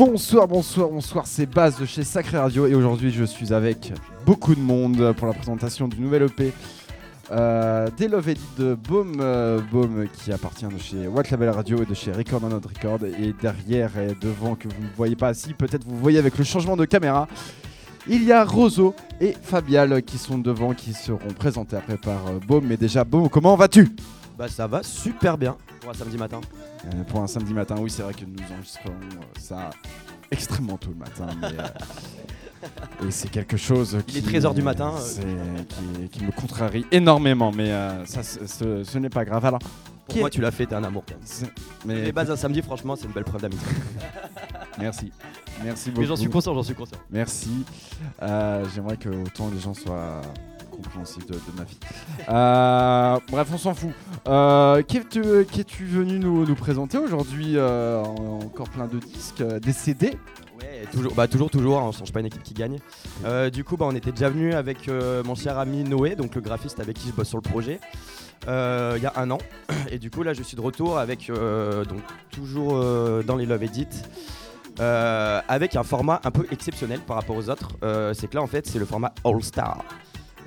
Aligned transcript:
Bonsoir, 0.00 0.48
bonsoir, 0.48 0.88
bonsoir, 0.88 1.26
c'est 1.26 1.44
Baz 1.44 1.78
de 1.78 1.84
chez 1.84 2.04
Sacré 2.04 2.38
Radio 2.38 2.66
et 2.66 2.74
aujourd'hui 2.74 3.12
je 3.12 3.22
suis 3.22 3.52
avec 3.52 3.92
beaucoup 4.24 4.54
de 4.54 4.60
monde 4.60 5.12
pour 5.12 5.26
la 5.26 5.34
présentation 5.34 5.88
du 5.88 6.00
nouvel 6.00 6.22
EP 6.22 6.54
euh, 7.30 7.86
des 7.98 8.08
Love 8.08 8.32
de 8.58 8.74
Baume, 8.74 9.18
euh, 9.20 9.60
Baume 9.70 10.06
qui 10.14 10.32
appartient 10.32 10.64
de 10.64 10.78
chez 10.78 11.06
What 11.06 11.24
Label 11.30 11.50
Radio 11.50 11.82
et 11.82 11.84
de 11.84 11.92
chez 11.92 12.12
Record 12.12 12.40
on 12.42 12.48
Record. 12.48 13.00
Et 13.04 13.34
derrière 13.42 13.98
et 13.98 14.16
devant 14.18 14.54
que 14.54 14.68
vous 14.68 14.82
ne 14.82 14.96
voyez 14.96 15.16
pas 15.16 15.34
si 15.34 15.52
peut-être 15.52 15.84
vous 15.86 15.98
voyez 15.98 16.18
avec 16.18 16.38
le 16.38 16.44
changement 16.44 16.78
de 16.78 16.86
caméra 16.86 17.28
il 18.08 18.24
y 18.24 18.32
a 18.32 18.42
Roseau 18.42 18.94
et 19.20 19.34
Fabial 19.42 20.02
qui 20.02 20.16
sont 20.16 20.38
devant 20.38 20.72
qui 20.72 20.94
seront 20.94 21.34
présentés 21.38 21.76
après 21.76 21.98
par 21.98 22.26
euh, 22.28 22.38
Baume. 22.48 22.64
Mais 22.66 22.78
déjà 22.78 23.04
Baume 23.04 23.28
comment 23.28 23.54
vas-tu? 23.54 23.94
Bah 24.40 24.48
ça 24.48 24.66
va 24.66 24.82
super 24.82 25.36
bien 25.36 25.54
pour 25.82 25.90
un 25.90 25.92
samedi 25.92 26.16
matin. 26.16 26.40
Euh, 26.86 27.04
pour 27.04 27.20
un 27.20 27.26
samedi 27.26 27.52
matin, 27.52 27.74
oui, 27.78 27.90
c'est 27.90 28.00
vrai 28.00 28.14
que 28.14 28.24
nous 28.24 28.42
enregistrons 28.54 28.88
euh, 28.88 29.38
ça 29.38 29.68
extrêmement 30.30 30.78
tôt 30.78 30.88
le 30.88 30.96
matin. 30.96 31.26
mais, 31.42 31.48
euh, 31.48 33.06
et 33.06 33.10
c'est 33.10 33.30
quelque 33.30 33.58
chose 33.58 33.98
Il 33.98 34.04
qui, 34.04 34.18
est 34.20 34.22
13 34.22 34.46
heures 34.46 34.54
du 34.54 34.62
matin, 34.62 34.94
qui, 35.68 36.08
qui 36.08 36.24
me 36.24 36.32
contrarie 36.32 36.86
énormément, 36.90 37.52
mais 37.52 37.70
ça, 38.06 38.22
ce, 38.22 38.96
n'est 38.96 39.10
pas 39.10 39.26
grave. 39.26 39.44
Alors, 39.44 39.60
Pour 40.08 40.16
moi 40.16 40.28
est- 40.28 40.30
tu 40.30 40.40
l'as 40.40 40.52
fait, 40.52 40.64
t'es 40.64 40.74
un 40.74 40.84
amour. 40.84 41.04
Mais 41.84 42.00
les 42.00 42.12
bases 42.12 42.30
un 42.30 42.36
samedi 42.36 42.62
franchement 42.62 42.96
c'est 42.96 43.04
une 43.04 43.12
belle 43.12 43.24
preuve 43.24 43.42
d'amitié. 43.42 43.68
merci, 44.78 45.12
merci 45.62 45.90
beaucoup. 45.90 46.00
Mais 46.00 46.06
j'en 46.06 46.16
suis 46.16 46.30
conscient, 46.30 46.54
j'en 46.54 46.62
suis 46.62 46.74
conscient. 46.74 46.96
Merci. 47.10 47.66
Euh, 48.22 48.64
J'aimerais 48.74 48.96
que 48.96 49.10
autant 49.10 49.50
les 49.52 49.60
gens 49.60 49.74
soient 49.74 50.22
de, 50.80 51.34
de 51.34 51.40
ma 51.56 51.64
vie. 51.64 51.78
Euh, 52.28 53.18
bref, 53.30 53.48
on 53.52 53.58
s'en 53.58 53.74
fout. 53.74 53.90
Euh, 54.28 54.82
Qu'es-tu 54.82 55.84
venu 55.84 56.18
nous, 56.18 56.54
présenter 56.54 56.98
aujourd'hui 56.98 57.54
euh, 57.56 58.02
en- 58.02 58.40
Encore 58.44 58.68
plein 58.68 58.86
de 58.86 58.98
disques, 58.98 59.40
euh, 59.40 59.58
des 59.60 59.72
CD 59.72 60.16
Ouais, 60.60 60.84
toujours, 60.92 61.14
bah 61.14 61.26
toujours, 61.26 61.50
toujours, 61.50 61.78
hein, 61.78 61.84
on 61.88 61.92
change 61.92 62.12
pas 62.12 62.20
une 62.20 62.26
équipe 62.26 62.42
qui 62.42 62.52
gagne. 62.54 62.78
Du 63.52 63.64
coup, 63.64 63.76
bah, 63.76 63.86
on 63.88 63.94
était 63.94 64.12
déjà 64.12 64.28
venu 64.28 64.52
avec 64.52 64.90
mon 65.24 65.34
cher 65.34 65.58
ami 65.58 65.84
Noé, 65.84 66.16
donc 66.16 66.34
le 66.34 66.40
graphiste 66.42 66.80
avec 66.80 66.96
qui 66.98 67.08
je 67.08 67.12
bosse 67.14 67.28
sur 67.28 67.38
le 67.38 67.42
projet, 67.48 67.80
il 68.46 69.02
y 69.02 69.06
a 69.06 69.12
un 69.16 69.30
an. 69.30 69.38
Et 69.90 69.98
du 69.98 70.10
coup, 70.10 70.22
là, 70.22 70.34
je 70.34 70.42
suis 70.42 70.56
de 70.56 70.60
retour 70.60 70.98
avec, 70.98 71.28
donc 71.28 72.00
toujours 72.30 72.74
dans 73.24 73.36
les 73.36 73.46
Love 73.46 73.62
Edit, 73.62 73.88
avec 74.78 75.76
un 75.76 75.82
format 75.82 76.20
un 76.24 76.30
peu 76.30 76.46
exceptionnel 76.50 77.00
par 77.00 77.16
rapport 77.16 77.36
aux 77.36 77.48
autres. 77.48 77.70
C'est 78.12 78.28
que 78.28 78.34
là, 78.36 78.42
en 78.42 78.46
fait, 78.46 78.66
c'est 78.66 78.78
le 78.78 78.84
format 78.84 79.12
All 79.24 79.42
Star, 79.42 79.82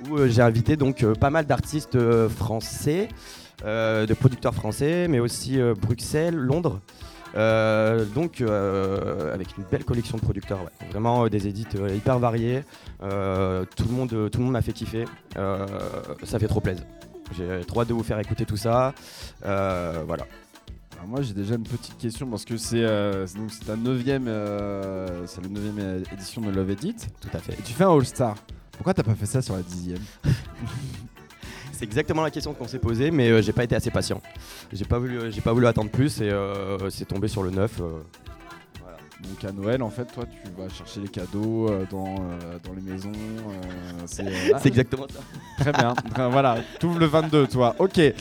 où 0.08 0.16
euh, 0.16 0.28
j'ai 0.28 0.42
invité 0.42 0.76
donc 0.76 1.02
euh, 1.02 1.14
pas 1.14 1.30
mal 1.30 1.46
d'artistes 1.46 1.96
euh, 1.96 2.28
français, 2.28 3.08
de 3.64 4.14
producteurs 4.14 4.54
français, 4.54 5.08
mais 5.08 5.20
aussi 5.20 5.58
Bruxelles, 5.80 6.34
Londres. 6.34 6.80
Euh, 7.36 8.04
donc 8.04 8.40
euh, 8.40 9.34
avec 9.34 9.56
une 9.56 9.64
belle 9.64 9.84
collection 9.84 10.16
de 10.16 10.22
producteurs, 10.22 10.60
ouais. 10.60 10.88
vraiment 10.90 11.24
euh, 11.24 11.28
des 11.28 11.48
édits 11.48 11.66
hyper 11.94 12.18
variés. 12.18 12.62
Tout 13.00 13.06
le 13.06 13.92
monde, 13.92 14.30
tout 14.30 14.38
le 14.38 14.44
monde 14.44 14.52
m'a 14.52 14.62
fait 14.62 14.72
kiffer. 14.72 15.06
Ça 15.34 16.38
fait 16.38 16.48
trop 16.48 16.60
plaisir. 16.60 16.84
J'ai 17.36 17.64
trop 17.66 17.80
hâte 17.80 17.88
de 17.88 17.94
vous 17.94 18.02
faire 18.02 18.18
écouter 18.18 18.44
tout 18.44 18.56
ça. 18.56 18.92
Voilà. 19.42 20.26
Alors 20.96 21.08
moi 21.08 21.22
j'ai 21.22 21.34
déjà 21.34 21.54
une 21.54 21.64
petite 21.64 21.96
question 21.98 22.28
parce 22.28 22.44
que 22.44 22.56
c'est 22.56 22.82
donc 22.82 23.50
c'est 23.50 23.64
ta 23.64 23.76
neuvième, 23.76 24.26
c'est 25.26 25.42
la 25.42 25.48
neuvième 25.48 26.02
édition 26.12 26.42
de 26.42 26.50
Love 26.50 26.70
Edit. 26.70 26.96
Tout 27.20 27.30
à 27.32 27.38
fait. 27.38 27.54
Et 27.54 27.62
tu 27.62 27.72
fais 27.72 27.84
un 27.84 27.94
All 27.94 28.04
Star. 28.04 28.36
Pourquoi 28.76 28.94
t'as 28.94 29.02
pas 29.02 29.14
fait 29.14 29.26
ça 29.26 29.42
sur 29.42 29.56
la 29.56 29.62
dixième 29.62 30.02
C'est 31.72 31.84
exactement 31.84 32.22
la 32.22 32.30
question 32.30 32.54
qu'on 32.54 32.68
s'est 32.68 32.78
posée, 32.78 33.10
mais 33.10 33.30
euh, 33.30 33.42
j'ai 33.42 33.52
pas 33.52 33.64
été 33.64 33.74
assez 33.74 33.90
patient. 33.90 34.22
J'ai 34.72 34.84
pas 34.84 34.98
voulu, 34.98 35.18
voulu 35.30 35.66
attendre 35.66 35.90
plus 35.90 36.20
et 36.20 36.30
euh, 36.30 36.88
c'est 36.90 37.04
tombé 37.04 37.26
sur 37.26 37.42
le 37.42 37.50
9. 37.50 37.80
Donc 39.28 39.44
à 39.44 39.52
Noël 39.52 39.82
en 39.82 39.90
fait 39.90 40.04
toi 40.12 40.24
tu 40.30 40.50
vas 40.60 40.68
chercher 40.68 41.00
les 41.00 41.08
cadeaux 41.08 41.68
euh, 41.68 41.84
dans, 41.90 42.04
euh, 42.16 42.58
dans 42.62 42.72
les 42.74 42.82
maisons. 42.82 43.10
euh, 43.12 44.02
c'est 44.06 44.26
ah, 44.54 44.58
exactement 44.64 45.06
ça. 45.08 45.20
très 45.58 45.72
bien. 45.72 45.94
Voilà, 46.30 46.56
tu 46.78 46.86
le 46.88 47.06
22 47.06 47.46
toi. 47.46 47.74
Ok. 47.78 47.96
Mais 47.96 48.14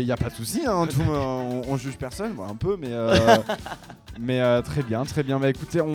il 0.00 0.06
y 0.06 0.12
a 0.12 0.16
pas 0.16 0.30
de 0.30 0.34
souci. 0.34 0.62
Hein, 0.66 0.86
on, 1.08 1.62
on 1.68 1.76
juge 1.76 1.96
personne, 1.96 2.34
moi, 2.34 2.46
un 2.50 2.54
peu, 2.54 2.76
mais 2.80 2.88
mais 4.20 4.62
très 4.62 4.82
bien, 4.82 5.04
très 5.04 5.22
bien. 5.22 5.38
Bah 5.38 5.50
écoutez, 5.50 5.80
on, 5.80 5.86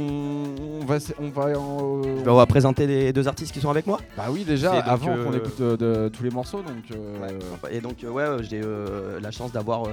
on 0.81 0.85
va 0.85 0.97
on 1.19 1.29
va 1.29 1.59
en- 1.59 2.01
Bah, 2.23 2.31
on 2.31 2.35
va 2.35 2.45
présenter 2.45 2.87
les 2.87 3.13
deux 3.13 3.27
artistes 3.27 3.53
qui 3.53 3.59
sont 3.59 3.69
avec 3.69 3.87
moi. 3.87 3.99
Bah 4.15 4.25
oui 4.29 4.43
déjà 4.43 4.73
avant 4.73 5.15
qu'on 5.15 5.33
écoute 5.33 5.61
de, 5.61 6.09
tous 6.09 6.23
les 6.23 6.31
morceaux 6.31 6.61
donc. 6.61 6.97
Et 7.71 7.81
donc 7.81 8.05
ouais, 8.07 8.25
j'ai 8.41 8.61
la 9.21 9.31
chance 9.31 9.51
d'avoir 9.51 9.83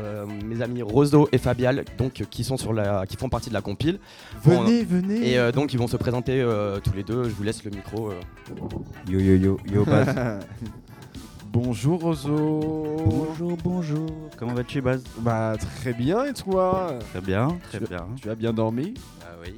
mes 0.44 0.60
amis 0.62 0.82
Roseau 0.82 1.28
et 1.32 1.38
Fabial, 1.38 1.84
donc 1.98 2.12
qui 2.30 2.44
sont 2.44 2.56
sur 2.56 2.72
la, 2.72 3.06
qui 3.06 3.16
font 3.16 3.28
partie 3.28 3.48
de 3.48 3.54
la 3.54 3.62
compile. 3.62 3.93
Venez, 4.42 4.84
venez. 4.84 5.30
Et 5.32 5.38
euh, 5.38 5.52
donc 5.52 5.72
ils 5.72 5.78
vont 5.78 5.86
se 5.88 5.96
présenter 5.96 6.40
euh, 6.40 6.80
tous 6.80 6.92
les 6.94 7.02
deux. 7.02 7.24
Je 7.24 7.30
vous 7.30 7.42
laisse 7.42 7.64
le 7.64 7.70
micro. 7.70 8.10
euh. 8.10 8.20
Yo 9.08 9.18
yo 9.20 9.36
yo 9.36 9.58
yo 9.72 9.84
Baz. 9.86 10.14
Bonjour 11.52 12.00
Rozo. 12.00 12.96
bonjour 13.06 13.56
bonjour. 13.62 14.10
Comment 14.36 14.54
vas-tu 14.54 14.80
Baz? 14.80 15.04
Bah 15.18 15.52
très 15.58 15.92
bien 15.92 16.24
et 16.24 16.32
toi? 16.32 16.94
Très 17.12 17.20
bien, 17.20 17.56
très 17.68 17.78
Tu- 17.78 17.86
bien. 17.86 18.06
Tu 18.20 18.28
as 18.30 18.34
bien 18.34 18.52
dormi? 18.52 18.94
Ah 19.22 19.26
oui. 19.42 19.54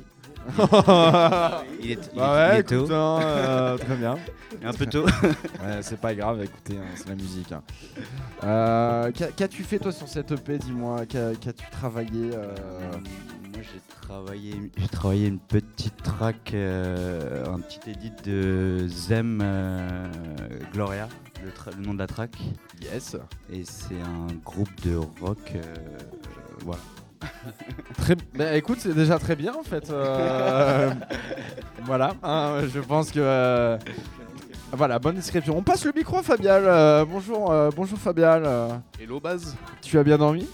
Bah 0.58 1.64
Il 1.82 1.90
est, 1.90 1.92
il 1.92 1.98
est- 1.98 2.08
il 2.14 2.20
ouais, 2.20 2.58
est 2.58 2.62
tôt. 2.64 2.74
écoute, 2.84 2.90
hein, 2.92 3.18
euh, 3.22 3.78
très 3.78 3.96
bien. 3.96 4.14
Un 4.62 4.72
peu 4.72 4.86
tôt. 4.86 5.04
Ouais, 5.64 5.78
c'est 5.80 5.98
pas 6.00 6.14
grave, 6.14 6.42
écoutez, 6.44 6.76
hein, 6.78 6.84
c'est 6.94 7.08
la 7.08 7.14
musique. 7.16 7.50
hein. 7.50 7.62
Euh, 8.44 9.10
qu'a- 9.12 9.28
Qu'as-tu 9.32 9.64
fait 9.64 9.78
toi 9.78 9.90
sur 9.90 10.06
cette 10.06 10.30
EP 10.32 10.58
Dis-moi, 10.58 11.06
Qu'a- 11.06 11.34
qu'as-tu 11.34 11.64
travaillé 11.72 12.30
euh, 12.34 12.54
Moi 12.92 13.62
j'ai 13.62 13.80
travaillé, 14.06 14.70
j'ai 14.76 14.88
travaillé 14.88 15.26
une 15.26 15.40
petite 15.40 15.96
track, 16.02 16.52
euh, 16.54 17.44
un 17.46 17.58
petit 17.58 17.90
edit 17.90 18.12
de 18.24 18.86
Zem 18.88 19.40
euh, 19.42 20.08
Gloria, 20.72 21.08
le, 21.42 21.82
nom 21.84 21.92
de 21.92 21.98
la 21.98 22.06
track. 22.06 22.30
Yes. 22.80 23.16
Et 23.52 23.64
c'est 23.64 24.00
un 24.00 24.28
groupe 24.44 24.70
de 24.84 24.96
rock. 24.96 25.38
euh, 25.56 25.62
voilà. 26.64 26.80
Très, 27.98 28.14
bah, 28.36 28.54
écoute, 28.56 28.78
c'est 28.80 28.94
déjà 28.94 29.18
très 29.18 29.34
bien 29.34 29.54
en 29.54 29.64
fait. 29.64 29.90
euh, 29.90 30.90
voilà, 31.84 32.14
hein, 32.22 32.60
je 32.72 32.78
pense 32.78 33.10
que. 33.10 33.18
euh, 33.20 33.76
voilà, 34.72 34.98
bonne 35.00 35.16
description. 35.16 35.56
On 35.58 35.62
passe 35.62 35.84
le 35.84 35.92
micro 35.96 36.18
à 36.18 36.22
Fabial. 36.22 36.62
euh, 36.66 37.04
bonjour, 37.04 37.50
euh, 37.50 37.70
bonjour 37.74 37.98
Fabial. 37.98 38.44
Hello 39.00 39.18
Baz 39.18 39.56
tu 39.82 39.98
as 39.98 40.04
bien 40.04 40.18
dormi? 40.18 40.46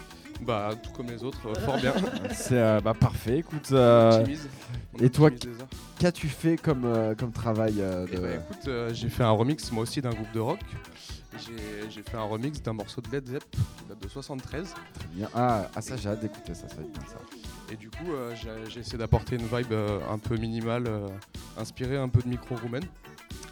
Bah 0.44 0.70
tout 0.82 0.90
comme 0.92 1.06
les 1.08 1.22
autres, 1.22 1.46
euh, 1.48 1.54
fort 1.54 1.76
bien. 1.80 1.94
C'est 2.34 2.58
euh, 2.58 2.80
bah, 2.80 2.94
parfait. 2.94 3.38
Écoute, 3.38 3.68
euh, 3.72 4.18
Optimise. 4.18 4.48
On 4.94 4.98
et 5.04 5.10
toi, 5.10 5.28
optimise 5.28 5.56
les 5.56 5.62
heures. 5.62 5.68
qu'as-tu 5.98 6.28
fait 6.28 6.56
comme, 6.56 6.84
euh, 6.84 7.14
comme 7.14 7.32
travail 7.32 7.76
euh, 7.80 8.06
Eh 8.10 8.16
de... 8.16 8.20
bah, 8.20 8.28
écoute, 8.34 8.68
euh, 8.68 8.92
j'ai 8.92 9.08
fait 9.08 9.22
un 9.22 9.30
remix 9.30 9.70
moi 9.72 9.82
aussi 9.84 10.00
d'un 10.02 10.10
groupe 10.10 10.32
de 10.32 10.40
rock. 10.40 10.58
J'ai 11.46 11.88
j'ai 11.90 12.02
fait 12.02 12.16
un 12.16 12.22
remix 12.24 12.60
d'un 12.62 12.74
morceau 12.74 13.00
de 13.00 13.08
Led 13.10 13.26
Zepp 13.26 13.44
qui 13.50 13.84
date 13.88 14.02
de 14.02 14.08
73. 14.08 14.74
Bien. 15.14 15.28
Ah, 15.34 15.70
ah, 15.74 15.80
ça 15.80 15.96
j'ai 15.96 16.08
hâte 16.10 16.20
d'écouter 16.20 16.54
ça, 16.54 16.68
ça 16.68 16.76
va 16.76 16.82
être 16.82 16.92
bien 16.92 17.06
ça. 17.08 17.16
Et 17.72 17.76
du 17.76 17.88
coup, 17.88 18.12
euh, 18.12 18.34
j'ai 18.34 18.50
j'ai 18.70 18.80
essayé 18.80 18.98
d'apporter 18.98 19.36
une 19.36 19.46
vibe 19.46 19.72
euh, 19.72 19.98
un 20.10 20.18
peu 20.18 20.36
minimale, 20.36 20.84
euh, 20.88 21.08
inspirée 21.56 21.96
un 21.96 22.08
peu 22.10 22.20
de 22.20 22.28
micro 22.28 22.54
roumaine, 22.56 22.84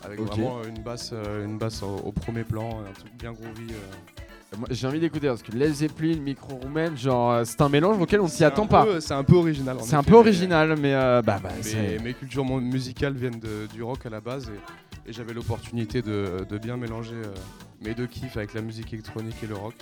avec 0.05 0.21
Ok. 0.21 0.27
vraiment 0.29 0.59
euh, 0.59 0.69
une 0.69 0.83
basse, 0.83 1.11
euh, 1.15 1.45
une 1.47 1.57
basse 1.57 1.83
au, 1.83 1.97
au 1.97 2.13
premier 2.13 2.45
plan, 2.45 2.81
un 2.81 2.93
truc 2.93 3.15
bien 3.17 3.33
groovy. 3.33 3.73
euh. 3.73 3.77
Euh, 4.53 4.57
J'ai 4.71 4.87
envie 4.87 5.01
d'écouter 5.01 5.29
parce 5.29 5.43
que 5.43 5.53
Led 5.53 5.73
Zeppelin, 5.75 6.17
micro 6.21 6.57
roumaine, 6.57 6.97
genre 6.97 7.31
euh, 7.33 7.45
c'est 7.45 7.61
un 7.61 7.69
mélange 7.69 8.01
auquel 8.01 8.21
on 8.21 8.29
s'y 8.29 8.45
attend 8.45 8.67
pas. 8.67 9.01
C'est 9.01 9.15
un 9.15 9.25
peu 9.25 9.37
original. 9.37 9.77
en 9.79 9.83
C'est 9.83 9.97
un 9.97 10.03
peu 10.03 10.15
original, 10.15 10.77
mais 10.79 10.95
euh, 10.95 11.23
bah, 11.23 11.39
bah, 11.43 11.51
Mais 11.57 11.63
c'est- 11.63 11.99
mes 12.03 12.15
cultures 12.15 12.45
musicales 12.45 13.15
viennent 13.15 13.39
de- 13.41 13.67
du 13.73 13.83
rock 13.83 14.05
à 14.07 14.11
la 14.11 14.21
base 14.21 14.51
et, 14.51 15.11
et 15.11 15.13
j'avais 15.13 15.33
l'opportunité 15.35 16.03
de, 16.03 16.45
de 16.49 16.59
bien 16.59 16.77
mélanger 16.77 17.15
euh, 17.15 17.35
mes 17.85 17.95
deux 17.95 18.07
kiffs 18.07 18.37
avec 18.37 18.55
la 18.55 18.61
musique 18.63 18.93
électronique 18.93 19.37
et 19.43 19.47
le 19.47 19.55
rock. 19.55 19.75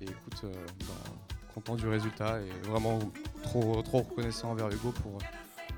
Et 0.00 0.04
écoute, 0.04 0.40
euh, 0.44 0.52
bah, 0.80 1.10
content 1.54 1.74
du 1.76 1.86
résultat 1.88 2.38
et 2.40 2.68
vraiment 2.68 2.98
trop, 3.42 3.80
trop 3.82 3.98
reconnaissant 3.98 4.50
envers 4.50 4.68
Hugo 4.68 4.92
pour, 5.02 5.18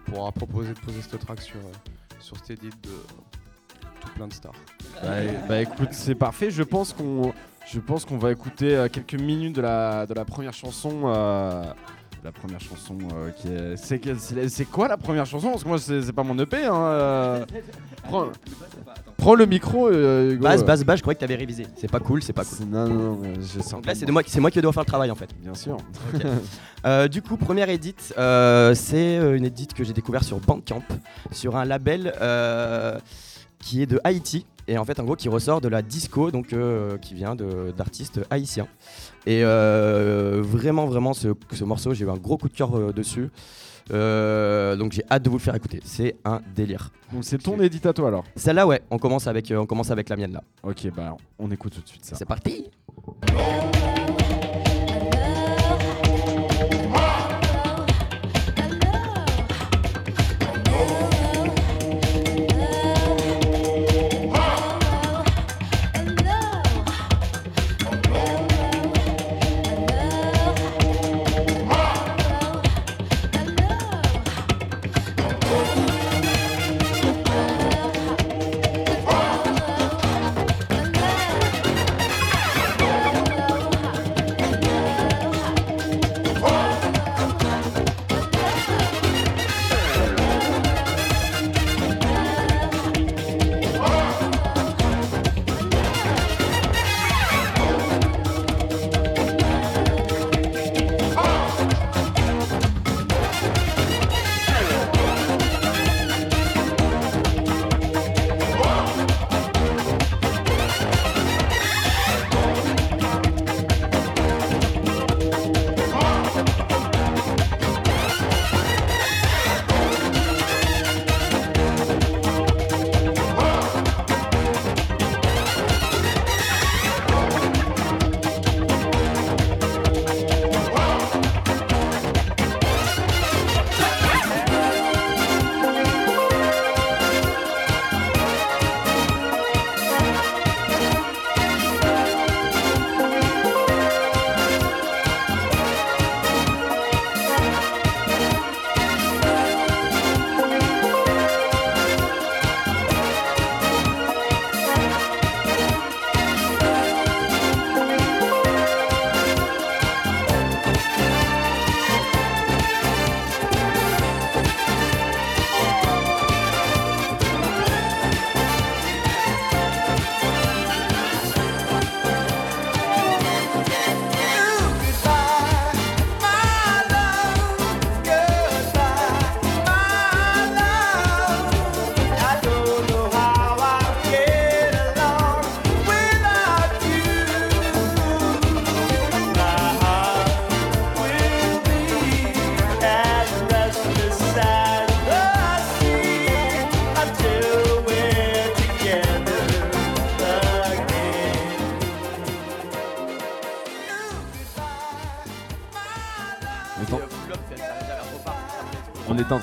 pour 0.07 0.15
avoir 0.19 0.33
proposé 0.33 0.73
de 0.73 0.79
poser 0.81 1.01
cette 1.03 1.21
track 1.21 1.41
sur, 1.43 1.57
euh, 1.59 2.19
sur 2.19 2.37
cet 2.39 2.51
edit 2.59 2.71
de 2.83 2.91
tout 4.01 4.09
plein 4.17 4.27
de 4.27 4.33
stars. 4.33 4.53
Bah, 5.03 5.09
bah, 5.49 5.61
écoute, 5.61 5.91
c'est 5.93 6.15
parfait. 6.15 6.51
Je 6.51 6.63
pense 6.63 6.93
qu'on, 6.93 7.33
je 7.73 7.81
pense 7.81 8.05
qu'on 8.05 8.19
va 8.19 8.31
écouter 8.33 8.77
euh, 8.77 8.89
quelques 8.89 9.21
minutes 9.21 9.57
de 9.57 9.61
la, 9.63 10.07
de 10.07 10.15
la 10.15 10.25
première 10.25 10.53
chanson. 10.53 11.03
euh, 11.07 11.65
la 12.25 12.33
première 12.33 12.61
chanson 12.61 12.99
euh, 13.15 13.31
qui 13.31 13.47
est, 13.47 13.77
c'est, 14.49 14.65
quoi 14.65 14.89
la 14.89 14.97
première 14.97 15.27
chanson? 15.27 15.51
Parce 15.51 15.63
que 15.63 15.69
moi 15.69 15.79
c'est, 15.79 16.03
c'est 16.03 16.13
pas 16.13 16.25
mon 16.25 16.37
EP. 16.41 16.65
Hein, 16.65 17.45
prends, 18.03 18.27
prends 19.17 19.35
le 19.37 19.47
micro. 19.47 19.89
Hugo. 19.93 20.43
Base, 20.43 20.65
base, 20.65 20.85
base. 20.85 20.97
Je 20.99 21.03
croyais 21.03 21.15
que 21.15 21.21
t'avais 21.21 21.37
révisé. 21.37 21.67
C'est 21.77 21.91
pas 21.91 22.01
cool, 22.01 22.23
c'est 22.25 22.33
pas 22.33 22.43
cool. 22.45 22.57
C'est- 22.59 22.65
Non, 22.65 22.89
non, 22.89 23.17
non, 23.17 23.33
j'ai 23.41 23.63
sorti. 23.63 23.73
Donc 23.75 23.87
là, 23.87 23.95
c'est 23.95 24.07
de 24.07 24.11
moi, 24.13 24.23
c'est 24.27 24.41
moi 24.41 24.51
qui 24.51 24.61
dois 24.61 24.73
faire 24.73 24.83
le 24.83 24.87
travail 24.89 25.11
en 25.11 25.15
fait. 25.15 25.31
Bien 25.41 25.55
sûr. 25.55 25.77
Du 27.11 27.23
coup, 27.23 27.37
première 27.37 27.69
edit, 27.69 27.95
euh, 28.19 28.75
c'est 28.75 29.17
une 29.37 29.45
edit 29.45 29.69
que 29.69 29.85
j'ai 29.85 29.93
découvert 29.93 30.25
sur 30.25 30.39
Bandcamp, 30.41 30.83
sur 31.31 31.57
un 31.57 31.65
label 31.65 32.13
euh, 32.21 32.99
qui 33.67 33.83
est 33.83 33.87
de 33.87 34.01
Haïti. 34.05 34.47
Et 34.69 34.79
en 34.79 34.85
fait, 34.85 34.99
en 34.99 35.05
gros, 35.05 35.17
qui 35.17 35.29
ressort 35.29 35.61
de 35.61 35.69
la 35.69 35.83
disco, 35.83 36.31
donc 36.31 36.53
euh, 36.53 36.99
qui 36.99 37.15
vient 37.15 37.37
d'artistes 37.77 38.21
haïtiens. 38.31 38.69
Et 39.27 39.43
euh, 39.45 40.41
vraiment, 40.43 40.87
vraiment, 40.87 41.13
ce, 41.13 41.29
ce 41.53 41.65
morceau, 41.65 41.95
j'ai 41.95 42.05
eu 42.05 42.11
un 42.11 42.17
gros 42.17 42.37
coup 42.37 42.49
de 42.49 42.55
cœur 42.55 42.77
euh, 42.77 42.93
dessus. 42.93 43.29
Donc 43.89 44.93
j'ai 44.93 45.05
hâte 45.09 45.23
de 45.23 45.31
vous 45.31 45.37
le 45.37 45.43
faire 45.43 45.55
écouter. 45.55 45.81
C'est 45.85 46.17
un 46.25 46.41
délire. 46.55 46.91
Donc 47.13 47.25
c'est 47.25 47.39
ton 47.39 47.61
édit 47.61 47.81
à 47.85 47.93
toi 47.93 48.09
alors. 48.09 48.25
Celle-là, 48.35 48.67
ouais, 48.67 48.83
on 48.91 48.99
commence 48.99 49.29
avec, 49.29 49.53
on 49.57 49.67
commence 49.67 49.93
avec 49.93 50.09
la 50.09 50.17
mienne 50.17 50.33
là. 50.33 50.43
Ok, 50.65 50.89
bah 50.97 51.17
on 51.39 51.49
écoute 51.53 51.75
tout 51.75 51.83
de 51.83 51.89
suite 51.89 52.05
ça. 52.05 52.17
C'est 52.17 52.25
parti. 52.25 52.69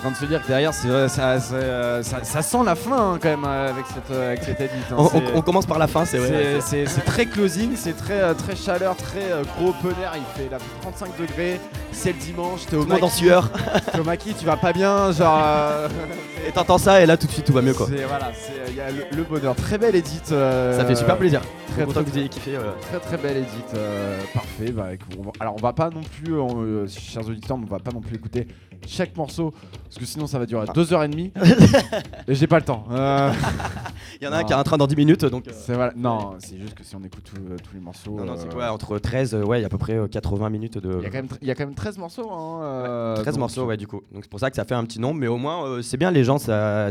Train 0.04 0.12
de 0.12 0.16
se 0.18 0.26
dire 0.26 0.42
que 0.42 0.48
derrière, 0.48 0.74
ça, 0.74 1.08
ça, 1.10 1.38
euh, 1.54 2.04
ça- 2.04 2.24
ça 2.24 2.42
sent 2.42 2.58
la 2.66 2.76
fin 2.76 3.14
hein, 3.14 3.20
quand 3.22 3.30
même 3.30 3.46
euh, 3.46 3.70
avec 3.70 3.86
cette, 3.88 4.12
euh, 4.12 4.28
avec 4.28 4.44
cette 4.44 4.62
edit. 4.62 4.72
hein. 4.92 4.96
On, 4.98 5.04
on- 5.06 5.10
C'est- 5.10 5.24
on 5.36 5.42
commence 5.42 5.66
par 5.66 5.80
la 5.80 5.88
fin, 5.88 6.06
c'est 6.06 6.18
vrai. 6.18 6.60
c'est- 6.62 6.86
très 7.06 7.26
closing, 7.26 7.72
c'est 7.76 7.98
très, 7.98 8.34
très 8.36 8.56
chaleur, 8.56 8.96
très 8.96 9.30
gros 9.58 9.70
open 9.70 9.92
air. 10.02 10.12
Il 10.16 10.42
fait 10.42 10.50
la 10.52 10.58
35 10.82 11.10
degrés, 11.20 11.60
c'est 11.92 12.12
le 12.14 12.20
dimanche, 12.20 12.62
t'es 12.70 12.76
au 12.76 12.80
monde 12.86 12.92
en 13.04 13.06
maquis, 13.08 13.18
sueur. 13.18 13.50
t'es 13.92 14.00
au 14.00 14.04
maquis, 14.04 14.34
tu 14.38 14.46
vas 14.46 14.58
pas 14.58 14.74
bien, 14.74 15.12
genre. 15.12 15.42
euh, 15.44 15.88
Et 16.48 16.52
t'entends 16.52 16.78
ça 16.78 17.00
et 17.02 17.06
là 17.06 17.16
tout 17.16 17.26
de 17.26 17.32
suite 17.32 17.46
tout 17.46 17.54
va 17.54 17.62
mieux 17.62 17.74
quoi. 17.74 17.88
voilà, 17.88 18.32
c'est- 18.34 18.70
il 18.72 18.76
y 18.76 18.82
a 18.82 18.90
le, 18.92 19.06
le 19.16 19.24
bonheur. 19.24 19.56
Très 19.56 19.78
belle 19.78 19.96
edit. 19.96 20.20
euh, 20.34 20.78
Ça 20.78 20.84
fait 20.86 20.96
super 20.96 21.16
plaisir. 21.18 21.40
Très, 21.74 21.86
très, 21.88 22.30
kiffé. 22.30 22.58
Très 22.82 23.00
très 23.00 23.18
belle 23.18 23.38
edit, 23.38 23.48
euh, 23.76 24.20
parfait. 24.34 24.72
Bah, 24.72 24.94
écoute, 24.94 25.16
on 25.20 25.24
va- 25.24 25.32
alors 25.40 25.56
on 25.58 25.62
va 25.62 25.74
pas 25.74 25.90
non 25.90 26.02
plus, 26.04 26.34
euh, 26.36 26.88
chers 26.88 27.28
auditeurs, 27.28 27.58
on 27.58 27.66
va 27.66 27.80
pas 27.80 27.92
non 27.92 28.00
plus 28.02 28.16
écouter 28.16 28.48
chaque 28.86 29.16
morceau 29.16 29.54
parce 29.86 29.98
que 29.98 30.06
sinon 30.06 30.28
ça 30.28 30.38
va 30.38 30.46
durer 30.46 30.66
2h30 30.68 31.32
et 32.28 32.36
j'ai 32.36 32.48
pas 32.48 32.60
le 32.60 32.66
temps. 32.66 32.86
Euh, 32.92 33.32
Il 34.22 34.26
y 34.26 34.28
en 34.28 34.34
a 34.34 34.38
un 34.40 34.44
qui 34.44 34.54
a 34.54 34.60
un 34.60 34.64
train 34.64 34.78
dans 34.78 34.88
10 34.88 34.96
minutes 34.98 35.26
donc. 35.26 35.48
euh, 35.48 35.52
c'est 35.54 35.74
voilà. 35.74 35.94
Non, 35.96 36.36
c'est 36.40 36.58
juste 36.60 36.76
que 36.76 36.84
si 36.84 36.96
on 36.96 37.00
écoute 37.04 37.24
tout- 37.24 37.36
tous 37.42 37.74
les 37.74 37.80
morceaux. 37.80 38.12
Non, 38.18 38.26
non, 38.26 38.36
c'est 38.38 38.48
euh, 38.48 38.52
quoi 38.52 38.72
Entre 38.72 39.00
13, 39.00 39.34
euh, 39.34 39.44
ouais, 39.44 39.60
il 39.60 39.62
y 39.62 39.64
a 39.64 39.68
à 39.68 39.70
peu 39.70 39.78
près 39.78 39.94
euh, 39.96 40.08
80 40.08 40.50
minutes 40.50 40.78
de. 40.78 40.98
Il 41.00 41.04
y, 41.04 41.06
a 41.06 41.10
quand 41.10 41.18
même, 41.18 41.28
y 41.42 41.50
a 41.52 41.56
quand 41.56 41.66
même 41.66 41.76
13 41.76 41.98
morceaux. 41.98 42.30
Hein, 42.32 42.60
euh, 42.64 43.16
13 43.16 43.26
donc- 43.36 43.40
morceaux, 43.40 43.66
ouais, 43.66 43.78
du 43.78 43.88
coup. 43.88 44.02
Donc 44.14 44.24
c'est 44.24 44.30
pour 44.30 44.40
ça 44.40 44.50
que 44.50 44.56
ça 44.58 44.66
fait 44.66 44.76
un 44.76 44.84
petit 44.84 45.00
nombre, 45.00 45.20
mais 45.20 45.28
au 45.28 45.38
moins, 45.38 45.66
euh, 45.66 45.82
c'est 45.82 45.98
bien, 45.98 46.12
les 46.12 46.24
gens, 46.24 46.38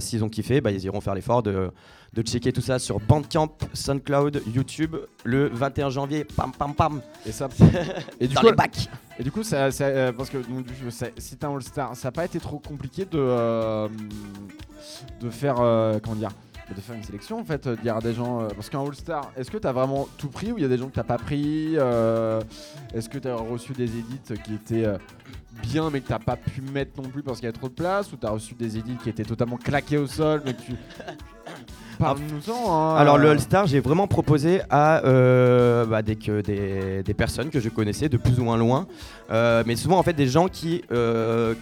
s'ils 0.01 0.25
ont 0.25 0.29
kiffé, 0.29 0.61
bah, 0.61 0.71
ils 0.73 0.83
iront 0.85 1.01
faire 1.01 1.15
l'effort 1.15 1.43
de, 1.43 1.71
de 2.13 2.23
checker 2.23 2.53
tout 2.53 2.61
ça 2.61 2.79
sur 2.79 3.01
Bandcamp, 3.01 3.49
SoundCloud, 3.73 4.43
YouTube, 4.55 4.97
le 5.25 5.49
21 5.49 5.89
janvier, 5.91 6.25
pam 6.25 6.53
pam 6.53 6.75
pam, 6.75 7.01
Et 7.25 7.33
ça. 7.33 7.49
et 8.21 8.29
du 8.29 8.35
dans 8.35 8.41
coup, 8.43 8.47
les 8.49 8.53
bacs. 8.53 8.89
et 9.19 9.23
du 9.23 9.31
coup, 9.33 9.43
ça, 9.43 9.71
ça, 9.71 9.85
euh, 9.85 10.13
parce 10.13 10.29
que 10.29 10.37
donc, 10.39 10.67
ça- 10.91 11.07
c'est 11.17 11.43
un 11.43 11.55
All 11.55 11.63
Star. 11.63 11.97
Ça 11.97 12.09
a 12.09 12.13
pas 12.13 12.25
été 12.27 12.39
trop 12.39 12.59
compliqué 12.59 13.05
de 13.07 13.11
euh, 13.19 13.89
de 15.21 15.31
faire 15.31 15.57
euh, 15.61 15.99
comment 16.03 16.17
dire 16.17 16.31
de 16.75 16.81
faire 16.81 16.95
une 16.97 17.03
sélection 17.03 17.39
en 17.39 17.45
fait, 17.45 17.69
de 17.69 17.75
dire 17.77 17.97
à 17.97 18.01
des 18.01 18.15
gens 18.15 18.41
euh, 18.43 18.49
parce 18.55 18.71
qu'un 18.71 18.81
All 18.83 18.95
Star, 18.95 19.31
est-ce 19.37 19.51
que 19.51 19.59
t'as 19.59 19.73
vraiment 19.73 20.09
tout 20.17 20.29
pris 20.29 20.53
ou 20.53 20.59
il 20.59 20.63
y 20.63 20.65
a 20.65 20.69
des 20.69 20.79
gens 20.79 20.89
que 20.89 20.95
t'as 20.95 21.03
pas 21.05 21.19
pris 21.19 21.75
Est-ce 21.75 23.09
que 23.11 23.19
t'as 23.19 23.35
reçu 23.35 23.73
des 23.73 23.85
edits 23.99 24.21
qui 24.43 24.55
étaient 24.55 24.87
bien 25.63 25.91
mais 25.91 26.01
que 26.01 26.09
t'as 26.09 26.19
pas 26.19 26.37
pu 26.37 26.63
mettre 26.63 27.01
non 27.03 27.09
plus 27.11 27.23
parce 27.23 27.41
qu'il 27.41 27.47
y 27.47 27.51
a 27.51 27.53
trop 27.53 27.69
de 27.69 27.75
place 27.75 28.11
ou 28.13 28.17
t'as 28.17 28.31
reçu 28.31 28.55
des 28.55 28.79
edits 28.79 28.97
qui 29.03 29.11
étaient 29.11 29.25
totalement 29.25 29.59
claqués 29.59 29.99
au 29.99 30.07
sol 30.07 30.41
mais 30.47 30.55
que 30.55 30.63
tu 30.63 30.73
Hein. 32.71 32.97
Alors 32.97 33.19
le 33.19 33.31
All-Star, 33.31 33.67
j'ai 33.67 33.81
vraiment 33.81 34.07
proposé 34.07 34.61
à 34.71 35.05
euh, 35.05 35.85
bah, 35.87 36.03
des, 36.03 37.15
personnes 37.15 37.51
que 37.51 37.61
je 37.61 37.69
connaissais 37.69 38.09
de 38.09 38.17
plus 38.17 38.39
ou 38.39 38.45
moins 38.45 38.57
loin, 38.57 38.87
Euh, 39.31 39.63
mais 39.67 39.77
souvent 39.77 39.99
en 39.99 40.03
fait 40.03 40.13
des 40.13 40.27
gens 40.27 40.49
qui 40.49 40.83
euh, 40.93 41.55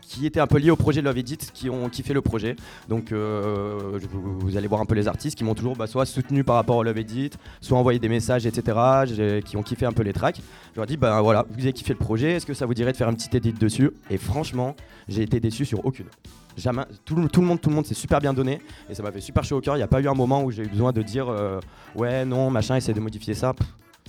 qui 0.00 0.26
étaient 0.26 0.38
un 0.38 0.46
peu 0.46 0.58
liés 0.58 0.70
au 0.70 0.76
projet 0.76 1.02
Love 1.02 1.18
Edit, 1.18 1.38
qui 1.52 1.68
ont 1.68 1.88
kiffé 1.88 2.14
le 2.14 2.20
projet. 2.20 2.54
Donc 2.88 3.12
vous, 3.12 4.56
allez 4.56 4.68
voir 4.68 4.80
un 4.80 4.84
peu 4.84 4.94
les 4.94 5.08
artistes 5.08 5.36
qui 5.36 5.42
m'ont 5.42 5.54
toujours 5.54 5.74
bah, 5.74 5.88
soit 5.88 6.06
soutenu 6.06 6.44
par 6.44 6.54
rapport 6.54 6.76
au 6.76 6.84
Love 6.84 6.98
Edit, 6.98 7.30
soit 7.60 7.76
envoyé 7.76 7.98
des 7.98 8.08
messages, 8.08 8.46
etc. 8.46 9.42
Qui 9.44 9.56
ont 9.56 9.64
kiffé 9.64 9.86
un 9.86 9.92
peu 9.92 10.04
les 10.04 10.12
tracks. 10.12 10.40
Je 10.72 10.76
leur 10.76 10.84
ai 10.84 10.86
dit, 10.86 10.96
bah 10.96 11.20
voilà, 11.20 11.44
vous 11.50 11.62
avez 11.62 11.72
kiffé 11.72 11.92
le 11.92 11.98
projet, 11.98 12.32
est-ce 12.32 12.46
que 12.46 12.54
ça 12.54 12.64
vous 12.64 12.74
dirait 12.74 12.92
de 12.92 12.96
faire 12.96 13.08
un 13.08 13.14
petit 13.14 13.36
edit 13.36 13.52
dessus? 13.54 13.90
Et 14.08 14.18
franchement, 14.18 14.76
j'ai 15.08 15.22
été 15.22 15.40
déçu 15.40 15.64
sur 15.64 15.84
aucune. 15.84 16.06
Jamais, 16.56 16.82
tout, 17.04 17.16
le- 17.16 17.28
tout 17.28 17.40
le 17.40 17.46
monde, 17.46 17.60
tout 17.60 17.68
le 17.70 17.74
monde 17.74 17.86
s'est 17.86 17.94
super 17.94 18.20
bien 18.20 18.32
donné 18.32 18.60
et 18.88 18.94
ça 18.94 19.02
m'a 19.02 19.10
fait 19.10 19.20
super 19.20 19.42
chaud 19.44 19.56
au 19.56 19.60
cœur. 19.60 19.74
Il 19.74 19.78
n'y 19.78 19.84
a 19.84 19.88
pas 19.88 20.00
eu 20.00 20.08
un 20.08 20.14
moment 20.14 20.42
où 20.44 20.50
j'ai 20.50 20.62
eu 20.62 20.68
besoin 20.68 20.92
de 20.92 21.02
dire 21.02 21.28
euh, 21.28 21.58
ouais, 21.96 22.24
non, 22.24 22.50
machin, 22.50 22.76
essaie 22.76 22.92
de 22.94 23.00
modifier 23.00 23.34
ça. 23.34 23.52
Pff, 23.54 23.66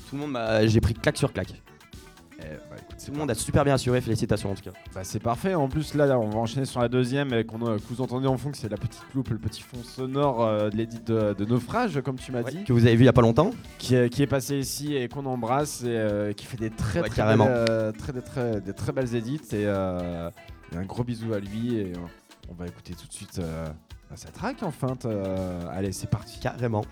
tout 0.10 0.16
le 0.16 0.22
monde 0.22 0.32
m'a, 0.32 0.66
j'ai 0.68 0.80
pris 0.82 0.94
claque 0.94 1.18
sur 1.18 1.34
claque. 1.34 1.62
Eh 2.38 2.44
bah, 2.70 2.75
écoute, 2.78 2.98
Tout 3.04 3.12
le 3.14 3.18
monde 3.18 3.32
a 3.32 3.34
super 3.34 3.64
bien 3.64 3.74
assuré, 3.75 4.02
félicitations 4.02 4.52
en 4.52 4.56
tout 4.56 4.62
cas. 4.64 4.74
Bah, 4.94 5.02
c'est 5.04 5.22
parfait. 5.22 5.56
En 5.56 5.68
plus, 5.70 5.94
là, 5.96 6.20
on 6.20 6.30
va 6.30 6.38
enchaîner 6.38 6.66
sur 6.66 6.82
la 6.82 6.90
deuxième 6.90 7.34
et 7.34 7.46
qu'on 7.46 7.66
a- 7.66 7.78
que 7.78 7.84
vous 7.90 8.02
entendez 8.02 8.28
en 8.28 8.38
fond, 8.38 8.52
que 8.52 8.58
c'est 8.58 8.70
la 8.70 8.78
petite 8.78 9.02
loupe, 9.16 9.30
le 9.30 9.38
petit 9.38 9.62
fond 9.62 9.82
sonore 9.84 10.44
euh, 10.46 10.70
de 10.70 10.75
l'édit 10.75 11.00
de, 11.00 11.34
de 11.34 11.46
Naufrage, 11.46 12.00
comme 12.04 12.18
tu 12.18 12.32
m'as 12.34 12.42
Ouais, 12.44 12.52
dit, 12.52 12.64
que 12.66 12.74
vous 12.74 12.86
avez 12.86 12.96
vu 12.96 13.04
il 13.04 13.06
y 13.06 13.10
a 13.10 13.14
pas 13.14 13.22
longtemps. 13.22 13.52
qui, 13.80 13.96
est, 13.96 14.10
qui 14.10 14.22
est 14.22 14.28
passé 14.28 14.58
ici 14.60 14.96
et 14.96 15.08
qu'on 15.08 15.25
embrasse 15.25 15.82
et 15.84 15.88
euh, 15.88 16.34
qui 16.34 16.46
fait 16.46 16.58
des 16.58 16.70
très 16.70 17.00
Ouais, 17.02 17.08
très, 17.08 17.16
carrément. 17.16 17.46
belles, 17.46 17.66
euh, 17.70 17.92
très, 17.94 18.14
des 18.14 18.22
très, 18.22 18.62
des 18.62 18.74
très 18.74 18.92
belles 18.92 19.16
édits. 19.16 19.40
Et, 19.54 19.66
euh, 19.66 20.30
et 20.74 20.78
un 20.78 20.84
gros 20.86 21.06
bisou 21.06 21.34
à 21.34 21.40
lui. 21.40 21.78
Et 21.78 21.94
euh, 21.94 22.00
on 22.50 22.54
va 22.54 22.68
écouter 22.68 22.94
tout 22.94 23.08
de 23.08 23.14
suite 23.14 23.40
euh, 23.40 23.68
bah, 24.10 24.16
sa 24.16 24.30
track 24.30 24.64
enfin. 24.64 24.96
euh, 25.06 25.68
allez, 25.72 25.92
c'est 25.92 26.10
parti. 26.10 26.40
Carrément. 26.40 26.86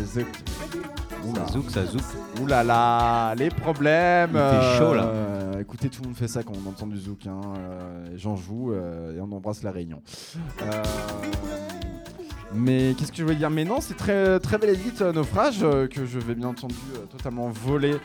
Zouk. 0.00 0.26
Oula. 1.24 1.46
Ça 1.46 1.52
zouk, 1.52 1.70
ça 1.70 1.84
zouk. 1.86 2.02
Ouh 2.40 2.46
là 2.46 2.64
là, 2.64 3.34
les 3.34 3.48
problèmes. 3.48 4.32
Chaud, 4.78 4.94
là. 4.94 5.04
euh, 5.04 5.60
écoutez, 5.60 5.88
tout 5.88 6.02
le 6.02 6.08
monde 6.08 6.16
fait 6.16 6.28
ça 6.28 6.42
quand 6.42 6.54
on 6.64 6.68
entend 6.68 6.86
du 6.86 6.98
zouk. 6.98 7.26
Hein. 7.26 7.40
euh, 7.58 8.06
J'en 8.16 8.36
joue 8.36 8.72
euh, 8.72 9.16
et 9.16 9.20
on 9.20 9.30
embrasse 9.32 9.62
la 9.62 9.70
réunion. 9.70 10.02
Mais 12.54 12.94
qu'est-ce 12.98 13.10
que 13.12 13.18
je 13.18 13.22
voulais 13.22 13.36
dire? 13.36 13.50
Mais 13.50 13.64
non, 13.64 13.80
c'est 13.80 13.96
très 13.96 14.38
très 14.40 14.58
belle 14.58 14.70
édite 14.70 15.00
naufrage 15.00 15.60
que 15.60 16.04
je 16.06 16.18
vais 16.18 16.34
bien 16.34 16.48
entendu 16.48 16.74
totalement 17.10 17.48
voler 17.50 17.96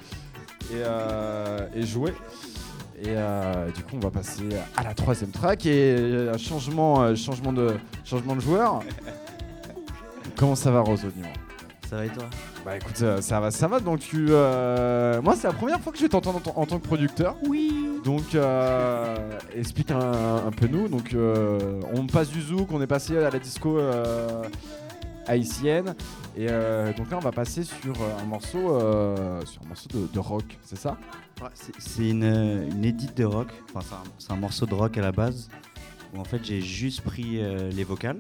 et, 0.72 1.78
et 1.80 1.84
jouer. 1.86 2.14
Et 3.00 3.10
euh, 3.10 3.70
du 3.72 3.84
coup, 3.84 3.92
on 3.96 4.00
va 4.00 4.10
passer 4.10 4.44
à 4.76 4.82
la 4.84 4.96
troisième 4.96 5.30
track 5.30 5.68
et 5.68 5.96
euh, 6.00 6.34
un 6.34 6.38
changement, 6.40 7.04
euh, 7.04 7.14
changement 7.16 7.54
de 7.54 7.76
changement 8.04 8.36
de 8.36 8.42
joueur. 8.42 8.82
Comment 10.36 10.56
ça 10.56 10.72
va, 10.72 10.80
Rose, 10.80 11.06
Ça 11.90 11.96
va 11.98 12.06
et 12.06 12.10
toi 12.10 12.26
bah 12.66 12.76
écoute, 12.76 13.02
euh, 13.02 13.22
ça 13.22 13.40
va, 13.40 13.50
ça 13.50 13.68
va. 13.68 13.80
Donc 13.80 14.00
tu, 14.00 14.28
euh, 14.30 15.22
moi 15.22 15.36
c'est 15.38 15.48
la 15.48 15.54
première 15.54 15.80
fois 15.80 15.92
que 15.94 15.98
je 15.98 16.04
vais 16.04 16.10
t'entendre 16.10 16.38
en, 16.38 16.42
tant- 16.42 16.54
en 16.58 16.66
tant 16.66 16.80
que 16.80 16.86
producteur. 16.86 17.36
Oui. 17.48 17.74
Donc 18.04 18.36
euh, 18.36 19.16
explique 19.56 19.92
un, 19.92 20.02
un 20.48 20.52
peu 20.52 20.68
nous. 20.68 20.90
Donc 20.90 21.14
euh, 21.14 21.80
on 21.94 22.06
passe 22.08 22.30
du 22.30 22.42
zouk, 22.42 22.72
on 22.74 22.82
est 22.82 22.88
passé 22.88 23.18
à 23.18 23.30
la 23.30 23.40
disco 23.40 23.78
euh, 23.78 24.44
haïtienne, 25.28 25.96
et 26.38 26.48
euh, 26.50 26.94
donc 26.94 27.10
là 27.12 27.18
on 27.18 27.22
va 27.22 27.32
passer 27.32 27.64
sur 27.64 27.94
euh, 28.02 28.22
un 28.22 28.26
morceau, 28.26 28.76
euh, 28.76 29.42
sur 29.46 29.62
un 29.64 29.68
morceau 29.68 29.90
de, 29.94 30.08
de 30.12 30.20
rock, 30.20 30.58
c'est 30.64 30.78
ça? 30.78 30.98
C'est- 31.54 31.74
C'est 31.80 32.10
une, 32.10 32.24
une 32.24 32.84
edit 32.86 33.10
de 33.16 33.24
rock. 33.26 33.50
Enfin, 33.76 33.98
c'est 34.18 34.32
un, 34.32 34.36
morceau 34.38 34.66
de 34.66 34.74
rock 34.74 34.98
à 34.98 35.02
la 35.02 35.12
base. 35.12 35.50
Où 36.16 36.20
en 36.20 36.24
fait, 36.24 36.40
j'ai 36.44 36.62
juste 36.62 37.02
pris 37.02 37.42
euh, 37.44 37.70
les 37.72 37.84
vocales. 37.84 38.18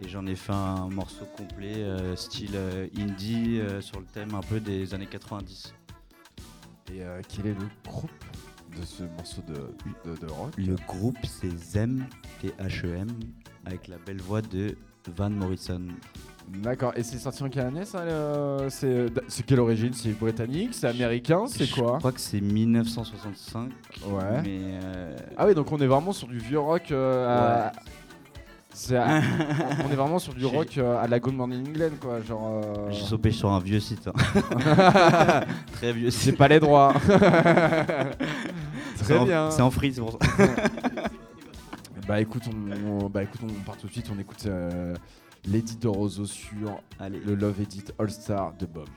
Et 0.00 0.08
j'en 0.08 0.26
ai 0.26 0.34
fait 0.34 0.52
un 0.52 0.88
morceau 0.88 1.24
complet, 1.36 1.74
euh, 1.76 2.16
style 2.16 2.50
euh, 2.54 2.86
indie, 2.98 3.60
euh, 3.60 3.80
sur 3.80 4.00
le 4.00 4.06
thème 4.06 4.34
un 4.34 4.40
peu 4.40 4.58
des 4.60 4.94
années 4.94 5.06
90. 5.06 5.74
Et 6.94 7.00
quel 7.34 7.46
est 7.46 7.54
le 7.58 7.66
groupe 7.88 8.10
de 8.78 8.84
ce 8.84 9.04
morceau 9.04 9.40
de, 9.48 9.54
de, 10.10 10.16
de 10.18 10.26
rock? 10.30 10.50
Le 10.58 10.76
groupe, 10.86 11.16
c'est 11.24 11.50
Zem, 11.56 12.04
T-H-E-M, 12.42 13.08
avec 13.64 13.88
la 13.88 13.96
belle 13.96 14.20
voix 14.20 14.42
de 14.42 14.76
Van 15.16 15.30
Morrison. 15.30 15.80
D'accord. 16.48 16.92
Et 16.96 17.02
c'est 17.02 17.16
sorti 17.18 17.42
en 17.44 17.48
quelle 17.48 17.66
année 17.66 17.84
ça 17.86 18.04
le- 18.04 18.68
C'est 18.68 19.06
c'est 19.28 19.46
quelle 19.46 19.60
origine? 19.60 19.94
C'est 19.94 20.10
britannique? 20.10 20.70
C'est 20.74 20.88
américain? 20.88 21.44
C'est 21.46 21.64
Je 21.64 21.74
quoi? 21.74 21.96
crois 21.98 22.12
que 22.12 22.20
c'est 22.20 22.40
1965. 22.42 23.70
Ouais. 24.04 24.42
Mais 24.42 24.60
euh, 24.84 25.16
Ah 25.38 25.46
oui, 25.46 25.54
donc 25.54 25.70
on 25.72 25.78
est 25.78 25.86
vraiment 25.86 26.12
sur 26.12 26.28
du 26.28 26.38
vieux 26.38 26.58
rock. 26.58 26.90
euh, 26.90 27.66
Ouais. 27.68 27.72
on 28.90 29.90
est 29.92 29.94
vraiment 29.96 30.18
sur 30.18 30.34
du 30.34 30.44
rock 30.46 30.76
euh, 30.78 31.02
à 31.02 31.06
la 31.06 31.20
Good 31.20 31.34
Morning 31.34 31.68
England, 31.68 31.90
quoi. 32.00 32.20
Genre. 32.26 32.62
euh, 32.64 32.90
j'ai 32.90 33.02
sauté 33.04 33.30
sur 33.30 33.50
un 33.50 33.60
vieux 33.60 33.80
site. 33.80 34.08
hein. 34.08 34.12
Très 35.72 35.92
vieux 35.92 36.10
C'est 36.10 36.30
site. 36.30 36.36
pas 36.38 36.48
les 36.48 36.60
droits. 36.60 36.94
C'est 38.96 39.04
Très 39.04 39.18
en- 39.18 39.24
bien. 39.24 39.50
C'est 39.50 39.62
en 39.62 39.70
free, 39.70 39.92
c'est 39.94 40.00
pour 40.00 40.12
ça. 40.12 40.18
Bah 42.06 42.20
écoute, 42.20 42.42
on, 42.48 43.04
on- 43.04 43.08
bah 43.08 43.22
écoute, 43.22 43.40
on 43.44 43.48
part 43.64 43.76
tout 43.76 43.86
de 43.86 43.92
suite. 43.92 44.10
On 44.14 44.18
écoute 44.18 44.44
euh, 44.46 44.94
Lady 45.46 45.76
de 45.76 45.88
Roseau 45.88 46.26
sur 46.26 46.80
Allez. 47.00 47.20
le 47.24 47.34
Love 47.34 47.60
Edit 47.60 47.84
All 47.98 48.10
Star 48.10 48.52
de 48.58 48.66
Bob. 48.66 48.88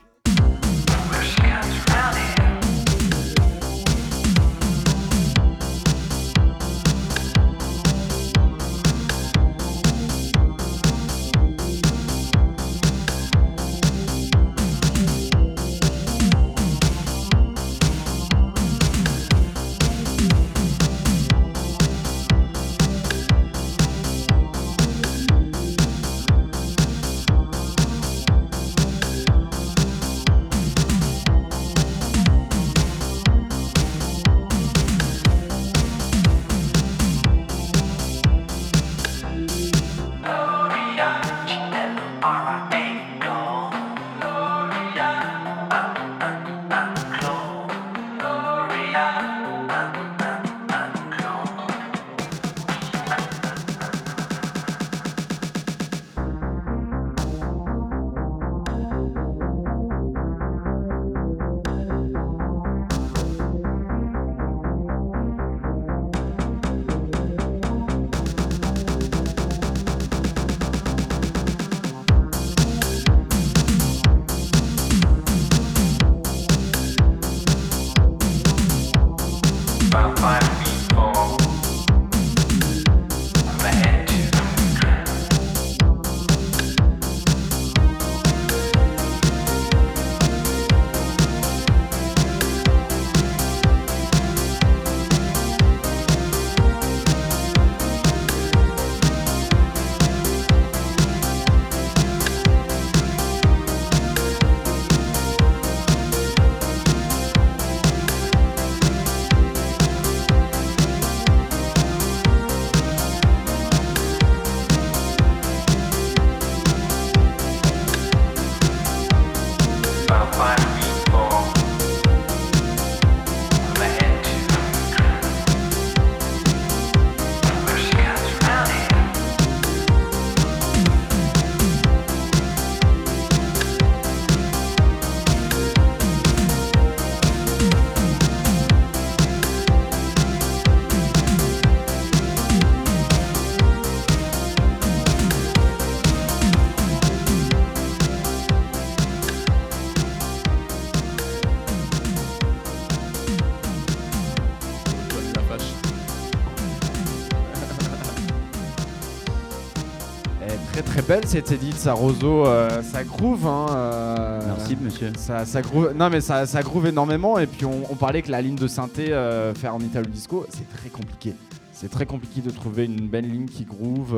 Belle 161.20 161.28
cette 161.28 161.50
edit, 161.50 161.72
ça 161.72 161.94
roseau, 161.94 162.46
euh, 162.46 162.82
ça 162.82 163.02
groove. 163.02 163.46
Hein, 163.46 163.66
euh, 163.70 164.40
Merci, 164.46 164.76
monsieur. 164.76 165.12
Ça, 165.16 165.46
ça 165.46 165.62
groove, 165.62 165.94
non 165.94 166.10
mais 166.10 166.20
ça, 166.20 166.44
ça 166.44 166.62
groove 166.62 166.88
énormément 166.88 167.38
et 167.38 167.46
puis 167.46 167.64
on, 167.64 167.90
on 167.90 167.94
parlait 167.94 168.20
que 168.20 168.30
la 168.30 168.42
ligne 168.42 168.56
de 168.56 168.66
synthé 168.66 169.12
euh, 169.12 169.54
faire 169.54 169.74
en 169.74 169.80
Italo 169.80 170.06
Disco 170.06 170.46
c'est 170.50 170.68
très 170.68 170.90
compliqué. 170.90 171.32
C'est 171.72 171.90
très 171.90 172.04
compliqué 172.04 172.42
de 172.42 172.50
trouver 172.50 172.84
une 172.84 173.08
belle 173.08 173.30
ligne 173.30 173.46
qui 173.46 173.64
groove. 173.64 174.14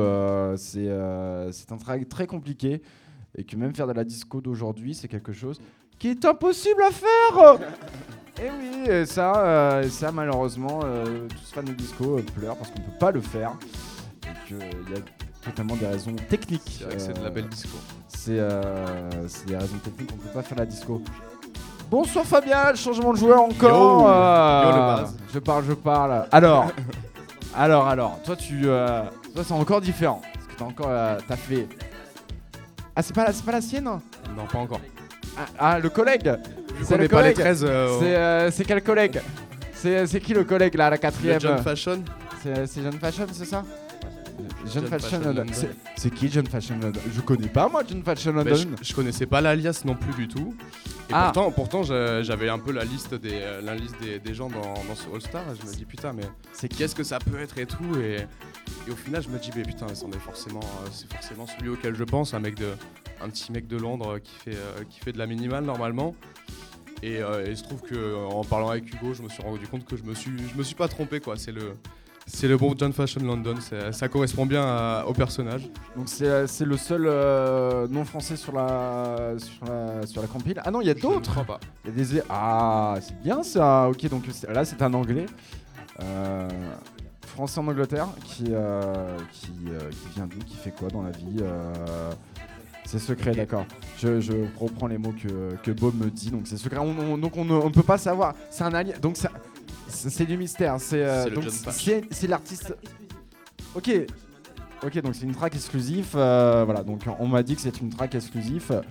c'est 0.57 0.91
un 0.91 1.77
travail 1.79 2.05
très 2.05 2.27
compliqué 2.27 2.81
et 3.37 3.43
que 3.45 3.55
même 3.55 3.73
faire 3.73 3.87
de 3.87 3.93
la 3.93 4.03
disco 4.03 4.41
d'aujourd'hui 4.41 4.93
c'est 4.93 5.07
quelque 5.07 5.31
chose 5.31 5.61
qui 5.99 6.09
est 6.09 6.25
impossible 6.25 6.81
à 6.81 6.91
faire. 6.91 7.59
et 8.43 8.49
oui, 8.49 8.89
et 8.89 9.05
ça, 9.05 9.81
et 9.83 9.89
ça 9.89 10.11
malheureusement 10.11 10.79
tous 11.29 11.53
fans 11.53 11.63
de 11.63 11.73
disco 11.73 12.19
pleurent 12.35 12.57
parce 12.57 12.71
qu'on 12.71 12.81
peut 12.81 12.97
pas 12.99 13.11
le 13.11 13.21
faire 13.21 13.53
et 14.25 14.53
y 14.53 14.97
a 14.97 15.28
totalement 15.43 15.75
des 15.75 15.87
raisons 15.87 16.15
techniques. 16.29 16.77
C'est 16.79 16.83
vrai 16.85 16.95
que 16.95 17.01
c'est 17.01 17.13
de 17.13 17.19
la 17.21 17.27
euh, 17.27 17.29
belle 17.31 17.47
disco. 17.47 17.77
c'est 18.07 18.39
euh, 18.39 19.09
c'est 19.27 19.45
des 19.47 19.55
raisons 19.57 19.77
techniques, 19.83 20.09
on 20.13 20.17
peut 20.17 20.29
pas 20.33 20.41
faire 20.43 20.57
la 20.57 20.65
disco. 20.65 21.01
Bonsoir 21.89 22.25
Fabien, 22.25 22.73
changement 22.75 23.13
de 23.13 23.17
joueur 23.17 23.41
encore. 23.41 24.01
Yo. 24.01 24.07
euh, 24.07 24.63
Yo, 24.63 24.71
le 24.75 24.81
base. 25.01 25.15
Je 25.33 25.39
parle, 25.39 25.63
je 25.67 25.73
parle. 25.73 26.25
Alors, 26.31 26.67
alors, 27.55 27.87
alors, 27.87 28.19
toi 28.23 28.35
tu, 28.35 28.61
toi 28.63 29.43
c'est 29.43 29.53
encore 29.53 29.81
différent. 29.81 30.21
Parce 30.33 30.45
que 30.47 30.53
t'as 30.57 30.65
encore, 30.65 31.17
t'as 31.27 31.35
fait. 31.35 31.67
Ah 32.95 33.01
c'est 33.01 33.13
pas, 33.15 33.25
la- 33.25 33.33
c'est 33.33 33.45
pas 33.45 33.53
la 33.53 33.61
sienne? 33.61 33.85
Non, 33.85 34.45
pas 34.51 34.59
encore. 34.59 34.81
ah, 35.37 35.45
ah, 35.57 35.79
le 35.79 35.89
collègue. 35.89 36.31
Je 36.77 36.83
C'est 36.83 36.97
le 36.97 37.07
connais 37.07 37.09
pas 37.09 37.27
les 37.27 37.33
collègue. 37.33 37.57
13. 37.57 37.65
euh, 37.67 37.97
C'est, 37.99 38.15
euh, 38.15 38.51
c'est 38.51 38.65
quel 38.65 38.83
collègue? 38.83 39.21
C'est, 39.73 40.05
c'est 40.07 40.19
qui 40.19 40.33
le 40.33 40.43
collègue 40.43 40.75
là, 40.75 40.85
la 40.89 40.95
le 40.95 40.97
quatrième? 40.97 41.39
John 41.39 41.57
Fashion. 41.63 42.03
C'est, 42.43 42.67
c'est 42.67 42.81
John 42.83 42.93
Fashion, 42.99 43.25
c'est 43.31 43.45
ça? 43.45 43.63
John, 44.73 44.85
Fashion, 44.87 45.19
London. 45.19 45.43
London. 45.43 45.53
C'est, 45.95 46.13
qui 46.13 46.29
John 46.29 46.45
Fashion 46.47 46.77
London? 46.79 46.99
Je 47.13 47.21
connais 47.21 47.47
pas 47.47 47.67
moi 47.69 47.83
John 47.87 48.03
Fashion 48.03 48.31
London. 48.33 48.49
Mais 48.51 48.55
je, 48.57 48.67
je 48.89 48.93
connaissais 48.93 49.25
pas 49.25 49.41
l'alias 49.41 49.81
non 49.85 49.95
plus 49.95 50.13
du 50.13 50.27
tout. 50.27 50.55
Et 51.09 51.13
Ah. 51.13 51.31
pourtant, 51.33 51.51
pourtant 51.51 51.83
j'a- 51.83 52.21
j'avais 52.23 52.49
un 52.49 52.59
peu 52.59 52.71
la 52.71 52.83
liste 52.85 53.15
des, 53.15 53.31
euh, 53.33 53.61
la 53.61 53.75
liste 53.75 53.95
des, 54.01 54.19
des 54.19 54.33
gens 54.33 54.47
dans, 54.49 54.61
dans 54.87 54.95
ce 54.95 55.07
All-Star. 55.13 55.41
et 55.51 55.55
Je 55.61 55.65
me 55.67 55.73
dis 55.73 55.85
putain, 55.85 56.13
mais 56.13 56.23
C'est 56.53 56.67
qui? 56.69 56.77
qu'est-ce 56.77 56.95
que 56.95 57.03
ça 57.03 57.19
peut 57.19 57.39
être 57.39 57.57
et 57.57 57.65
tout. 57.65 57.97
Et, 57.99 58.17
et 58.87 58.91
au 58.91 58.95
final, 58.95 59.21
je 59.23 59.29
me 59.29 59.39
dis, 59.39 59.49
mais 59.55 59.63
putain, 59.63 59.87
c'en 59.95 60.09
est 60.11 60.19
forcément, 60.19 60.59
euh, 60.59 60.87
c'est 60.91 61.11
forcément 61.11 61.45
celui 61.47 61.69
auquel 61.69 61.95
je 61.95 62.03
pense, 62.03 62.33
un 62.33 62.39
mec 62.39 62.55
de, 62.55 62.67
un 63.21 63.29
petit 63.29 63.51
mec 63.51 63.67
de 63.67 63.77
Londres 63.77 64.19
qui 64.19 64.33
fait, 64.35 64.55
euh, 64.55 64.83
qui 64.89 64.99
fait 64.99 65.11
de 65.11 65.17
la 65.17 65.25
minimale 65.25 65.63
normalement. 65.65 66.15
Et, 67.01 67.17
euh, 67.23 67.45
et 67.49 67.55
se 67.55 67.63
trouve 67.63 67.81
que 67.81 68.15
en 68.29 68.43
parlant 68.43 68.69
avec 68.69 68.93
Hugo, 68.93 69.13
je 69.13 69.21
me 69.23 69.29
suis 69.29 69.41
rendu 69.41 69.65
compte 69.67 69.85
que 69.85 69.95
je 69.95 70.03
me 70.03 70.13
suis, 70.13 70.31
je 70.51 70.57
me 70.57 70.63
suis 70.63 70.75
pas 70.75 70.89
trompé 70.89 71.21
quoi. 71.21 71.37
C'est 71.37 71.53
le, 71.53 71.73
c'est 72.31 72.47
le 72.47 72.57
bon 72.57 72.73
John 72.77 72.93
Fashion 72.93 73.21
London. 73.21 73.55
Ça 73.91 74.07
correspond 74.07 74.45
bien 74.45 74.63
à- 74.63 75.03
au 75.07 75.13
personnage. 75.13 75.69
Donc 75.95 76.07
c'est 76.07 76.25
euh, 76.27 76.47
c'est 76.47 76.65
le 76.65 76.77
seul 76.77 77.05
euh, 77.07 77.87
nom 77.87 78.05
français 78.05 78.35
sur 78.37 78.53
la 78.53 79.33
sur 79.37 79.65
la 79.65 80.05
sur 80.05 80.21
la 80.21 80.27
compile. 80.27 80.61
Ah 80.63 80.71
non, 80.71 80.81
il 80.81 80.87
y 80.87 80.91
a 80.91 80.93
d'autres. 80.93 81.43
Il 81.85 81.89
y 81.91 81.93
a 81.93 82.15
des 82.15 82.21
ah 82.29 82.95
c'est 83.01 83.19
bien 83.21 83.43
ça. 83.43 83.89
Ok 83.89 84.07
donc 84.09 84.23
là 84.47 84.63
c'est 84.65 84.81
un 84.81 84.93
anglais 84.93 85.25
euh, 86.01 86.47
français 87.27 87.59
en 87.59 87.67
Angleterre 87.67 88.07
qui 88.23 88.45
euh, 88.49 89.17
qui, 89.31 89.47
qui 89.51 90.07
vient 90.15 90.27
d'où, 90.27 90.37
qui 90.45 90.55
fait 90.55 90.71
quoi 90.71 90.87
dans 90.89 91.01
la 91.01 91.11
vie. 91.11 91.41
c'est 92.85 92.99
secret, 92.99 93.31
d'accord. 93.35 93.65
Je, 93.99 94.19
je 94.19 94.31
reprends 94.59 94.87
les 94.87 94.97
mots 94.97 95.13
que, 95.13 95.55
que 95.63 95.71
Bob 95.71 95.93
me 95.95 96.09
dit. 96.09 96.31
Donc 96.31 96.41
c'est 96.45 96.57
secret. 96.57 96.79
On, 96.79 96.95
on- 97.13 97.17
donc 97.17 97.37
on 97.37 97.45
ne 97.45 97.69
peut 97.69 97.83
pas 97.83 97.97
savoir. 97.97 98.33
C'est 98.49 98.63
un 98.63 98.73
alien. 98.73 98.97
Donc 98.99 99.15
ça- 99.17 99.31
c'est 99.89 100.25
du 100.25 100.37
mystère. 100.37 100.75
C'est 100.79 101.03
euh, 101.03 101.29
donc 101.29 101.45
c'est 102.11 102.27
l'artiste. 102.27 102.75
Ok. 103.75 103.91
Ok, 104.81 105.01
donc 105.01 105.13
c'est 105.15 105.25
une 105.25 105.35
track 105.35 105.55
exclusive. 105.55 106.11
euh, 106.15 106.63
voilà, 106.65 106.83
donc 106.83 107.01
on 107.19 107.27
m'a 107.27 107.43
dit 107.43 107.55
que 107.55 107.61
c'est 107.61 107.81
une 107.81 107.89
track 107.89 108.15
exclusive 108.15 108.81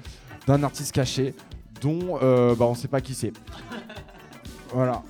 d'un 0.47 0.63
artiste 0.63 0.93
caché 0.93 1.35
dont 1.81 2.19
euh, 2.23 2.55
bah, 2.55 2.67
on 2.67 2.75
sait 2.75 2.89
pas 2.89 3.01
qui 3.01 3.15
c'est. 3.15 3.33
Voilà. 4.75 5.03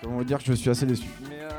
Comment 0.00 0.18
vous 0.18 0.24
dire 0.24 0.38
que 0.38 0.44
je 0.44 0.52
suis 0.52 0.70
assez 0.70 0.86
déçu. 0.86 1.08
Mais, 1.28 1.40
euh, 1.40 1.50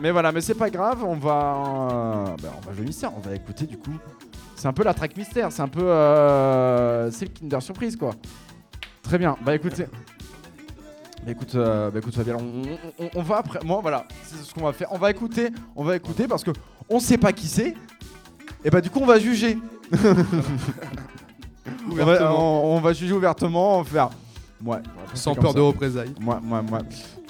mais 0.00 0.10
voilà, 0.10 0.32
mais 0.32 0.40
c'est 0.40 0.54
pas 0.54 0.70
grave, 0.70 1.04
on 1.04 1.16
va, 1.16 1.56
euh, 1.90 2.36
bah, 2.42 2.48
on 2.56 2.66
va 2.66 2.74
jouer 2.74 2.86
mystère, 2.86 3.12
on 3.14 3.20
va 3.20 3.34
écouter 3.34 3.66
du 3.66 3.76
coup. 3.76 3.92
C'est 4.56 4.68
un 4.68 4.72
peu 4.72 4.84
la 4.84 4.94
track 4.94 5.16
mystère, 5.18 5.52
c'est 5.52 5.60
un 5.60 5.68
peu, 5.68 5.82
euh, 5.82 7.10
c'est 7.10 7.26
le 7.26 7.30
Kinder 7.30 7.60
Surprise 7.60 7.96
quoi. 7.96 8.12
Très 9.02 9.18
bien, 9.18 9.36
bah 9.42 9.54
écoutez. 9.54 9.86
Bah 11.24 11.32
écoute, 11.32 11.54
euh, 11.54 11.90
bah 11.90 11.98
écoute 11.98 12.14
Fabien, 12.14 12.36
on, 12.38 12.62
on- 13.04 13.10
on 13.14 13.22
va 13.22 13.38
après, 13.38 13.60
moi 13.64 13.80
voilà, 13.82 14.06
c'est 14.24 14.42
ce 14.42 14.54
qu'on 14.54 14.64
va 14.64 14.72
faire. 14.72 14.88
On 14.90 14.98
va 14.98 15.10
écouter, 15.10 15.50
on 15.76 15.84
va 15.84 15.96
écouter 15.96 16.26
parce 16.26 16.42
que 16.42 16.50
on 16.88 16.98
sait 16.98 17.18
pas 17.18 17.32
qui 17.32 17.46
c'est. 17.46 17.74
Et 18.64 18.70
bah 18.70 18.80
du 18.80 18.88
coup 18.90 19.00
on 19.02 19.06
va 19.06 19.18
juger. 19.18 19.58
on, 21.90 21.94
va, 21.94 22.32
on- 22.32 22.92
juger 22.92 23.12
ouvertement, 23.12 23.78
on 23.78 23.82
va 23.82 23.90
faire. 23.90 24.10
Ouais. 24.64 24.78
Sans 25.14 25.34
peur 25.34 25.52
ça. 25.52 25.56
de 25.56 25.60
représailles. 25.62 26.14
Moi, 26.20 26.40
moi, 26.42 26.62
moi. 26.62 26.80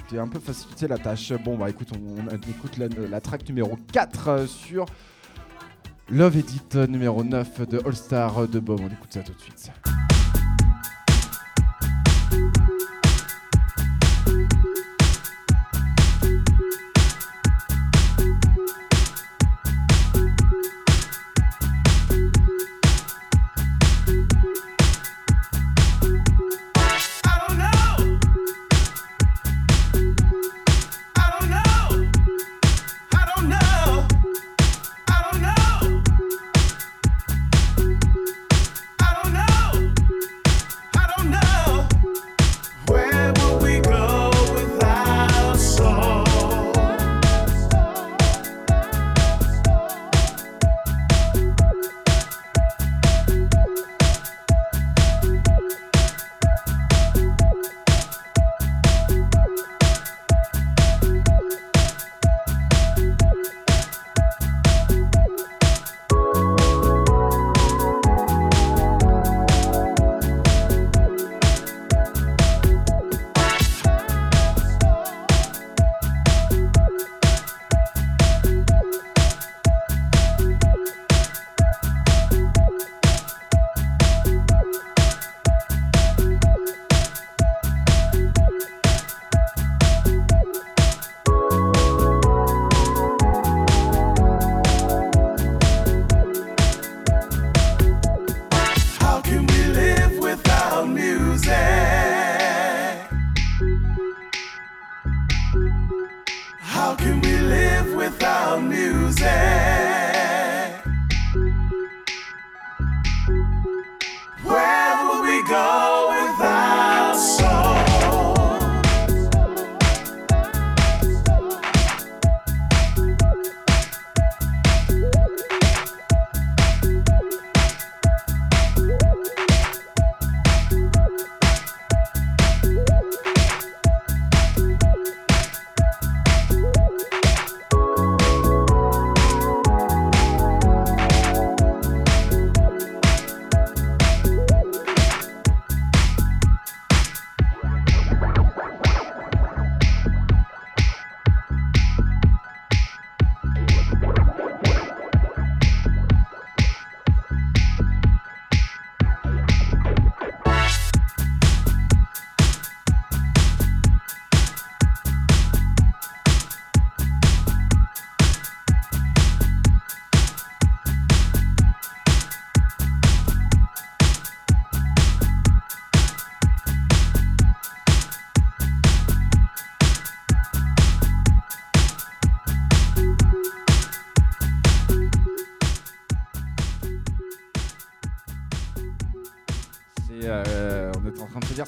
T'es 0.09 0.19
un 0.19 0.27
peu 0.27 0.41
facilité 0.41 0.89
la 0.89 0.99
tâche. 0.99 1.33
Bon, 1.45 1.57
bah 1.57 1.71
écoute, 1.71 1.89
on, 1.95 2.23
on 2.29 2.35
écoute 2.51 2.77
la, 2.79 2.89
la 3.09 3.21
track 3.21 3.49
numéro 3.49 3.79
4 3.93 4.29
euh, 4.29 4.47
sur 4.47 4.85
Love 6.09 6.37
Edit 6.39 6.61
euh, 6.75 6.87
numéro 6.89 7.23
9 7.23 7.69
de 7.69 7.81
All 7.87 7.95
Star 7.95 8.49
de 8.49 8.59
Bob. 8.59 8.81
On 8.83 8.89
écoute 8.89 9.11
ça 9.13 9.21
tout 9.21 9.33
de 9.33 9.41
suite. 9.41 9.71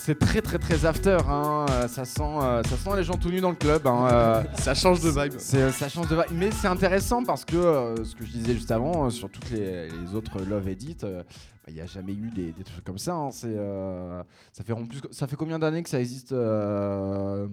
C'est 0.05 0.19
très 0.19 0.43
très 0.43 0.59
très 0.59 0.85
after. 0.85 1.19
Hein, 1.29 1.67
euh, 1.71 1.89
ça 1.89 2.05
sent, 2.05 2.23
euh, 2.23 2.63
ça 2.65 2.77
sent 2.77 2.97
les 2.97 3.05
gens 3.05 3.17
tout 3.17 3.31
nus 3.31 3.41
dans 3.41 3.51
le 3.51 3.57
club. 3.57 3.87
hein, 3.87 4.09
euh, 4.13 4.43
Ça 4.55 4.75
change 4.75 5.01
de 5.01 5.11
vibe. 5.11 5.35
c'est, 5.39 5.71
ça 5.71 5.89
change 5.89 6.09
de 6.09 6.17
vibe. 6.17 6.25
Mais 6.35 6.51
c'est 6.51 6.67
intéressant 6.69 7.25
parce 7.25 7.45
que 7.45 7.57
euh, 7.57 8.05
ce 8.05 8.15
que 8.17 8.25
je 8.25 8.33
disais 8.33 8.55
juste 8.55 8.71
avant, 8.71 9.07
euh, 9.07 9.11
sur 9.11 9.31
toutes 9.31 9.51
les, 9.51 9.89
les 9.89 10.15
autres 10.15 10.41
Love 10.43 10.69
Edit, 10.69 10.99
euh, 11.05 11.23
bah, 11.23 11.69
il 11.69 11.75
n'y 11.75 11.81
a 11.81 11.87
jamais 11.87 12.13
eu 12.13 12.31
des, 12.35 12.51
des 12.53 12.65
trucs 12.65 12.85
comme 12.85 12.99
ça. 12.99 13.15
hein, 13.15 13.31
c'est, 13.31 13.47
euh, 13.57 14.23
ça, 14.53 14.65
fait, 14.65 14.75
plus, 14.75 15.01
ça 15.13 15.27
fait 15.27 15.37
combien 15.37 15.59
d'années 15.59 15.83
que 15.83 15.89
ça 15.91 16.01
existe 16.01 16.33
euh, 16.33 17.47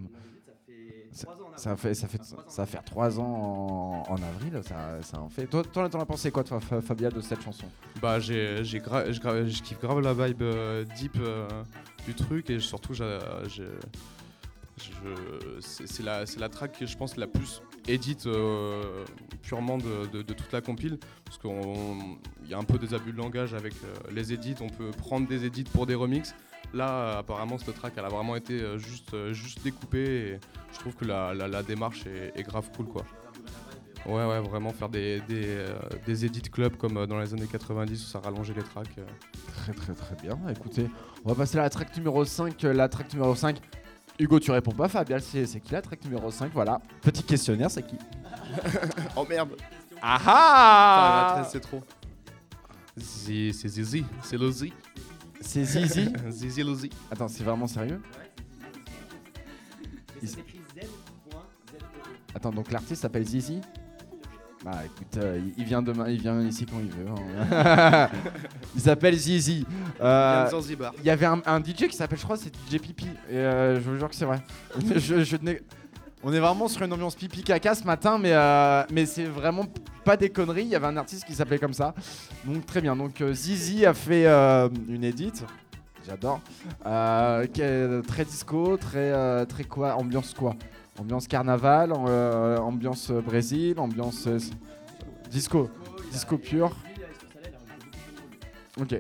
ça 0.46 0.54
fait, 0.66 1.08
ça 1.94 2.08
fait, 2.08 2.20
ça 2.48 2.62
va 2.62 2.66
faire 2.66 2.84
trois 2.84 3.20
ans 3.20 4.04
en, 4.08 4.16
avril, 4.16 4.60
ça, 4.64 5.02
ça 5.02 5.20
en 5.20 5.30
fait. 5.30 5.46
Toi, 5.48 5.64
toi, 5.64 5.90
t'en 5.90 6.00
as 6.00 6.06
pensé 6.06 6.32
quoi, 6.32 6.44
toi, 6.44 6.60
Fa- 6.60 6.82
Fabia, 6.82 7.10
de 7.10 7.22
cette 7.22 7.42
chanson? 7.42 7.66
Bah 8.02 8.20
j'ai, 8.20 8.64
j'ai 8.64 8.80
je, 8.80 9.62
kiffe 9.62 9.80
grave 9.80 10.00
la 10.02 10.14
vibe 10.14 10.42
euh, 10.42 10.86
deep 10.98 11.18
euh, 11.20 11.48
du 12.06 12.14
truc 12.16 12.50
et 12.50 12.60
surtout 12.60 12.94
c'est, 15.60 16.04
la, 16.04 16.26
c'est 16.26 16.40
la 16.40 16.50
track 16.50 16.80
que 16.80 16.86
je 16.86 16.96
pense 16.98 17.18
la 17.18 17.28
plus 17.28 17.62
edit 17.88 18.18
euh, 18.26 19.04
purement 19.42 19.78
de, 19.78 20.06
de- 20.12 20.22
toute 20.34 20.52
la 20.52 20.62
compile 20.62 20.98
parce 21.26 21.38
qu'il 21.38 22.50
y 22.50 22.54
a 22.54 22.58
un 22.58 22.64
peu 22.64 22.78
des 22.78 22.94
abus 22.94 23.12
de 23.12 23.18
langage 23.18 23.54
avec 23.54 23.74
les 24.12 24.32
edits, 24.34 24.56
on 24.62 24.70
peut 24.70 24.92
prendre 24.92 25.28
des 25.28 25.46
edits 25.46 25.64
pour 25.66 25.86
des 25.86 25.96
remixes. 25.96 26.34
Là 26.74 27.18
apparemment 27.20 27.58
cette 27.58 27.76
track 27.76 27.94
elle 27.98 28.06
a 28.06 28.10
vraiment 28.10 28.36
été 28.36 28.62
euh, 28.62 28.78
juste, 28.78 29.14
euh, 29.16 29.34
juste 29.34 29.64
découpée 29.64 30.34
et 30.34 30.40
je 30.74 30.80
trouve 30.80 30.94
que 30.96 31.06
la, 31.06 31.34
la- 31.34 31.48
la 31.48 31.64
démarche 31.64 32.06
est, 32.06 32.32
est 32.40 32.44
grave 32.44 32.70
cool 32.78 32.86
quoi. 32.88 33.04
Ouais 34.06 34.24
ouais 34.26 34.40
vraiment 34.40 34.72
faire 34.72 34.88
des, 34.88 35.20
des, 35.28 35.46
euh, 35.48 35.78
des 36.06 36.26
edits 36.26 36.42
club 36.44 36.78
comme 36.78 37.06
dans 37.06 37.20
les 37.20 37.34
années 37.34 37.48
90 37.52 38.02
où 38.04 38.08
ça 38.08 38.20
rallongeait 38.20 38.54
les 38.54 38.64
tracks. 38.64 38.96
Très 39.58 39.74
très 39.74 39.94
très 39.94 40.16
bien. 40.16 40.38
Écoutez, 40.50 40.88
on 41.26 41.30
va 41.30 41.36
passer 41.36 41.58
à 41.58 41.64
la 41.64 41.70
track 41.70 41.96
numéro 41.98 42.24
5. 42.24 42.64
euh, 42.64 42.74
La 42.74 42.88
track 42.88 43.12
numéro 43.14 43.36
5. 43.36 43.60
Hugo, 44.20 44.40
tu 44.40 44.52
réponds 44.52 44.72
pas, 44.72 44.88
Fabien, 44.88 45.18
c'est 45.20 45.46
qui 45.60 45.72
la 45.74 45.82
track 45.82 46.04
numéro 46.06 46.30
5 46.32 46.52
Voilà. 46.54 46.80
Petit 47.02 47.24
questionnaire, 47.24 47.70
c'est 47.72 47.84
qui? 47.84 47.96
Oh 49.18 49.26
merde 49.30 49.50
Ah 50.02 50.20
ah 50.26 51.34
la 51.38 51.42
13, 51.44 51.52
c'est 51.52 51.60
trop. 51.60 51.82
C'est 52.98 53.52
Zizi, 53.68 54.06
c'est 54.22 54.38
le 54.38 54.50
Z. 54.52 54.66
C'est 55.42 55.64
Zizi. 55.64 56.10
Zizi 56.30 56.64
le 56.64 56.74
Z. 56.76 56.88
Attends, 57.12 57.28
c'est 57.28 57.44
vraiment 57.44 57.68
sérieux 57.68 58.02
Il- 60.22 60.30
Attends, 62.36 62.52
donc 62.52 62.72
l'artiste 62.72 63.02
s'appelle 63.02 63.26
Zizi 63.26 63.60
Bah 64.64 64.82
écoute, 64.86 65.18
euh, 65.18 65.40
il- 65.44 65.54
il 65.58 65.64
vient 65.66 65.82
demain, 65.82 66.08
il 66.10 66.22
vient 66.22 66.42
ici 66.42 66.66
quand 66.66 66.80
il 66.80 66.92
veut. 66.92 67.08
hein. 67.10 68.10
il 68.76 68.82
s'appelle 68.82 69.18
Zizi. 69.18 69.66
Euh, 70.02 70.42
Yann 70.44 70.52
Zanzibar. 70.52 70.94
Il 71.00 71.06
y 71.06 71.10
avait 71.10 71.26
un, 71.26 71.42
un 71.46 71.60
DJ 71.60 71.88
qui 71.88 71.94
s'appelle, 71.96 72.20
je 72.20 72.24
crois, 72.24 72.38
c'est 72.38 72.54
DJ 72.70 72.78
Pipi. 72.80 73.08
Et 73.30 73.38
euh, 73.38 73.76
je 73.76 73.90
vous 73.90 73.98
jure 73.98 74.10
que 74.10 74.16
c'est 74.16 74.26
vrai. 74.26 74.42
Je- 74.96 75.24
je 75.24 75.38
n'ai- 75.38 75.62
on 76.24 76.34
est 76.34 76.40
vraiment 76.40 76.68
sur 76.68 76.84
une 76.84 76.92
ambiance 76.92 77.16
pipi 77.16 77.44
caca 77.44 77.76
ce 77.76 77.84
matin, 77.84 78.18
mais, 78.18 78.32
euh, 78.34 78.84
mais 78.92 79.06
c'est 79.06 79.26
vraiment 79.26 79.66
pas 80.04 80.18
des 80.18 80.30
conneries. 80.30 80.64
Il 80.64 80.70
y 80.70 80.76
avait 80.76 80.88
un 80.88 80.98
artiste 80.98 81.26
qui 81.26 81.34
s'appelait 81.34 81.60
comme 81.60 81.74
ça. 81.74 81.94
Donc 82.46 82.66
très 82.66 82.82
bien. 82.82 82.96
Donc 82.96 83.22
euh, 83.22 83.34
Zizi 83.34 83.86
a 83.86 83.94
fait 83.94 84.26
euh, 84.26 84.68
une 84.88 85.04
edit. 85.04 85.34
J'adore. 86.06 86.42
Très 86.84 88.26
disco, 88.26 88.78
très, 88.78 89.46
très 89.46 89.64
quoi 89.64 89.96
Ambiance 89.96 90.34
quoi? 90.34 90.56
Ambiance 91.00 91.28
carnaval, 91.28 91.94
ambiance 91.94 93.12
Brésil, 93.12 93.76
ambiance 93.78 94.28
disco. 95.30 95.70
Disco 96.12 96.38
pur. 96.38 96.76
Ok. 98.82 99.00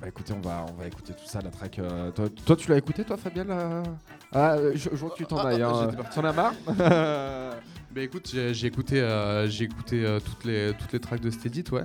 Bah 0.00 0.06
écoutez, 0.08 0.32
on 0.32 0.40
va, 0.40 0.64
on 0.70 0.74
va 0.80 0.86
écouter 0.86 1.12
tout 1.12 1.26
ça, 1.26 1.40
la 1.40 1.50
track. 1.50 1.78
euh, 1.80 2.10
toi, 2.12 2.26
toi, 2.46 2.56
tu 2.56 2.70
l'as 2.70 2.76
écouté, 2.78 3.04
toi, 3.04 3.16
Fabien 3.16 3.46
Ah, 4.32 4.52
euh, 4.54 4.72
je, 4.74 4.90
je 4.90 4.96
vois 4.96 5.10
que 5.10 5.16
tu 5.16 5.26
t'en 5.26 5.38
Ah, 5.38 5.48
ailles. 5.48 5.62
hein. 5.62 5.72
j'étais 5.90 5.96
parti. 5.96 6.20
T'en 6.20 6.24
as 6.24 6.32
marre? 6.32 6.54
Bah 7.90 8.02
écoute, 8.02 8.28
j'ai 8.30 8.52
j'ai 8.52 8.66
écouté, 8.66 9.00
euh, 9.00 9.48
j'ai 9.48 9.64
écouté 9.64 10.04
euh, 10.04 10.20
toutes, 10.20 10.44
les, 10.44 10.72
toutes 10.78 10.92
les 10.92 11.00
tracks 11.00 11.22
de 11.22 11.30
Steady, 11.30 11.64
ouais. 11.72 11.84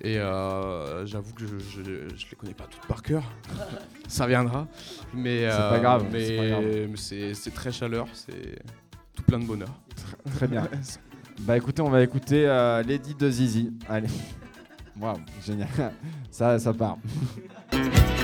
Et 0.00 0.18
euh, 0.18 1.06
j'avoue 1.06 1.32
que 1.32 1.42
je, 1.46 1.58
je, 1.60 1.82
je 1.84 2.26
les 2.30 2.36
connais 2.36 2.54
pas 2.54 2.64
toutes 2.68 2.84
par 2.86 3.02
cœur. 3.02 3.22
Ça 4.08 4.26
viendra. 4.26 4.66
Mais 5.14 5.48
C'est 5.48 5.56
pas 5.56 5.78
grave, 5.78 6.06
Mais 6.12 6.26
c'est 6.26 6.36
pas 6.36 6.46
grave. 6.48 6.64
mais 6.90 6.96
c'est 6.96 7.34
c'est 7.34 7.52
très 7.52 7.70
chaleur, 7.70 8.06
c'est 8.12 8.58
tout 9.14 9.22
plein 9.22 9.38
de 9.38 9.44
bonheur. 9.46 9.70
Très 10.36 10.48
bien. 10.48 10.68
Bah 11.42 11.56
écoutez, 11.56 11.82
on 11.82 11.88
va 11.88 12.02
écouter 12.02 12.46
euh, 12.48 12.82
Lady 12.82 13.14
de 13.14 13.30
Zizi. 13.30 13.72
Allez. 13.88 14.08
Waouh, 15.00 15.18
génial. 15.44 15.68
Ça, 16.30 16.58
ça 16.58 16.72
part. 16.72 16.98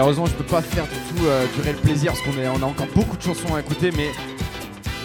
Malheureusement, 0.00 0.24
je 0.24 0.32
peux 0.32 0.44
pas 0.44 0.62
faire 0.62 0.84
du 0.84 1.14
tout 1.14 1.26
euh, 1.26 1.44
durer 1.56 1.72
le 1.72 1.78
plaisir 1.78 2.12
parce 2.12 2.24
qu'on 2.24 2.42
a 2.42 2.66
encore 2.66 2.86
beaucoup 2.94 3.18
de 3.18 3.22
chansons 3.22 3.54
à 3.54 3.60
écouter, 3.60 3.90
mais 3.94 4.08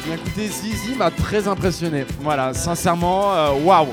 bien 0.06 0.16
écoutez, 0.16 0.48
Zizi 0.48 0.96
m'a 0.98 1.12
très 1.12 1.50
impressionné. 1.50 2.06
Voilà, 2.22 2.54
sincèrement, 2.54 3.34
euh, 3.34 3.50
waouh, 3.66 3.88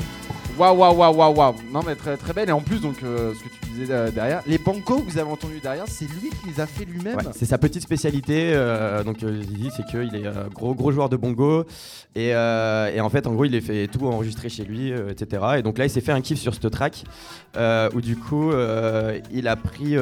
waouh, 0.56 0.76
waouh, 0.76 0.96
waouh, 0.96 1.16
waouh, 1.16 1.34
waouh. 1.34 1.54
Non 1.72 1.80
mais 1.84 1.96
très 1.96 2.16
très 2.16 2.32
belle 2.32 2.50
et 2.50 2.52
en 2.52 2.60
plus 2.60 2.80
donc 2.80 3.02
euh, 3.02 3.32
ce 3.34 3.40
que 3.40 3.48
tu 3.48 3.70
disais 3.72 3.92
euh, 3.92 4.10
derrière, 4.12 4.42
les 4.46 4.58
bancos 4.58 5.00
que 5.00 5.10
vous 5.10 5.18
avez 5.18 5.28
entendus 5.28 5.58
derrière, 5.60 5.86
c'est 5.88 6.04
lui 6.04 6.28
qui 6.30 6.50
les 6.54 6.60
a 6.60 6.66
fait 6.66 6.84
lui-même. 6.84 7.18
C'est 7.34 7.46
sa 7.46 7.58
petite 7.58 7.82
spécialité. 7.82 8.52
donc, 9.04 9.18
Zizi, 9.18 9.70
c'est 9.76 9.84
qu'il 9.86 10.14
est 10.14 10.52
gros, 10.54 10.74
gros 10.74 10.92
joueur 10.92 11.08
de 11.08 11.16
bongo. 11.16 11.64
Et, 12.14 12.28
et 12.28 13.00
en 13.00 13.08
fait, 13.08 13.26
en 13.26 13.32
gros, 13.32 13.46
il 13.46 13.54
est 13.54 13.60
fait 13.60 13.88
tout 13.88 14.06
enregistrer 14.06 14.50
chez 14.50 14.64
lui, 14.64 14.92
etc. 14.92 15.42
Et 15.56 15.62
donc 15.62 15.78
là, 15.78 15.86
il 15.86 15.90
s'est 15.90 16.02
fait 16.02 16.12
un 16.12 16.20
kiff 16.20 16.38
sur 16.38 16.54
ce 16.54 16.68
track 16.68 17.04
où 17.94 18.00
du 18.00 18.16
coup, 18.16 18.52
il 19.32 19.48
a 19.48 19.56
pris. 19.56 19.96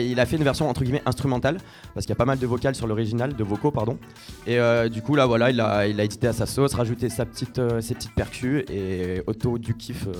Il 0.00 0.18
a 0.20 0.26
fait 0.26 0.36
une 0.36 0.44
version 0.44 0.68
entre 0.68 0.82
guillemets 0.84 1.02
instrumentale 1.06 1.58
parce 1.94 2.06
qu'il 2.06 2.10
y 2.10 2.16
a 2.16 2.16
pas 2.16 2.24
mal 2.24 2.38
de 2.38 2.46
vocales 2.46 2.74
sur 2.74 2.86
l'original, 2.86 3.34
de 3.34 3.44
vocaux, 3.44 3.70
pardon. 3.70 3.98
Et 4.46 4.58
euh, 4.58 4.88
du 4.88 5.02
coup, 5.02 5.14
là, 5.16 5.26
voilà, 5.26 5.50
il 5.50 5.60
a, 5.60 5.86
il 5.86 6.00
a 6.00 6.04
édité 6.04 6.26
à 6.28 6.32
sa 6.32 6.46
sauce, 6.46 6.74
rajouté 6.74 7.08
sa 7.08 7.24
petite, 7.26 7.58
euh, 7.58 7.80
ses 7.80 7.94
petites 7.94 8.14
percus 8.14 8.64
et 8.70 9.22
auto 9.26 9.58
du 9.58 9.74
kiff. 9.74 10.06
euh, 10.06 10.12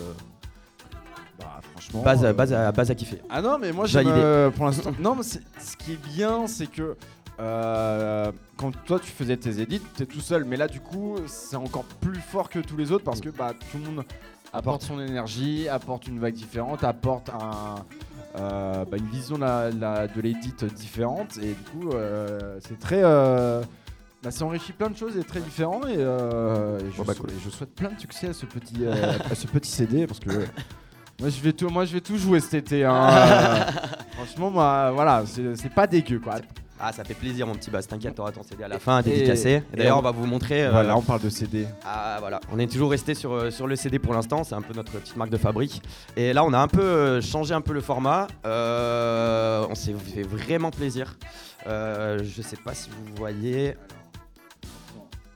Bah, 1.39 1.61
franchement. 1.73 2.03
base, 2.03 2.35
base, 2.35 2.53
à, 2.53 2.73
base 2.73 2.91
à 2.91 2.95
kiffer. 2.95 3.21
Ah 3.31 3.43
non, 3.43 3.59
mais 3.59 3.73
moi 3.73 3.87
j'aime 3.87 4.07
euh, 4.09 4.51
pour 4.51 4.65
l'instant. 4.67 4.93
Non, 4.99 5.15
mais 5.15 5.23
ce 5.23 5.77
qui 5.77 5.93
est 5.93 6.07
bien, 6.15 6.47
c'est 6.47 6.67
que 6.67 6.97
euh, 7.39 8.33
quand 8.57 8.73
toi 8.87 8.99
tu 8.99 9.11
faisais 9.11 9.37
tes 9.37 9.61
edits, 9.61 9.81
t'es 9.97 10.07
tout 10.07 10.21
seul. 10.21 10.45
Mais 10.45 10.57
là, 10.57 10.69
du 10.69 10.81
coup, 10.81 11.17
c'est 11.27 11.57
encore 11.57 11.85
plus 12.01 12.21
fort 12.21 12.49
que 12.49 12.59
tous 12.61 12.77
les 12.77 12.93
autres 12.93 13.05
parce 13.05 13.21
que 13.21 13.29
bah, 13.29 13.53
tout 13.71 13.79
le 13.79 13.85
monde 13.85 14.05
apporte 14.55 14.83
son 14.83 14.99
énergie, 15.01 15.69
apporte 15.69 16.07
une 16.09 16.19
vague 16.19 16.33
différente, 16.35 16.83
apporte 16.83 17.29
un, 17.29 17.75
euh, 18.39 18.85
bah, 18.91 18.97
une 18.97 19.07
vision 19.09 19.37
de 19.37 19.41
la- 19.43 19.71
la- 19.71 20.07
de 20.09 20.21
l'édit 20.21 20.53
différente. 20.75 21.37
Et 21.39 21.49
du 21.49 21.55
coup, 21.71 21.91
euh, 21.93 22.59
c'est 22.67 22.79
très. 22.79 23.01
euh, 23.03 23.63
bah, 24.23 24.31
ça 24.31 24.45
enrichit 24.45 24.73
plein 24.73 24.91
de 24.91 24.97
choses 24.97 25.17
et 25.17 25.23
très 25.25 25.41
différent 25.41 25.81
et, 25.87 25.95
euh, 25.99 26.79
et 26.81 26.91
je, 26.93 26.97
Bon, 26.97 27.05
bah, 27.05 27.15
sou- 27.15 27.23
cool. 27.23 27.31
et 27.31 27.35
je 27.45 27.51
souhaite 27.51 27.75
plein 27.75 27.91
de 27.91 28.01
succès 28.01 28.29
à 28.29 28.33
ce 28.33 28.47
petit, 28.47 28.75
euh, 28.83 29.13
à 29.31 29.35
ce 29.35 29.47
petit 29.47 29.71
CD 29.71 30.07
parce 30.07 30.19
que 30.21 30.31
moi 31.21 31.29
je 31.29 31.41
vais 31.41 31.53
tout, 31.53 31.69
moi 31.69 31.85
je 31.85 31.93
vais 31.93 32.01
tout 32.01 32.17
jouer 32.17 32.41
cet 32.41 32.55
été. 32.55 32.85
hein. 32.85 33.09
Franchement, 34.17 34.51
moi, 34.51 34.91
voilà, 34.93 35.23
c'est 35.27 35.73
pas 35.75 35.87
dégueu 35.87 36.19
quoi. 36.19 36.37
Ah, 36.79 36.93
ça 36.93 37.05
fait 37.05 37.15
plaisir, 37.15 37.47
mon 37.47 37.55
petit 37.55 37.71
Bas. 37.71 37.83
T'inquiète, 37.83 38.15
t'auras 38.15 38.33
ton 38.33 38.43
CD 38.43 38.63
à 38.65 38.69
la 38.69 38.79
fin, 38.79 39.01
dédicacé. 39.01 39.63
et 39.73 39.77
D'ailleurs, 39.77 39.99
on- 39.99 40.03
va 40.03 40.11
vous 40.11 40.27
montrer. 40.27 40.67
euh, 40.67 40.71
Voilà, 40.71 40.97
on 40.97 41.01
parle 41.03 41.23
de 41.23 41.31
CD. 41.31 41.67
Ah 41.85 42.19
voilà, 42.21 42.39
on 42.53 42.59
est 42.59 42.71
toujours 42.71 42.91
resté 42.91 43.15
sur, 43.15 43.33
euh, 43.33 43.51
sur 43.51 43.67
le 43.67 43.77
CD 43.77 43.99
pour 43.99 44.13
l'instant, 44.13 44.45
c'est 44.45 44.55
un 44.55 44.61
peu 44.63 44.75
notre 44.75 44.93
petite 44.93 45.17
marque 45.17 45.31
de 45.31 45.39
fabrique. 45.39 45.81
Et 46.17 46.33
là 46.35 46.45
on 46.45 46.53
a 46.53 46.59
un 46.59 46.69
peu 46.69 46.83
euh, 46.83 47.21
changé 47.23 47.55
un 47.55 47.61
peu 47.63 47.73
le 47.73 47.81
format, 47.81 48.27
Euh, 48.45 49.67
on 49.71 49.75
s'est 49.75 49.95
fait 49.95 50.23
vraiment 50.23 50.71
plaisir. 50.71 51.17
Je 51.67 52.43
sais 52.43 52.57
pas 52.63 52.75
si 52.75 52.91
vous 52.91 53.15
voyez. 53.17 53.75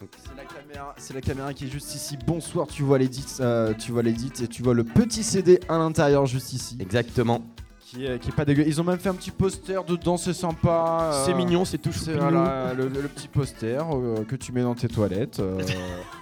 C'est 0.01 0.37
la 0.37 0.45
caméra, 0.45 0.95
c'est 0.97 1.15
la 1.15 1.21
caméra 1.21 1.53
qui 1.55 1.65
est 1.65 1.69
juste 1.69 1.95
ici. 1.95 2.17
Bonsoir, 2.27 2.67
tu 2.67 2.83
vois 2.83 2.99
l'édit, 2.99 3.25
euh, 3.41 3.75
tu 3.79 3.93
vois 3.93 4.03
l'édit 4.03 4.33
et 4.43 4.47
tu 4.49 4.63
vois 4.63 4.73
le 4.75 4.85
petit 4.85 5.23
CD 5.23 5.61
à 5.69 5.77
l'intérieur 5.79 6.25
juste 6.27 6.53
ici, 6.55 6.77
Exactement. 6.81 7.43
Qui 7.91 8.05
est, 8.07 8.19
qui 8.21 8.29
est 8.29 8.33
pas 8.35 8.45
dégueu. 8.45 8.65
Ils 8.67 8.81
ont 8.81 8.85
même 8.85 8.99
fait 8.99 9.09
un 9.09 9.15
petit 9.15 9.31
poster 9.33 9.83
dedans, 9.85 10.17
c'est 10.17 10.33
sympa. 10.33 11.11
euh, 11.13 11.25
C'est 11.27 11.35
mignon, 11.35 11.65
c'est 11.65 11.79
tout 11.79 11.93
C'est 11.93 12.13
voilà, 12.15 12.73
le, 12.77 12.89
le 12.89 13.09
petit 13.09 13.29
poster 13.29 13.79
euh, 13.93 14.25
que 14.25 14.37
tu 14.37 14.53
mets 14.53 14.63
dans 14.63 14.75
tes 14.75 14.89
toilettes. 14.89 15.41
euh, 15.41 15.61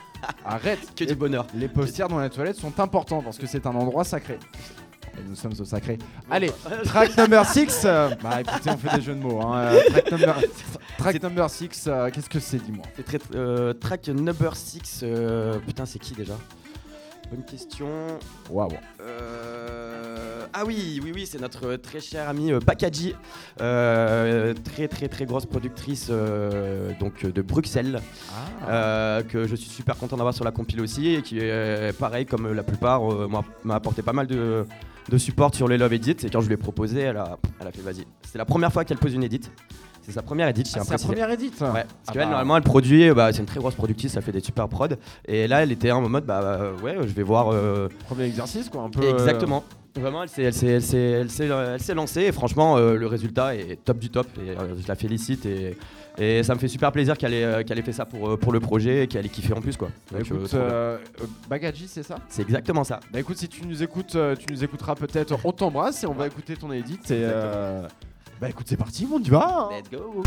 arrête. 0.45 0.81
Que 0.97 1.05
du 1.05 1.15
bonheur. 1.15 1.47
les 1.55 1.69
posters 1.69 2.09
dans 2.09 2.21
les 2.21 2.31
toilettes 2.31 2.57
sont 2.57 2.79
importants 2.81 3.23
parce 3.23 3.39
que 3.39 3.47
c'est 3.47 3.67
un 3.67 3.75
endroit 3.75 4.05
sacré. 4.05 4.39
Et 5.19 5.29
nous 5.29 5.35
sommes 5.35 5.53
au 5.59 5.65
sacré. 5.65 5.99
Allez, 6.31 6.53
track 6.85 7.17
number 7.17 7.45
6. 7.45 7.85
bah 8.23 8.41
écoutez, 8.41 8.71
on 8.71 8.77
fait 8.79 8.97
des 8.97 9.03
jeux 9.03 9.15
de 9.15 9.21
mots. 9.21 9.41
hein. 9.43 9.59
Euh, 9.59 9.81
track 9.91 10.11
number, 10.13 10.37
track 10.97 11.23
number 11.23 11.51
6, 11.51 11.91
qu'est-ce 12.15 12.31
que 12.31 12.41
c'est, 12.41 12.59
dis-moi? 12.65 12.85
C'est 12.97 13.35
euh, 13.35 13.73
track 13.75 14.09
number 14.09 14.55
6. 14.57 15.05
putain, 15.67 15.85
c'est 15.87 15.99
qui 15.99 16.15
déjà? 16.15 16.35
Bonne 17.31 17.45
question. 17.45 17.89
Waouh. 18.49 18.71
Euh, 19.03 19.98
Ah 20.53 20.65
oui, 20.67 21.01
oui, 21.05 21.13
oui, 21.15 21.27
c'est 21.27 21.41
notre 21.41 21.77
très 21.77 22.01
cher 22.01 22.29
ami 22.29 22.53
euh, 22.53 22.59
Bakadji, 22.61 23.15
euh, 23.61 24.55
très 24.65 24.89
très 24.89 25.09
très 25.09 25.25
grosse 25.27 25.47
productrice 25.47 26.09
euh, 26.11 26.91
donc 27.01 27.25
de 27.27 27.43
Bruxelles. 27.43 28.01
Ah. 28.31 28.71
Euh, 28.71 29.23
que 29.23 29.47
je 29.47 29.55
suis 29.57 29.69
super 29.71 29.97
content 29.97 30.17
d'avoir 30.17 30.35
sur 30.35 30.45
la 30.45 30.51
compile 30.51 30.81
aussi 30.81 31.15
et 31.15 31.23
qui 31.23 31.39
est 31.39 31.97
pareil 31.99 32.27
comme 32.27 32.53
la 32.53 32.63
plupart 32.63 33.03
m'a- 33.29 33.75
apporté 33.75 34.03
pas 34.03 34.13
mal 34.13 34.27
de, 34.27 34.65
de 35.09 35.19
support 35.19 35.55
sur 35.55 35.69
les 35.69 35.79
Love 35.79 35.93
Edits 35.93 36.27
et 36.27 36.31
quand 36.31 36.41
je 36.41 36.47
lui 36.49 36.55
ai 36.55 36.59
proposé 36.59 37.01
elle 37.01 37.17
a, 37.17 37.39
elle 37.61 37.67
a 37.69 37.73
fait 37.73 37.83
vas-y 37.83 38.05
c'est 38.31 38.39
la 38.39 38.45
première 38.45 38.73
fois 38.73 38.85
qu'elle 38.85 38.99
pose 38.99 39.15
une 39.15 39.23
edit 39.25 39.41
c'est 40.09 40.15
sa 40.15 40.23
première 40.23 40.49
tiens 40.65 40.81
Ah, 40.81 40.85
c'est 40.85 40.89
préciser. 40.91 41.09
première 41.13 41.31
edit 41.31 41.53
Ouais, 41.61 41.67
parce 41.73 41.85
Ah 42.09 42.13
qu'elle, 42.13 42.23
bah. 42.23 42.27
normalement, 42.27 42.57
elle 42.57 42.63
produit, 42.63 43.11
bah, 43.13 43.33
c'est 43.33 43.39
une 43.41 43.47
très 43.47 43.61
grosse 43.61 43.75
productrice, 43.75 44.13
ça 44.13 44.21
fait 44.21 44.33
des 44.33 44.41
super 44.41 44.69
prods. 44.69 44.89
Et 45.27 45.47
là, 45.47 45.63
elle 45.63 45.71
était 45.73 45.91
en 45.93 46.09
mode, 46.09 46.25
bah 46.25 46.41
euh, 46.43 46.73
ouais, 46.83 46.95
je 47.01 47.13
vais 47.13 47.23
voir. 47.23 47.53
euh, 47.53 47.89
Premier 48.07 48.25
exercice, 48.25 48.69
quoi, 48.69 48.83
un 48.83 48.91
peu. 48.91 49.03
euh, 49.03 49.13
Exactement. 49.13 49.63
Vraiment, 49.97 50.23
elle 50.23 50.29
s'est, 50.29 50.53
lancée 51.95 52.23
et 52.23 52.33
franchement, 52.33 52.77
euh, 52.77 52.95
le 52.95 53.07
résultat 53.07 53.57
est 53.57 53.79
top 53.85 53.99
du 53.99 54.11
top. 54.11 54.27
Et 54.39 54.51
euh, 54.51 54.77
je 54.81 54.87
la 54.87 54.95
félicite 54.95 55.45
et, 55.45 55.77
et 56.19 56.43
ça 56.45 56.55
me 56.55 56.61
fait 56.61 56.69
super 56.69 56.93
plaisir 56.93 57.17
qu'elle 57.19 57.35
ait, 57.35 57.43
euh, 57.43 57.63
fait 57.83 57.93
ça 57.93 58.05
pour, 58.05 58.29
euh, 58.31 58.37
pour 58.37 58.53
le 58.53 58.61
projet 58.61 59.05
et 59.05 59.07
qu'elle 59.09 59.27
ait 59.27 59.31
kiffé 59.31 59.53
en 59.55 59.61
plus. 59.61 59.77
Quoi. 59.77 59.89
Bah, 60.13 60.19
Donc, 60.19 60.31
euh, 60.31 60.37
écoute, 60.37 60.55
euh, 60.55 60.99
euh, 61.21 61.25
Bagadji, 61.51 61.89
c'est 61.89 62.05
ça? 62.05 62.17
C'est 62.29 62.43
exactement 62.43 62.85
ça. 62.85 63.01
Bah 63.13 63.19
écoute, 63.19 63.39
si 63.39 63.49
tu 63.49 63.67
nous 63.67 63.83
écoutes, 63.83 64.15
euh, 64.15 64.37
tu 64.37 64.53
nous 64.53 64.63
écouteras 64.63 64.95
peut-être. 64.95 65.37
On 65.43 65.51
t'embrasse 65.53 66.05
et 66.05 66.07
on 66.07 66.13
va 66.15 66.29
écouter 66.29 66.55
ton 66.57 66.71
edit. 66.71 67.01
Et 67.11 67.15
euh, 67.15 67.89
bah 68.41 68.49
écoute, 68.49 68.67
c'est 68.69 68.77
parti, 68.77 69.07
on 69.13 69.19
y 69.19 69.29
va. 69.31 69.47
hein. 69.49 69.69
Let's 69.73 69.91
go. 69.91 70.23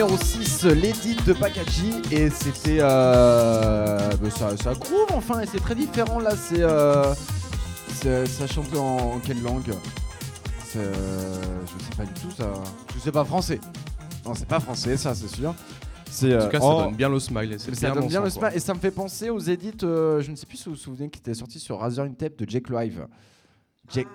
Numéro 0.00 0.16
6, 0.16 0.64
l'édit 0.64 1.16
de 1.26 1.32
Pakaji. 1.34 1.92
Et 2.10 2.30
c'était. 2.30 2.78
Euh, 2.80 4.10
bah, 4.16 4.30
ça, 4.30 4.56
ça 4.56 4.72
groove 4.72 5.08
enfin, 5.12 5.40
et 5.40 5.46
c'est 5.46 5.60
très 5.60 5.74
différent 5.74 6.18
là. 6.18 6.34
C'est. 6.36 6.62
Euh, 6.62 7.14
ça 8.26 8.46
chante 8.46 8.74
en, 8.76 8.96
en 9.14 9.18
quelle 9.18 9.42
langue? 9.42 9.74
Euh, 10.76 11.34
Je 11.66 11.84
sais 11.84 11.96
pas 11.96 12.04
du 12.04 12.14
tout 12.14 12.30
ça. 12.30 12.50
Je 12.94 13.00
sais 13.00 13.12
pas 13.12 13.24
français. 13.26 13.60
Non, 14.24 14.34
c'est 14.34 14.48
pas 14.48 14.60
français, 14.60 14.96
ça 14.96 15.14
c'est 15.14 15.28
sûr. 15.28 15.54
C'est, 16.10 16.34
En 16.34 16.38
euh, 16.38 16.44
tout 16.44 16.50
cas, 16.50 16.58
oh, 16.62 16.78
ça 16.78 16.84
donne 16.86 16.96
bien 16.96 17.08
le 17.10 17.20
smile. 17.20 17.52
et 17.52 17.58
ça 17.58 17.90
donne 17.90 18.00
bon 18.00 18.06
bien 18.08 18.20
sang, 18.20 18.24
le 18.24 18.30
quoi. 18.30 18.48
spa 18.50 18.56
et 18.56 18.58
ça 18.60 18.74
me 18.74 18.78
fait 18.80 18.90
penser 18.90 19.28
aux 19.30 19.38
édits, 19.38 19.72
euh, 19.82 20.20
je 20.22 20.30
ne 20.30 20.36
sais 20.36 20.46
plus 20.46 20.56
si 20.56 20.64
vous 20.64 20.72
vous 20.72 20.76
souvenez, 20.76 21.10
qui 21.10 21.20
était 21.20 21.34
sorti 21.34 21.60
sur 21.60 21.78
Razer 21.78 22.08
Tape 22.16 22.36
de 22.36 22.48
Jack 22.48 22.70
Live. 22.70 23.06
Jack, 23.92 24.06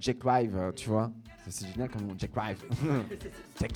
Jack 0.00 0.24
Live, 0.24 0.56
euh, 0.56 0.72
tu 0.72 0.88
vois. 0.88 1.10
C'est 1.50 1.66
génial 1.72 1.88
comme 1.90 2.02
nom, 2.06 2.14
Jack 2.16 2.30
Live. 2.36 2.58
Jack 3.60 3.72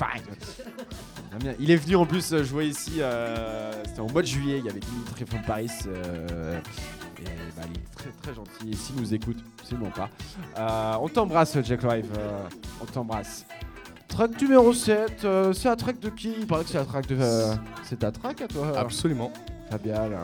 bien. 1.38 1.54
Il 1.58 1.70
est 1.70 1.76
venu 1.76 1.96
en 1.96 2.06
plus 2.06 2.32
euh, 2.32 2.44
jouer 2.44 2.66
ici, 2.68 2.94
euh, 3.00 3.72
c'était 3.84 4.00
au 4.00 4.08
mois 4.08 4.22
de 4.22 4.26
juillet, 4.26 4.58
il 4.60 4.64
y 4.64 4.70
avait 4.70 4.80
Dimitri 4.80 5.24
von 5.24 5.42
Paris. 5.46 5.70
euh, 5.88 6.58
et 7.20 7.24
bah, 7.56 7.62
il 7.68 7.78
est 7.78 7.84
très 7.96 8.10
très 8.22 8.34
gentil. 8.34 8.70
Et 8.70 8.76
s'il 8.76 8.96
nous 8.96 9.12
écoute, 9.14 9.38
absolument 9.60 9.90
pas. 9.90 10.08
Euh, 10.58 10.98
on 11.00 11.08
t'embrasse, 11.08 11.58
Jack 11.64 11.84
euh, 11.84 12.00
on 12.80 12.84
t'embrasse. 12.86 13.44
Track 14.08 14.40
numéro 14.40 14.72
7, 14.72 15.24
euh, 15.24 15.52
c'est 15.52 15.68
la 15.68 15.74
track 15.76 15.98
de 15.98 16.08
qui? 16.10 16.32
Il 16.38 16.46
paraît 16.46 16.62
que 16.62 16.70
c'est 16.70 16.78
la 16.78 16.84
track 16.84 17.06
de. 17.08 17.16
euh, 17.20 17.54
c'est 17.82 17.98
ta 17.98 18.12
track 18.12 18.42
à 18.42 18.46
toi 18.48 18.78
Absolument. 18.78 19.32
Fabial, 19.70 20.16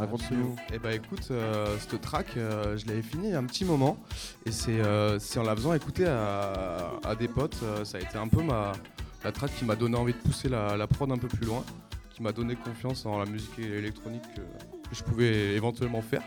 raconte-nous. 0.00 0.56
Bah 0.82 0.94
écoute, 0.94 1.28
euh, 1.30 1.76
cette 1.78 2.00
track, 2.00 2.36
euh, 2.36 2.76
je 2.76 2.86
l'avais 2.86 3.02
fini 3.02 3.28
il 3.28 3.32
y 3.32 3.34
a 3.34 3.38
un 3.38 3.44
petit 3.44 3.64
moment 3.64 3.98
et 4.46 4.50
c'est 4.50 4.80
euh, 4.80 5.18
en 5.36 5.42
la 5.42 5.54
faisant 5.54 5.74
écouter 5.74 6.06
à, 6.06 7.14
des 7.18 7.28
potes, 7.28 7.58
ça 7.84 7.98
a 7.98 8.00
été 8.00 8.16
un 8.16 8.28
peu 8.28 8.42
ma, 8.42 8.72
la 9.24 9.32
track 9.32 9.54
qui 9.54 9.64
m'a 9.64 9.76
donné 9.76 9.96
envie 9.96 10.14
de 10.14 10.18
pousser 10.18 10.48
la, 10.48 10.76
la 10.76 10.86
prod 10.86 11.10
un 11.12 11.18
peu 11.18 11.28
plus 11.28 11.46
loin, 11.46 11.62
qui 12.14 12.22
m'a 12.22 12.32
donné 12.32 12.56
confiance 12.56 13.04
en 13.04 13.18
la 13.18 13.26
musique 13.26 13.58
électronique 13.58 14.22
que, 14.34 14.40
je 14.92 15.04
pouvais 15.04 15.54
éventuellement 15.54 16.02
faire. 16.02 16.22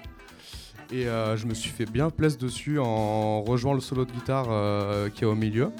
Et 0.91 1.03
je 1.03 1.45
me 1.47 1.53
suis 1.53 1.69
fait 1.69 1.85
bien 1.85 2.09
plaisir 2.09 2.39
dessus 2.39 2.79
en 2.79 3.41
rejoignant 3.41 3.75
le 3.75 3.81
solo 3.81 4.05
de 4.05 4.11
guitare 4.11 5.11
qui 5.11 5.23
est 5.23 5.27
au 5.27 5.35
milieu. 5.35 5.71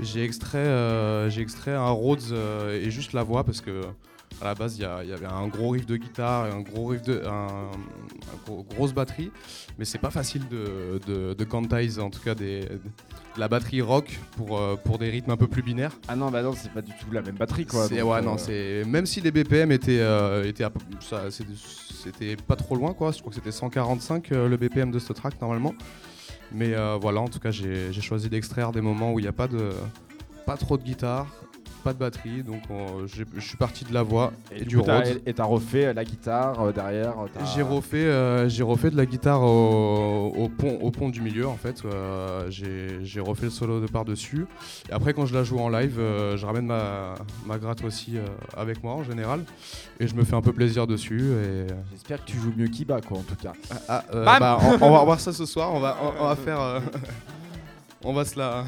J'ai 0.00 0.24
extrait, 0.24 1.28
extrait 1.36 1.74
un 1.74 1.90
Rhodes 1.90 2.32
et 2.72 2.90
juste 2.90 3.12
la 3.12 3.22
voix 3.22 3.44
parce 3.44 3.60
que 3.60 3.82
à 4.40 4.44
la 4.44 4.54
base 4.54 4.76
il 4.76 4.82
y, 4.82 4.84
avait 4.84 5.26
un 5.26 5.46
gros 5.48 5.70
riff 5.70 5.86
de 5.86 5.96
guitare 5.96 6.46
et 6.46 6.50
un 6.50 6.60
gros 6.60 6.86
riff 6.88 7.02
de 7.02 7.22
un, 7.26 7.46
un 7.46 8.36
gros- 8.46 8.64
grosse 8.74 8.92
batterie. 8.92 9.30
Mais 9.78 9.84
c'est 9.84 9.98
pas 9.98 10.10
facile 10.10 10.42
de, 10.48 11.00
de, 11.06 11.34
de 11.34 11.44
quantize 11.44 11.98
en 11.98 12.10
tout 12.10 12.20
cas 12.20 12.34
des, 12.34 12.60
de 12.60 12.80
la 13.38 13.48
batterie 13.48 13.80
rock 13.80 14.18
pour, 14.36 14.58
euh, 14.58 14.76
pour 14.76 14.98
des 14.98 15.10
rythmes 15.10 15.30
un 15.30 15.36
peu 15.36 15.46
plus 15.46 15.62
binaires. 15.62 15.92
Ah 16.08 16.16
non, 16.16 16.30
bah 16.30 16.42
non, 16.42 16.52
c'est 16.54 16.70
pas 16.72 16.82
du 16.82 16.92
tout 16.92 17.10
la 17.12 17.22
même 17.22 17.34
batterie 17.36 17.66
quoi. 17.66 17.86
c'est 17.88 18.02
ouais 18.02 18.18
euh, 18.18 18.22
non 18.22 18.38
c'est 18.38 18.84
même 18.86 19.06
si 19.06 19.20
les 19.20 19.30
BPM 19.30 19.72
étaient 19.72 20.00
euh, 20.00 20.44
étaient 20.44 20.64
à 20.64 20.72
ça 21.00 21.24
c'était 21.30 22.36
pas 22.36 22.56
trop 22.56 22.76
loin 22.76 22.92
quoi. 22.94 23.12
Je 23.12 23.18
crois 23.20 23.30
que 23.30 23.36
c'était 23.36 23.52
145 23.52 24.32
euh, 24.32 24.48
le 24.48 24.56
BPM 24.56 24.90
de 24.90 24.98
ce 24.98 25.12
track 25.12 25.40
normalement. 25.40 25.74
Mais 26.52 26.74
voilà 27.00 27.20
en 27.20 27.28
tout 27.28 27.40
cas 27.40 27.50
j'ai 27.50 27.92
j'ai 27.92 28.00
choisi 28.00 28.28
d'extraire 28.28 28.70
des 28.70 28.80
moments 28.80 29.12
où 29.12 29.18
il 29.18 29.22
n'y 29.22 29.28
a 29.28 29.32
pas 29.32 29.48
de 29.48 29.70
pas 30.46 30.56
trop 30.56 30.76
de 30.78 30.82
guitare 30.84 31.26
pas 31.86 31.92
de 31.92 31.98
batterie 31.98 32.42
donc 32.42 32.62
euh, 32.70 33.06
je 33.06 33.40
suis 33.40 33.56
parti 33.56 33.84
de 33.84 33.94
la 33.94 34.02
voix 34.02 34.32
Et, 34.50 34.56
et, 34.56 34.58
du 34.60 34.66
du 34.66 34.76
coup, 34.78 34.82
Rhodes 34.90 35.22
et 35.24 35.32
t'as 35.32 35.44
refait 35.44 35.94
la 35.94 36.04
guitare 36.04 36.60
euh, 36.60 36.72
derrière. 36.72 37.14
euh, 37.20 37.44
j'ai 37.54 37.62
refait, 37.62 38.04
euh, 38.06 38.48
j'ai 38.48 38.64
refait 38.64 38.90
de 38.90 38.96
la 38.96 39.06
guitare 39.06 39.42
au, 39.42 40.32
au 40.36 40.48
pont, 40.48 40.78
au 40.82 40.90
pont 40.90 41.08
du 41.10 41.20
milieu 41.22 41.46
en 41.46 41.56
fait. 41.56 41.82
Euh, 41.84 42.46
j'ai 42.50 43.20
refait 43.20 43.44
le 43.44 43.50
solo 43.50 43.80
de 43.80 43.86
par 43.86 44.04
dessus. 44.04 44.46
Et 44.88 44.92
après 44.92 45.14
quand 45.14 45.26
je 45.26 45.34
la 45.34 45.44
joue 45.44 45.58
en 45.60 45.68
live, 45.68 45.96
euh, 46.00 46.36
je 46.36 46.44
ramène 46.44 46.66
ma, 46.66 47.14
ma 47.46 47.58
gratte 47.58 47.84
aussi 47.84 48.18
euh, 48.18 48.26
avec 48.56 48.82
moi 48.82 48.94
en 48.94 49.04
général. 49.04 49.44
Et 50.00 50.08
je 50.08 50.14
me 50.16 50.24
fais 50.24 50.34
un 50.34 50.42
peu 50.42 50.52
plaisir 50.52 50.86
dessus. 50.88 51.20
Et 51.20 51.66
J'espère 51.92 52.24
que 52.24 52.30
tu 52.30 52.36
joues 52.38 52.52
mieux 52.56 52.66
qu'Iba 52.68 53.00
quoi 53.00 53.18
en 53.18 53.22
tout 53.22 53.36
cas. 53.36 53.52
ah, 53.88 54.04
euh, 54.12 54.24
Bam 54.24 54.40
bah, 54.40 54.58
on, 54.60 54.84
on 54.86 54.90
va 54.92 55.04
voir 55.10 55.20
ça 55.20 55.32
ce 55.32 55.46
soir. 55.46 55.72
On 55.72 55.78
va, 55.80 55.96
on, 56.02 56.24
on 56.24 56.26
va 56.28 56.36
faire. 56.36 56.60
euh, 56.60 56.80
On 58.04 58.12
va, 58.12 58.24
se 58.24 58.38
la, 58.38 58.64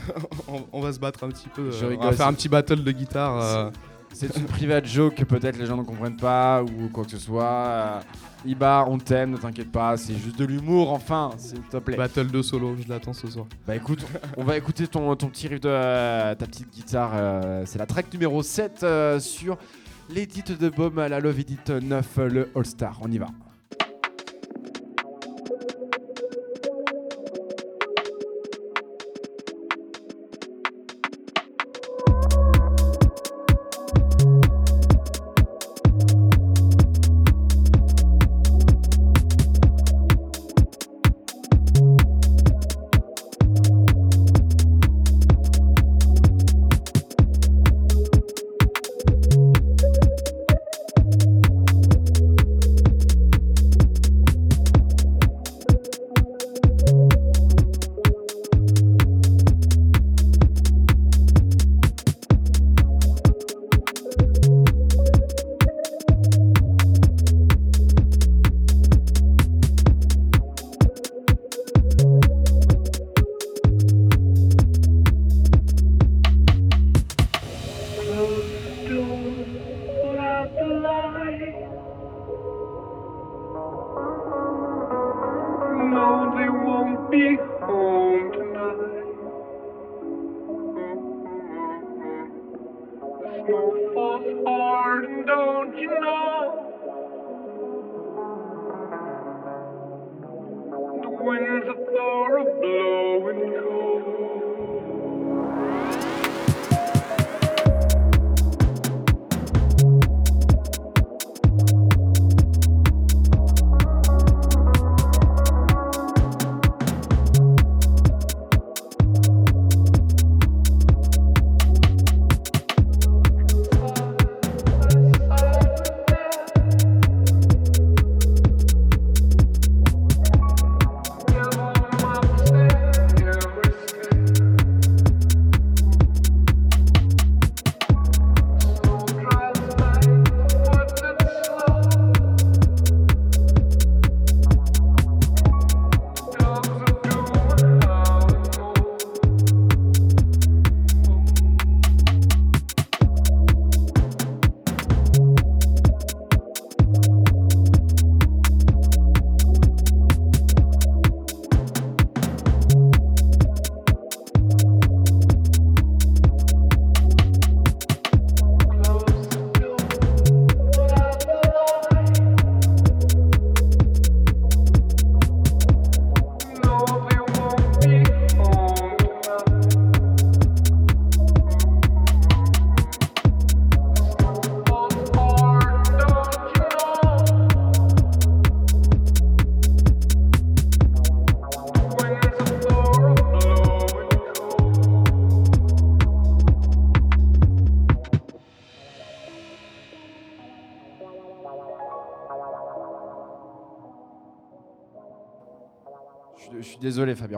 on, 0.73 0.81
va 0.81 0.93
se 0.93 0.99
battre 0.99 1.25
un 1.25 1.29
petit 1.29 1.49
peu. 1.49 1.71
Je 1.71 1.85
euh, 1.85 1.97
on 1.99 2.05
va 2.05 2.13
faire 2.13 2.27
un 2.27 2.33
petit 2.35 2.49
battle 2.49 2.83
de 2.83 2.93
guitare. 2.93 3.41
euh, 3.41 3.71
C'est 4.13 4.35
une 4.37 4.47
private 4.47 4.87
joke 4.87 5.15
que 5.17 5.25
peut-être 5.25 5.59
les 5.59 5.67
gens 5.67 5.77
ne 5.77 5.83
comprennent 5.83 6.17
pas 6.17 6.63
ou 6.63 6.89
quoi 6.93 7.05
que 7.05 7.11
ce 7.11 7.19
soit. 7.19 7.45
Euh, 7.45 8.01
Iba, 8.47 8.85
on 8.89 8.99
t'aime, 8.99 9.33
ne 9.33 9.37
t'inquiète 9.37 9.73
pas, 9.73 9.97
c'est 9.97 10.15
juste 10.15 10.39
de 10.39 10.45
l'humour 10.45 10.93
enfin, 10.93 11.31
s'il 11.39 11.61
te 11.63 11.77
plaît. 11.79 11.97
Bah, 11.97 12.05
battle 12.07 12.31
de 12.31 12.41
solo, 12.41 12.77
je 12.81 12.89
l'attends 12.89 13.13
ce 13.13 13.27
soir. 13.29 13.47
écoute, 13.75 14.07
on 14.37 14.45
va 14.45 14.57
écouter 14.57 14.87
ton, 14.87 15.15
ton 15.17 15.27
petit 15.29 15.49
riff 15.49 15.61
de 15.61 15.69
euh, 15.69 16.35
ta 16.37 16.47
petite 16.47 16.71
guitare. 16.73 17.11
euh, 17.15 17.65
c'est 17.67 17.79
la 17.81 17.87
track 17.87 18.13
numéro 18.13 18.43
7 18.43 18.83
euh, 18.85 19.19
sur 19.19 19.59
l'édit 20.09 20.43
de 20.43 20.69
Baume, 20.69 20.97
la 20.97 21.19
Love 21.19 21.41
Edit 21.41 21.59
9, 21.83 22.19
euh, 22.19 22.29
le 22.29 22.49
All 22.55 22.65
Star. 22.65 22.97
On 23.03 23.11
y 23.11 23.19
va. 23.19 23.27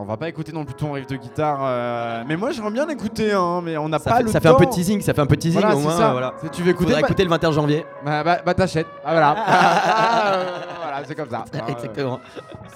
On 0.01 0.05
va 0.05 0.17
pas 0.17 0.29
écouter 0.29 0.53
non 0.53 0.65
plus 0.65 0.75
ton 0.75 0.93
riff 0.93 1.07
de 1.07 1.17
guitare. 1.17 1.59
euh, 1.63 2.25
mais 2.27 2.37
moi 2.37 2.51
j'aimerais 2.51 2.71
bien 2.73 2.87
l'écouter, 2.87 3.33
hein, 3.33 3.61
mais 3.63 3.77
on 3.77 3.89
n'a 3.89 3.99
Ça, 3.99 4.11
pas 4.11 4.17
fait, 4.19 4.23
le 4.25 4.29
ça 4.31 4.41
fait 4.41 4.49
un 4.49 4.55
peu 4.55 4.67
de 4.67 4.71
teasing, 4.71 5.01
ça 5.01 5.13
fait 5.15 5.21
un 5.21 5.27
peu 5.27 5.37
de 5.37 5.41
teasing 5.41 5.61
Voilà, 5.61 5.75
au 5.77 5.79
c'est 5.79 5.85
moins. 5.85 5.97
ça. 5.97 6.11
Voilà. 6.13 6.35
Si 6.43 6.51
tu 6.51 6.63
veux 6.63 6.71
écouter, 6.71 6.89
Faudra 6.91 7.01
bah, 7.03 7.07
écouter 7.09 7.25
le 7.25 7.31
21 7.31 7.53
janvier. 7.53 7.85
bah, 8.05 8.25
bah, 8.25 8.39
bah, 8.45 8.55
t'achètes. 8.55 8.87
Ah, 9.05 9.13
voilà. 9.13 9.37
Ah, 9.47 10.33
euh, 10.35 10.59
voilà, 10.83 11.03
c'est 11.07 11.15
comme 11.15 11.29
ça. 11.31 11.45
Ah, 11.53 11.57
euh, 11.69 11.73
Exactement. 11.73 12.21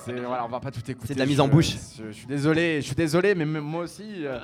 c'est- 0.04 0.12
voilà, 0.12 0.44
on 0.44 0.48
va 0.48 0.60
pas 0.60 0.70
tout 0.70 0.80
écouter. 0.88 1.06
C'est 1.08 1.14
de 1.14 1.18
la 1.20 1.26
mise 1.26 1.36
je- 1.36 1.42
en 1.42 1.48
bouche. 1.48 1.72
Je, 1.98 2.04
je 2.08 2.12
suis 2.12 2.26
désolé, 2.26 2.80
je 2.80 2.86
suis 2.86 2.94
désolé, 2.94 3.34
mais 3.34 3.44
même 3.44 3.62
moi 3.62 3.82
aussi, 3.84 4.24
euh, 4.26 4.38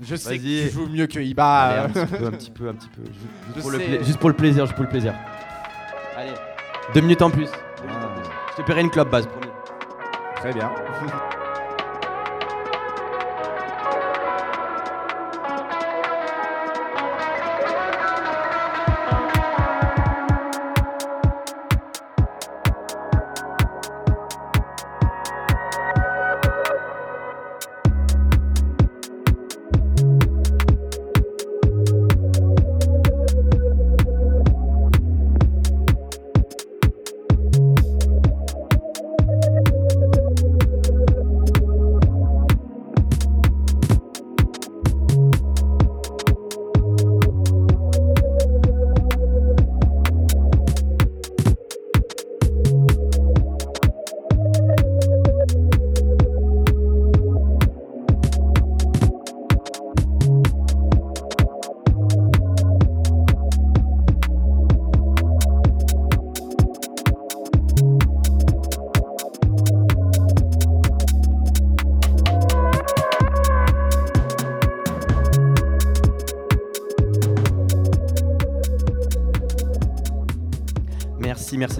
je 0.00 0.16
sais 0.16 0.38
que 0.38 0.42
Vas-y. 0.42 0.62
tu 0.68 0.70
joues 0.74 0.86
mieux 0.88 1.06
que 1.06 1.18
Iba. 1.20 1.58
Allez, 1.60 1.80
un 1.80 1.88
petit 1.88 2.06
peu, 2.06 2.26
un 2.26 2.30
petit 2.32 2.50
peu, 2.50 2.68
un 2.68 2.74
petit 2.74 2.88
peu. 2.88 3.02
Juste, 3.04 3.16
juste 3.46 3.56
Je 3.56 3.60
pour, 3.62 3.70
le 3.70 3.78
sais. 3.78 3.84
pla- 3.86 4.02
juste 4.02 4.18
pour 4.18 4.28
le 4.28 4.34
plaisir, 4.36 4.64
juste 4.66 4.74
pour 4.76 4.84
le 4.84 4.90
plaisir. 4.90 5.14
Allez, 6.16 6.30
deux 6.94 7.00
minutes 7.00 7.22
en 7.22 7.30
plus. 7.30 7.46
Deux 7.46 7.88
minutes 7.88 8.04
en 8.04 8.20
plus. 8.20 8.30
Je 8.56 8.62
te 8.62 8.66
paierai 8.66 8.80
une 8.82 8.90
club 8.90 9.10
base, 9.10 9.26
promis. 9.26 9.46
Très 10.36 10.52
bien. 10.52 10.70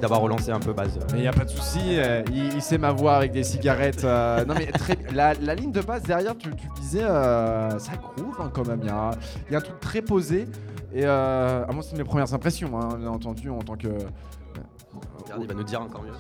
D'avoir 0.07 0.21
relancé 0.21 0.51
un 0.51 0.61
peu 0.61 0.73
base. 0.73 0.99
Mais 1.13 1.23
y 1.23 1.27
a 1.27 1.33
pas 1.33 1.45
de 1.45 1.51
souci, 1.51 1.81
euh, 1.99 2.23
il, 2.33 2.55
il 2.55 2.63
sait 2.63 2.79
m'avoir 2.79 3.17
avec 3.17 3.33
des 3.33 3.43
cigarettes. 3.43 4.05
euh, 4.05 4.45
non 4.45 4.55
mais 4.57 4.67
très, 4.67 4.97
la, 5.13 5.35
la 5.35 5.55
ligne 5.55 5.73
de 5.73 5.81
base 5.81 6.03
derrière, 6.05 6.37
tu, 6.39 6.49
disais, 6.81 7.03
euh, 7.03 7.79
ça 7.79 7.93
groove 7.97 8.35
hein, 8.41 8.51
quand 8.53 8.67
même. 8.67 8.81
Il 8.83 8.87
y, 8.87 8.91
a 8.91 8.97
un- 8.97 9.11
il 9.49 9.53
y 9.53 9.55
a 9.55 9.59
un 9.59 9.63
truc 9.63 9.81
très 9.81 10.03
posé. 10.03 10.47
Et 10.95 11.05
euh, 11.05 11.65
ah, 11.69 11.73
moi, 11.73 11.83
c'est 11.83 11.97
mes 11.99 12.05
premières 12.05 12.33
impressions, 12.33 12.81
hein, 12.81 12.97
bien 12.99 13.11
entendu, 13.11 13.51
en 13.51 13.59
tant 13.59 13.77
que. 13.77 13.89
Regarde, 13.89 15.43
il 15.43 15.49
va 15.49 15.55
nous 15.55 15.65
dire 15.65 15.83
encore 15.83 16.03
mieux. 16.03 16.13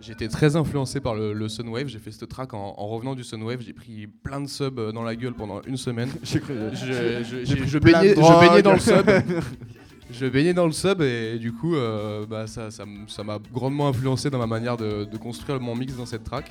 J'ai 0.00 0.12
été 0.12 0.28
très 0.28 0.54
influencé 0.54 1.00
par 1.00 1.14
le, 1.16 1.32
le 1.32 1.48
Sunwave. 1.48 1.88
J'ai 1.88 1.98
fait 1.98 2.12
cette 2.12 2.28
track 2.28 2.54
en, 2.54 2.74
en 2.78 2.86
revenant 2.86 3.16
du 3.16 3.24
Sunwave. 3.24 3.60
J'ai 3.60 3.72
pris 3.72 4.06
plein 4.06 4.40
de 4.40 4.46
subs 4.46 4.92
dans 4.92 5.02
la 5.02 5.16
gueule 5.16 5.34
pendant 5.34 5.60
une 5.66 5.76
semaine. 5.76 6.08
J'ai 6.22 6.38
cru. 6.38 6.54
Je, 6.72 7.24
je- 7.24 7.44
je 7.44 7.64
je 7.66 7.78
baignais 7.78 8.62
dans 8.62 8.72
le 8.74 8.78
sub. 8.78 9.04
je 10.10 10.26
baignais 10.26 10.54
dans 10.54 10.66
le 10.66 10.72
sub 10.72 11.02
et 11.02 11.38
du 11.38 11.52
coup, 11.52 11.74
euh, 11.74 12.26
bah, 12.26 12.46
ça 12.46 12.70
ça 12.70 12.84
m'a 13.24 13.38
grandement 13.52 13.88
influencé 13.88 14.30
dans 14.30 14.38
ma 14.38 14.46
manière 14.46 14.76
de, 14.76 15.04
de 15.04 15.16
construire 15.18 15.60
mon 15.60 15.74
mix 15.74 15.94
dans 15.96 16.06
cette 16.06 16.24
track. 16.24 16.50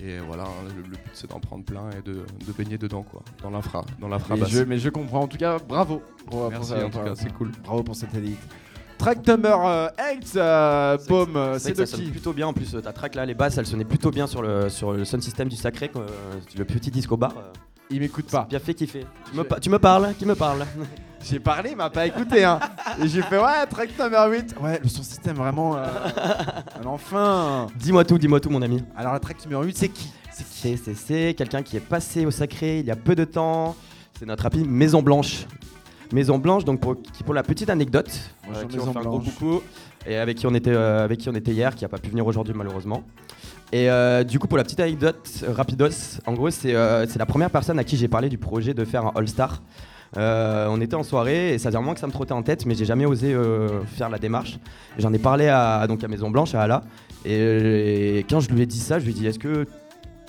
Et 0.00 0.18
voilà, 0.20 0.44
hein, 0.44 0.68
le, 0.76 0.82
le 0.82 0.88
but 0.90 1.00
c'est 1.12 1.28
d'en 1.28 1.40
prendre 1.40 1.64
plein 1.64 1.90
et 1.90 2.02
de, 2.08 2.14
de 2.46 2.52
baigner 2.56 2.78
dedans, 2.78 3.02
quoi, 3.02 3.20
dans 3.42 3.50
l'infra, 3.50 3.84
dans 4.00 4.06
l'infra 4.08 4.34
mais, 4.36 4.42
basse. 4.42 4.50
je, 4.50 4.62
mais 4.62 4.78
je 4.78 4.90
comprends. 4.90 5.22
En 5.22 5.26
tout 5.28 5.38
cas, 5.38 5.58
bravo. 5.58 6.02
Pour, 6.26 6.50
Merci, 6.50 6.56
pour 6.56 6.78
ça, 6.78 6.86
en 6.86 6.90
tout 6.90 6.98
cas, 7.00 7.14
c'est 7.16 7.32
cool. 7.34 7.50
Bravo 7.64 7.82
pour 7.82 7.96
cette 7.96 8.14
edit. 8.14 8.36
Track 8.96 9.26
number 9.26 9.90
8, 10.14 10.32
euh, 10.36 10.98
Baume, 11.08 11.36
euh, 11.36 11.58
C'est 11.58 11.74
ça 11.76 11.82
de 11.82 11.86
sonne 11.86 12.10
plutôt 12.10 12.32
bien 12.32 12.46
en 12.48 12.52
plus. 12.52 12.74
euh, 12.74 12.80
Ta 12.80 12.92
track 12.92 13.14
là, 13.16 13.24
les 13.26 13.34
basses, 13.34 13.56
elles 13.58 13.66
sonnaient 13.66 13.84
plutôt 13.84 14.10
bien 14.10 14.26
sur 14.28 14.42
le, 14.42 14.68
sur 14.68 14.92
le 14.92 15.04
sound 15.04 15.22
system 15.22 15.48
du 15.48 15.56
sacré, 15.56 15.90
le 16.56 16.64
petit 16.64 16.90
disco 16.90 17.16
bar. 17.16 17.32
Il 17.90 18.00
m'écoute 18.00 18.26
pas. 18.30 18.46
Bien 18.48 18.58
fait 18.60 18.74
kiffer. 18.74 19.00
Tu 19.24 19.32
Je- 19.32 19.38
me, 19.38 19.44
pa- 19.44 19.58
tu 19.60 19.70
me 19.70 19.78
parles 19.78 20.14
Qui 20.18 20.26
me 20.26 20.34
parle? 20.34 20.64
J'ai 21.22 21.40
parlé, 21.40 21.70
il 21.70 21.76
m'a 21.76 21.90
pas 21.90 22.06
écouté. 22.06 22.44
Hein. 22.44 22.58
Et 23.02 23.08
j'ai 23.08 23.22
fait, 23.22 23.38
ouais, 23.38 23.66
track 23.68 23.90
number 23.98 24.30
8. 24.30 24.54
Ouais, 24.60 24.80
le 24.82 24.88
son 24.88 25.02
système 25.02 25.36
vraiment. 25.36 25.76
euh, 25.76 25.84
un 26.82 26.86
enfin. 26.86 27.66
Dis-moi 27.76 28.04
tout, 28.04 28.18
dis-moi 28.18 28.40
tout, 28.40 28.50
mon 28.50 28.62
ami. 28.62 28.82
Alors, 28.96 29.12
la 29.12 29.18
track 29.20 29.42
numéro 29.44 29.62
8, 29.64 29.76
c'est 29.76 29.88
qui? 29.88 30.10
C'est 30.32 30.44
qui? 30.44 30.76
C'est 30.78 30.94
c'est 30.94 31.34
quelqu'un 31.36 31.62
qui 31.62 31.76
est 31.76 31.80
passé 31.80 32.24
au 32.24 32.30
sacré 32.30 32.78
il 32.80 32.86
y 32.86 32.90
a 32.90 32.96
peu 32.96 33.14
de 33.14 33.24
temps. 33.24 33.74
C'est 34.18 34.26
notre 34.26 34.46
ami 34.46 34.64
Maison 34.64 35.02
Blanche. 35.02 35.46
Maison 36.12 36.38
Blanche, 36.38 36.64
donc 36.64 36.80
pour, 36.80 36.96
qui 37.02 37.22
pour 37.22 37.34
la 37.34 37.42
petite 37.42 37.68
anecdote, 37.68 38.08
Bonjour, 38.46 38.62
euh, 38.62 38.66
qui 38.66 38.76
Maison 38.78 38.88
on 38.88 38.92
fait 38.92 38.98
un 38.98 39.02
gros 39.02 39.18
Blanche. 39.18 39.34
coucou 39.34 39.62
et 40.06 40.16
avec 40.16 40.38
qui 40.38 40.46
on 40.46 40.54
était, 40.54 40.70
euh, 40.72 41.04
avec 41.04 41.18
qui 41.18 41.28
on 41.28 41.34
était 41.34 41.50
hier, 41.52 41.74
qui 41.74 41.84
a 41.84 41.88
pas 41.88 41.98
pu 41.98 42.08
venir 42.08 42.26
aujourd'hui 42.26 42.54
malheureusement. 42.56 43.02
Et 43.72 43.90
euh, 43.90 44.24
du 44.24 44.38
coup 44.38 44.46
pour 44.48 44.56
la 44.56 44.64
petite 44.64 44.80
anecdote 44.80 45.28
euh, 45.42 45.52
rapidos, 45.52 46.20
en 46.26 46.32
gros 46.32 46.48
c'est 46.48 46.74
euh, 46.74 47.06
c'est 47.06 47.18
la 47.18 47.26
première 47.26 47.50
personne 47.50 47.78
à 47.78 47.84
qui 47.84 47.98
j'ai 47.98 48.08
parlé 48.08 48.30
du 48.30 48.38
projet 48.38 48.72
de 48.72 48.84
faire 48.86 49.04
un 49.04 49.12
All 49.16 49.28
Star. 49.28 49.60
Euh, 50.16 50.66
on 50.70 50.80
était 50.80 50.94
en 50.94 51.02
soirée 51.02 51.54
et 51.54 51.58
ça 51.58 51.68
faisait 51.68 51.76
un 51.76 51.80
moment 51.80 51.94
que 51.94 52.00
ça 52.00 52.06
me 52.06 52.12
trottait 52.12 52.32
en 52.32 52.42
tête, 52.42 52.66
mais 52.66 52.74
j'ai 52.74 52.84
jamais 52.84 53.06
osé 53.06 53.34
euh, 53.34 53.82
faire 53.84 54.08
la 54.08 54.18
démarche. 54.18 54.58
J'en 54.98 55.12
ai 55.12 55.18
parlé 55.18 55.48
à, 55.48 55.86
donc 55.86 56.02
à 56.02 56.08
Maison 56.08 56.30
Blanche, 56.30 56.54
à 56.54 56.62
Ala, 56.62 56.82
et, 57.24 58.24
quand 58.28 58.40
je 58.40 58.50
lui 58.50 58.62
ai 58.62 58.66
dit 58.66 58.78
ça, 58.78 58.98
je 58.98 59.04
lui 59.04 59.12
ai 59.12 59.14
dit 59.14 59.26
est-ce 59.26 59.38
que 59.38 59.66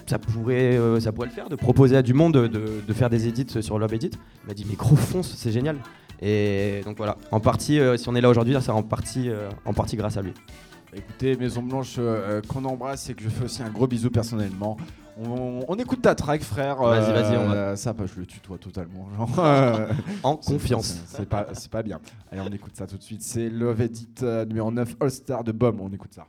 ça 0.05 0.19
pourrait, 0.19 0.77
euh, 0.77 0.99
ça 0.99 1.11
pourrait 1.11 1.27
le 1.27 1.33
faire 1.33 1.49
de 1.49 1.55
proposer 1.55 1.95
à 1.95 2.01
du 2.01 2.13
monde 2.13 2.33
de, 2.33 2.93
faire 2.93 3.09
des 3.09 3.27
edits 3.27 3.61
sur 3.61 3.79
Love 3.79 3.93
Edit? 3.93 4.11
Il 4.43 4.47
m'a 4.47 4.53
dit 4.53 4.65
mais 4.67 4.75
gros 4.75 4.95
fonce, 4.95 5.33
c'est 5.35 5.51
génial. 5.51 5.77
Et 6.21 6.81
donc 6.83 6.97
voilà, 6.97 7.17
en 7.31 7.39
partie, 7.39 7.79
si 7.95 8.09
on 8.09 8.15
est 8.15 8.21
là 8.21 8.29
aujourd'hui, 8.29 8.55
c'est 8.59 8.71
en 8.71 8.83
partie, 8.83 9.29
en 9.63 9.73
partie 9.73 9.95
grâce 9.95 10.17
à 10.17 10.21
lui. 10.21 10.33
Écoutez, 10.93 11.37
Maison 11.37 11.61
Blanche, 11.61 11.97
qu'on 12.49 12.65
embrasse 12.65 13.09
et 13.09 13.13
que 13.13 13.23
je 13.23 13.29
fais 13.29 13.45
aussi 13.45 13.63
un 13.63 13.69
gros 13.69 13.87
bisou 13.87 14.09
personnellement. 14.09 14.75
On, 15.21 15.65
on 15.67 15.75
écoute 15.75 16.01
ta 16.01 16.15
track, 16.15 16.41
frère. 16.41 16.77
Vas-y, 16.77 17.11
vas-y, 17.11 17.37
on 17.37 17.47
va. 17.49 17.53
euh, 17.55 17.75
Ça, 17.75 17.91
bah, 17.93 18.05
je 18.05 18.19
le 18.19 18.25
tutoie 18.25 18.57
totalement. 18.57 19.07
genre, 19.17 19.29
En 20.23 20.35
confiance. 20.37 20.97
c'est- 21.07 21.25
pas, 21.25 21.47
pas 21.71 21.83
bien. 21.83 21.99
Allez, 22.31 22.41
on 22.41 22.51
écoute 22.53 22.75
ça 22.75 22.87
tout 22.87 22.97
de 22.97 23.03
suite. 23.03 23.21
C'est 23.21 23.49
Love 23.49 23.81
Edit 23.81 24.07
euh, 24.23 24.45
numéro 24.45 24.71
9, 24.71 24.95
All 25.01 25.11
Star 25.11 25.43
de 25.43 25.51
Bomb. 25.51 25.79
On 25.81 25.89
écoute 25.91 26.13
ça. 26.13 26.25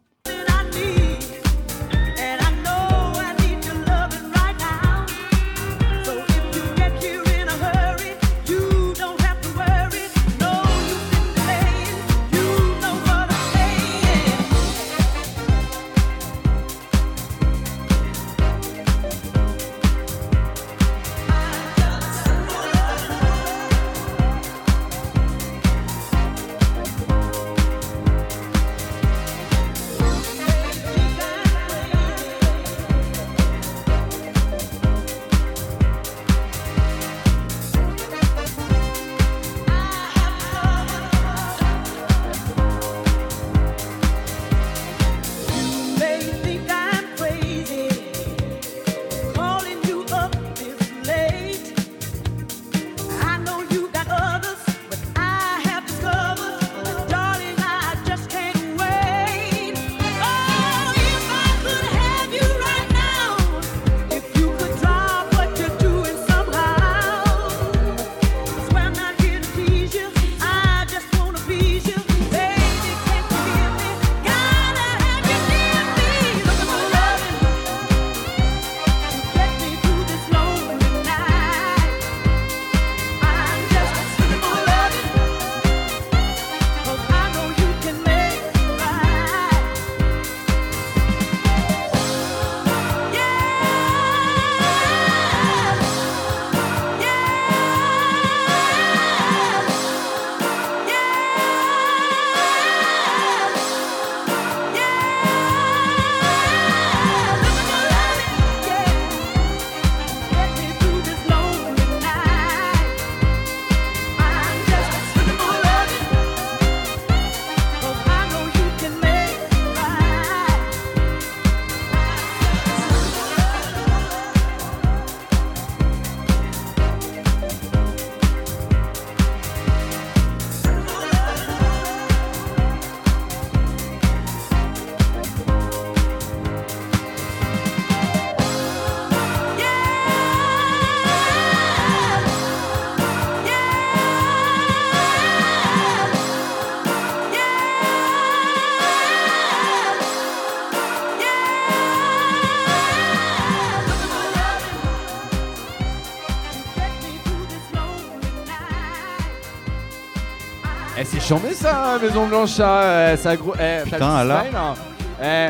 Chambé 161.30 161.54
ça, 161.54 161.94
hein, 161.94 161.98
Maison 162.00 162.26
Blanche, 162.26 162.50
ça. 162.50 163.12
eh, 163.12 163.16
ça 163.16 163.36
gros. 163.36 163.54
Eh, 163.54 163.82
Putain, 163.84 164.16
alors 164.16 164.40
style, 164.40 164.56
hein. 164.56 164.74
Eh, 165.22 165.48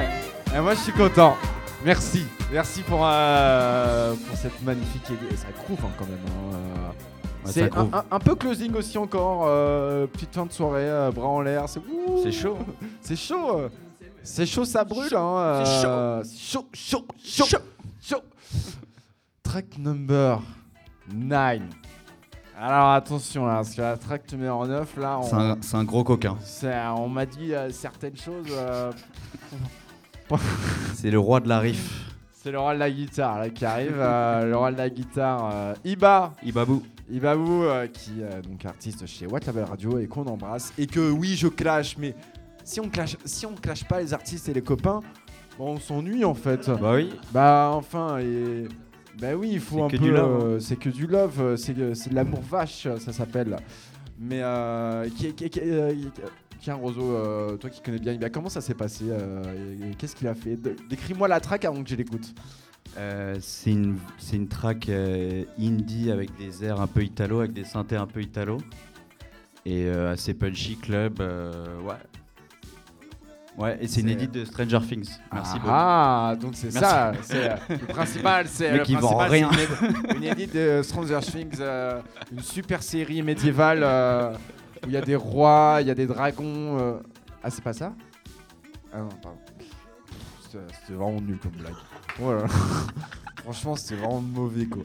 eh, 0.54 0.60
moi 0.60 0.74
je 0.74 0.80
suis 0.80 0.92
content. 0.92 1.36
Merci. 1.84 2.26
Merci 2.52 2.82
pour, 2.82 3.00
euh, 3.06 4.12
pour 4.28 4.36
cette 4.36 4.60
magnifique 4.62 5.08
idée. 5.08 5.34
Ça 5.36 5.46
groove 5.64 5.78
hein, 5.82 5.90
quand 5.98 6.04
même. 6.04 6.18
hein, 6.26 6.54
euh. 6.54 7.46
Ouais, 7.46 7.52
c'est 7.52 7.62
un, 7.62 7.68
groove. 7.68 7.88
un- 7.94 8.04
un 8.10 8.18
peu 8.18 8.34
closing 8.34 8.74
aussi 8.74 8.98
encore. 8.98 9.44
euh, 9.46 10.06
petite 10.06 10.34
fin 10.34 10.44
de 10.44 10.52
soirée, 10.52 10.82
euh, 10.84 11.10
bras 11.10 11.28
en 11.28 11.40
l'air. 11.40 11.64
C'est 12.22 12.32
chaud. 12.32 12.58
C'est 13.00 13.16
chaud. 13.16 13.58
euh. 13.58 13.68
C'est 14.22 14.44
chaud, 14.44 14.66
ça 14.66 14.84
brûle. 14.84 15.14
Hein, 15.16 15.62
C'est 15.64 15.86
euh, 15.86 16.22
chaud, 16.38 16.68
chaud, 16.74 17.06
chaud, 17.24 17.46
chaud. 18.02 18.22
Track 19.42 19.78
number 19.78 20.40
9. 21.14 21.60
Alors 22.62 22.90
attention 22.90 23.46
là, 23.46 23.54
parce 23.56 23.74
que 23.74 23.80
la 23.80 23.96
track 23.96 24.30
numéro 24.32 24.66
9, 24.66 24.96
là, 24.98 25.18
on, 25.18 25.22
C'est 25.22 25.34
un, 25.34 25.56
c'est 25.62 25.76
un 25.76 25.84
gros 25.84 26.04
coquin. 26.04 26.36
c'est- 26.42 26.76
on 26.96 27.08
m'a 27.08 27.24
dit 27.24 27.54
euh, 27.54 27.70
certaines 27.70 28.16
choses. 28.18 28.48
euh, 28.50 28.92
C'est 30.94 31.10
le 31.10 31.18
roi 31.18 31.40
de 31.40 31.48
la 31.48 31.58
riff. 31.58 32.12
c'est 32.32 32.52
le 32.52 32.58
roi 32.60 32.74
de 32.74 32.78
la 32.78 32.90
guitare 32.90 33.38
là, 33.38 33.48
qui 33.50 33.64
arrive. 33.64 33.96
euh, 33.98 34.44
le 34.44 34.56
roi 34.56 34.72
de 34.72 34.76
la 34.76 34.90
guitare, 34.90 35.50
euh, 35.52 35.74
Iba. 35.84 36.32
Ibabou. 36.44 36.82
Ibabou, 37.10 37.64
euh, 37.64 37.86
qui 37.88 38.20
est 38.20 38.42
donc 38.42 38.64
artiste 38.66 39.06
chez 39.06 39.26
What 39.26 39.40
Label 39.46 39.64
Radio 39.64 39.98
et 39.98 40.06
qu'on 40.06 40.26
embrasse. 40.26 40.72
Et 40.78 40.86
que 40.86 41.10
oui, 41.10 41.36
je 41.36 41.48
clash, 41.48 41.96
mais 41.98 42.14
si 42.62 42.78
on 42.78 42.88
clash, 42.88 43.16
si 43.24 43.46
on 43.46 43.54
clash 43.54 43.84
pas 43.84 44.00
les 44.00 44.12
artistes 44.14 44.48
et 44.50 44.52
les 44.54 44.62
copains, 44.62 45.00
on 45.58 45.78
s'ennuie 45.80 46.24
en 46.24 46.34
fait. 46.34 46.70
Bah 46.70 46.92
oui. 46.94 47.10
Bah 47.32 47.70
enfin, 47.72 48.18
et... 48.18 48.68
bah 49.20 49.34
oui, 49.36 49.50
il 49.52 49.60
faut 49.60 49.84
un 49.84 49.88
que 49.88 49.96
peu. 49.96 50.10
love, 50.10 50.40
hein. 50.42 50.44
euh, 50.46 50.60
c'est 50.60 50.76
que 50.76 50.88
du 50.88 51.06
love, 51.06 51.40
euh, 51.40 51.56
c'est 51.56 51.74
que- 51.74 51.94
c'est 51.94 52.10
de 52.10 52.14
l'amour 52.14 52.40
vache, 52.42 52.88
ça 52.98 53.12
s'appelle. 53.12 53.56
Mais 54.18 54.40
euh, 54.42 55.08
qui, 55.16 55.32
qui, 55.34 55.48
qui- 55.50 55.60
euh, 55.62 55.92
qui- 55.94 56.10
tiens 56.60 56.74
Roso, 56.74 57.00
euh, 57.02 57.56
toi 57.56 57.70
qui 57.70 57.80
connais 57.82 57.98
bien, 57.98 58.12
Iba, 58.12 58.28
comment 58.30 58.48
ça 58.50 58.60
s'est 58.60 58.74
passé 58.74 59.04
euh, 59.08 59.42
Qu'est-ce 59.98 60.14
qu'il 60.16 60.28
a 60.28 60.34
fait? 60.34 60.56
Décris-moi 60.88 61.26
la 61.28 61.40
track 61.40 61.64
avant 61.64 61.82
que 61.82 61.88
je 61.90 61.96
l'écoute. 61.96 62.34
Euh, 62.98 63.36
c'est 63.40 63.70
une, 63.70 63.96
une 64.32 64.48
track 64.48 64.88
euh, 64.88 65.44
indie 65.58 66.10
avec 66.10 66.36
des 66.36 66.64
airs 66.64 66.80
un 66.80 66.86
peu 66.86 67.02
italo, 67.02 67.38
avec 67.40 67.52
des 67.52 67.64
synthés 67.64 67.96
un 67.96 68.06
peu 68.06 68.20
italo. 68.20 68.58
Et 69.66 69.84
euh, 69.86 70.12
assez 70.12 70.34
punchy 70.34 70.76
club. 70.76 71.20
euh, 71.20 71.52
ouais. 71.82 71.94
Ouais, 73.58 73.76
et 73.80 73.88
c'est 73.88 74.00
une 74.00 74.08
édite 74.08 74.30
de 74.32 74.44
Stranger 74.44 74.78
Things. 74.88 75.10
Merci 75.32 75.54
beaucoup. 75.58 75.68
Ah, 75.70 76.34
donc 76.40 76.52
c'est 76.54 76.70
ça. 76.70 77.12
C'est 77.22 77.50
le 77.68 77.86
principal, 77.86 78.46
c'est 78.48 78.70
le 78.72 78.78
vend 79.00 79.16
principal, 79.16 79.30
rien. 79.30 79.50
Une, 80.10 80.16
une 80.16 80.24
édite 80.24 80.54
de 80.54 80.80
Stranger 80.82 81.18
Things, 81.20 81.56
euh, 81.60 82.00
une 82.32 82.40
super 82.40 82.82
série 82.82 83.22
médiévale 83.22 83.80
euh, 83.82 84.32
où 84.84 84.86
il 84.86 84.92
y 84.92 84.96
a 84.96 85.00
des 85.02 85.16
rois, 85.16 85.78
il 85.80 85.88
y 85.88 85.90
a 85.90 85.94
des 85.94 86.06
dragons. 86.06 86.78
euh. 86.80 86.98
Ah, 87.42 87.50
c'est 87.50 87.62
pas 87.64 87.72
ça? 87.72 87.92
Ah 88.92 88.98
non, 89.00 89.08
pardon. 89.22 89.38
C'était 90.42 90.64
c'était 90.80 90.92
vraiment 90.94 91.20
nul 91.20 91.38
comme 91.42 91.52
blague. 91.52 91.74
Voilà. 92.18 92.44
Franchement, 93.42 93.76
c'était 93.76 93.96
vraiment 93.96 94.20
mauvais 94.20 94.66
quoi. 94.66 94.82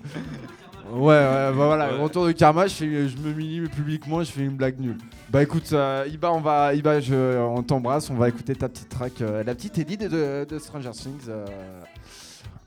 Ouais, 0.92 1.08
ouais, 1.08 1.14
bah 1.14 1.52
voilà, 1.52 1.94
Ouais. 1.94 2.00
retour 2.02 2.26
de 2.28 2.32
karma, 2.32 2.68
je, 2.68 2.74
fais, 2.76 3.08
je 3.10 3.18
me 3.18 3.34
mini 3.34 3.62
publiquement, 3.68 4.24
je 4.24 4.32
fais 4.32 4.42
une 4.42 4.56
blague 4.56 4.80
nulle. 4.80 4.98
Bah 5.30 5.42
écoute, 5.42 5.70
euh, 5.74 6.06
Iba, 6.08 6.32
on 6.32 6.40
va, 6.42 6.74
Iba, 6.76 7.00
je, 7.00 7.38
on 7.40 7.64
t'embrasse, 7.64 8.10
on 8.10 8.16
va 8.16 8.30
écouter 8.30 8.56
ta 8.56 8.70
petite 8.70 8.90
track, 8.90 9.14
euh, 9.22 9.44
la 9.44 9.56
petite 9.56 9.78
édite 9.80 10.04
de, 10.04 10.46
de 10.48 10.60
Stranger 10.60 10.92
Things. 10.92 11.26
euh. 11.30 11.46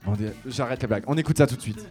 Bon, 0.05 0.13
j'arrête 0.45 0.81
la 0.81 0.87
blague, 0.87 1.03
on 1.07 1.17
écoute 1.17 1.37
ça 1.37 1.47
tout 1.47 1.55
de 1.55 1.61
suite. 1.61 1.87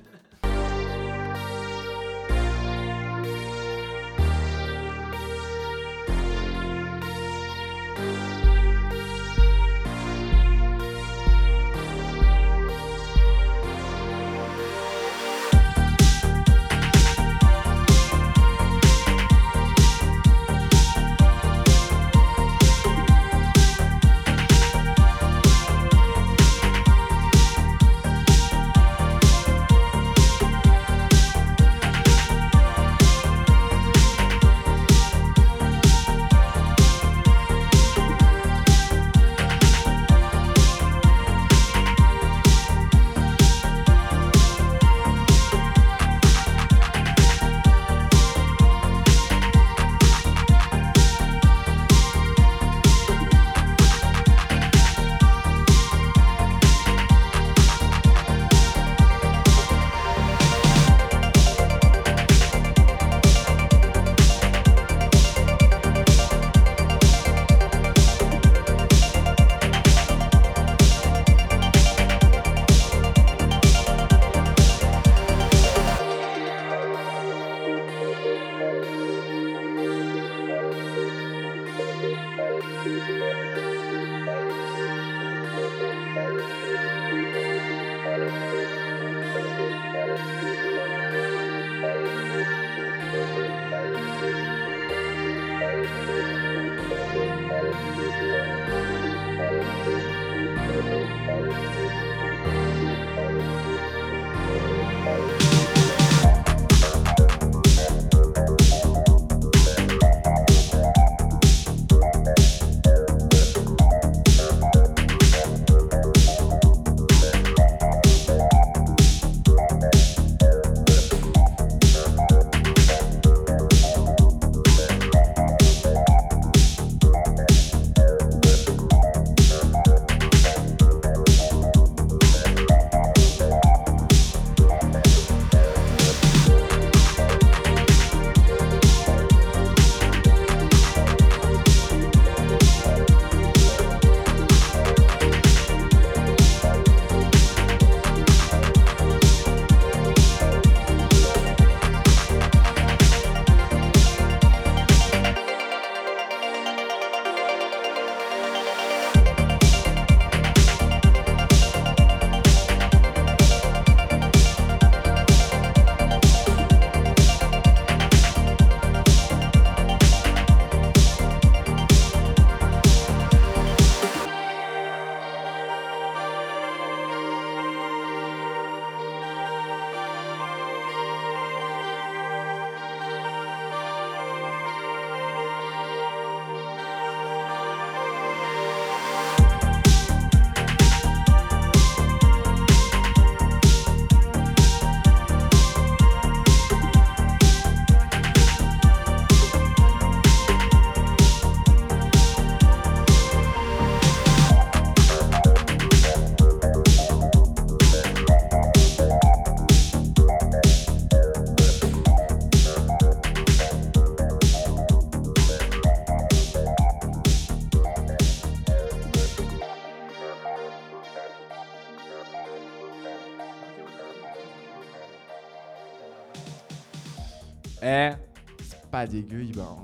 Pas 228.98 229.06
dégueu, 229.06 229.42
il 229.44 229.54
va. 229.54 229.76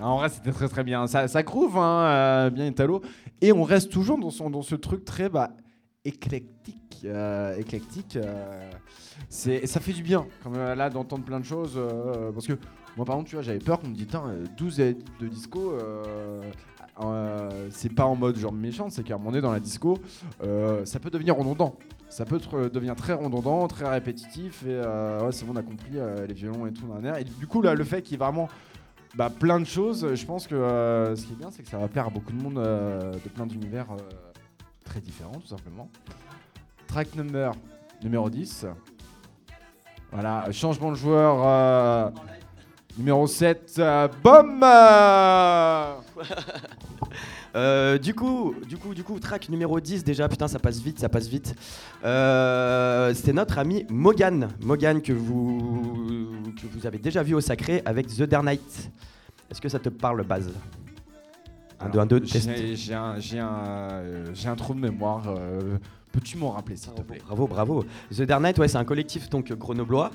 En 0.00 0.16
vrai, 0.18 0.28
c'était 0.30 0.50
très 0.52 0.68
très 0.68 0.82
bien. 0.82 1.06
Ça, 1.06 1.28
ça 1.28 1.42
groove, 1.42 1.76
hein, 1.76 2.04
euh, 2.06 2.50
bien 2.50 2.66
Italo. 2.66 3.02
Et 3.40 3.52
on 3.52 3.62
reste 3.62 3.90
toujours 3.92 4.18
dans, 4.18 4.30
son, 4.30 4.50
dans 4.50 4.62
ce 4.62 4.74
truc 4.74 5.04
très 5.04 5.28
bah, 5.28 5.50
éclectique. 6.04 7.02
euh, 7.04 7.56
éclectique. 7.56 8.16
euh, 8.16 8.70
ça 9.28 9.80
fait 9.80 9.92
du 9.92 10.02
bien, 10.02 10.26
comme 10.42 10.54
euh, 10.56 10.74
là, 10.74 10.90
d'entendre 10.90 11.24
plein 11.24 11.38
de 11.40 11.44
choses. 11.44 11.74
euh, 11.76 12.32
parce 12.32 12.46
que 12.46 12.54
moi, 12.96 13.04
par 13.06 13.14
exemple, 13.16 13.28
tu 13.30 13.36
vois, 13.36 13.42
j'avais 13.42 13.58
peur 13.58 13.78
qu'on 13.80 13.88
me 13.88 13.94
dise, 13.94 14.08
Tain, 14.08 14.24
euh, 14.28 14.44
12 14.56 14.80
edits 14.80 15.04
de 15.20 15.28
disco. 15.28 15.72
euh, 15.72 16.42
euh, 17.02 17.68
c'est 17.70 17.94
pas 17.94 18.04
en 18.04 18.16
mode 18.16 18.36
genre 18.36 18.52
méchant, 18.52 18.90
c'est 18.90 19.02
qu'à 19.04 19.14
un 19.14 19.18
moment 19.18 19.30
donné 19.30 19.40
dans 19.42 19.52
la 19.52 19.60
disco, 19.60 19.98
euh, 20.42 20.84
ça 20.84 20.98
peut 20.98 21.10
devenir 21.10 21.36
redondant. 21.36 21.76
Ça 22.10 22.24
peut 22.24 22.36
tr- 22.38 22.68
devenir 22.70 22.94
très 22.96 23.12
redondant, 23.14 23.66
très 23.68 23.88
répétitif. 23.88 24.62
Et 24.64 24.66
euh, 24.70 25.20
ouais, 25.24 25.32
c'est 25.32 25.44
bon, 25.46 25.52
on 25.54 25.56
a 25.56 25.62
compris 25.62 25.92
euh, 25.94 26.26
les 26.26 26.34
violons 26.34 26.66
et 26.66 26.72
tout 26.72 26.86
dans 26.86 26.98
l'air. 26.98 27.16
Et 27.16 27.24
du 27.24 27.46
coup, 27.46 27.62
là, 27.62 27.74
le 27.74 27.84
fait 27.84 28.02
qu'il 28.02 28.12
y 28.12 28.14
ait 28.16 28.18
vraiment 28.18 28.48
bah, 29.14 29.30
plein 29.30 29.58
de 29.60 29.64
choses, 29.64 30.14
je 30.14 30.26
pense 30.26 30.46
que 30.46 30.54
euh, 30.54 31.14
ce 31.16 31.24
qui 31.24 31.32
est 31.32 31.36
bien, 31.36 31.50
c'est 31.50 31.62
que 31.62 31.68
ça 31.68 31.78
va 31.78 31.88
plaire 31.88 32.06
à 32.08 32.10
beaucoup 32.10 32.32
de 32.32 32.42
monde 32.42 32.58
euh, 32.58 33.12
de 33.12 33.28
plein 33.28 33.46
d'univers 33.46 33.86
euh, 33.92 33.96
très 34.84 35.00
différents, 35.00 35.32
tout 35.40 35.46
simplement. 35.46 35.88
Track 36.88 37.14
number 37.14 37.52
numéro 38.02 38.28
10. 38.28 38.66
Voilà, 40.12 40.50
changement 40.50 40.90
de 40.90 40.96
joueur 40.96 41.36
euh, 41.46 42.10
numéro 42.98 43.28
7. 43.28 43.76
euh, 43.78 44.08
Bom 44.24 44.60
euh, 47.56 47.98
du 47.98 48.14
coup, 48.14 48.54
du 48.68 48.76
coup, 48.76 48.94
du 48.94 49.02
coup, 49.02 49.18
track 49.18 49.48
numéro 49.48 49.80
10 49.80 50.04
déjà, 50.04 50.28
putain, 50.28 50.46
ça 50.48 50.58
passe 50.58 50.80
vite, 50.80 50.98
ça 51.00 51.08
passe 51.08 51.26
vite. 51.28 51.54
Euh, 52.04 53.12
C'était 53.14 53.32
notre 53.32 53.58
ami 53.58 53.84
Mogan, 53.90 54.48
Mogan 54.60 55.00
que 55.02 55.12
vous, 55.12 56.28
que 56.60 56.66
vous 56.72 56.86
avez 56.86 56.98
déjà 56.98 57.22
vu 57.22 57.34
au 57.34 57.40
Sacré 57.40 57.82
avec 57.84 58.06
The 58.08 58.22
Dark 58.22 58.44
Knight. 58.44 58.90
Est-ce 59.50 59.60
que 59.60 59.68
ça 59.68 59.78
te 59.78 59.88
parle, 59.88 60.22
Baz? 60.24 60.50
1, 61.80 61.88
2, 61.88 61.98
1, 61.98 62.06
2, 62.06 62.20
test. 62.20 62.50
J'ai 62.56 62.76
j'ai 62.76 62.94
un, 62.94 63.18
j'ai 63.18 63.38
un, 63.38 63.48
euh, 63.54 64.24
un 64.44 64.54
trou 64.54 64.74
de 64.74 64.80
mémoire. 64.80 65.24
euh, 65.28 65.78
Peux-tu 66.12 66.36
m'en 66.36 66.50
rappeler, 66.50 66.76
s'il 66.76 66.92
te 66.92 67.02
plaît? 67.02 67.20
Bravo, 67.24 67.46
bravo. 67.46 67.84
The 68.14 68.22
Dark 68.22 68.42
Knight, 68.42 68.58
ouais, 68.58 68.66
c'est 68.68 68.76
un 68.78 68.84
collectif 68.84 69.30
donc 69.30 69.52
grenoblois. 69.52 70.10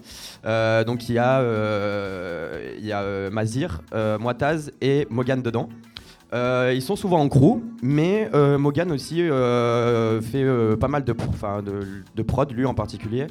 Euh, 0.46 0.84
donc 0.84 1.08
il 1.10 1.16
y 1.16 1.18
a, 1.18 1.40
euh, 1.40 2.76
il 2.78 2.86
y 2.86 2.92
a 2.92 3.30
Mazir, 3.32 3.82
Moitaz 4.20 4.72
et 4.82 5.08
Mogan 5.10 5.42
dedans. 5.42 5.70
Euh, 6.34 6.72
ils 6.76 6.82
sont 6.82 6.96
souvent 6.96 7.20
en 7.22 7.30
crew, 7.30 7.62
mais 7.82 8.30
euh, 8.34 8.58
Mogan 8.58 8.92
aussi 8.92 9.22
euh, 9.22 10.22
fait 10.22 10.44
euh, 10.44 10.76
pas 10.76 10.88
mal 10.88 11.04
de, 11.04 11.14
pro- 11.14 11.30
enfin, 11.30 11.62
de, 11.62 11.80
de 12.16 12.24
prod, 12.24 12.52
lui 12.52 12.66
en 12.66 12.74
particulier. 12.74 13.28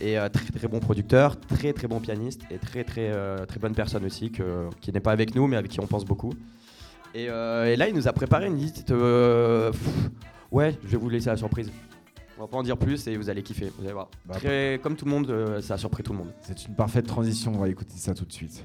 Et 0.00 0.16
très 0.32 0.46
très 0.52 0.66
bon 0.68 0.80
producteur, 0.80 1.38
très 1.38 1.72
très 1.72 1.86
bon 1.86 2.00
pianiste 2.00 2.42
et 2.50 2.58
très 2.58 2.82
très 2.82 3.12
très 3.46 3.60
bonne 3.60 3.74
personne 3.76 4.04
aussi 4.04 4.32
que- 4.32 4.68
qui 4.80 4.90
n'est 4.92 4.98
pas 5.00 5.12
avec 5.12 5.36
nous 5.36 5.46
mais 5.46 5.56
avec 5.56 5.70
qui 5.70 5.78
on 5.80 5.86
pense 5.86 6.04
beaucoup. 6.04 6.32
Et, 7.14 7.26
et 7.26 7.76
là 7.76 7.88
il 7.88 7.94
nous 7.94 8.08
a 8.08 8.12
préparé 8.12 8.48
une 8.48 8.56
liste. 8.56 8.86
pff, 8.86 9.88
ouais, 10.50 10.76
je 10.84 10.88
vais 10.88 10.96
vous 10.96 11.08
laisser 11.08 11.30
la 11.30 11.36
surprise. 11.36 11.70
On 12.36 12.40
va 12.42 12.48
pas 12.48 12.56
en 12.56 12.64
dire 12.64 12.76
plus 12.76 13.06
et 13.06 13.16
vous 13.16 13.30
allez 13.30 13.44
kiffer, 13.44 13.70
vous 13.78 13.84
allez 13.84 13.92
voir. 13.92 14.08
Bah, 14.26 14.34
Très, 14.34 14.80
comme 14.82 14.96
tout 14.96 15.04
le 15.04 15.12
monde, 15.12 15.30
euh, 15.30 15.60
ça 15.60 15.74
a 15.74 15.78
surpris 15.78 16.02
tout 16.02 16.10
le 16.12 16.18
monde. 16.18 16.32
C'est 16.40 16.66
une 16.66 16.74
parfaite 16.74 17.06
transition, 17.06 17.52
on 17.54 17.58
va 17.60 17.68
écouter 17.68 17.94
ça 17.96 18.12
tout 18.14 18.24
de 18.24 18.32
suite. 18.32 18.64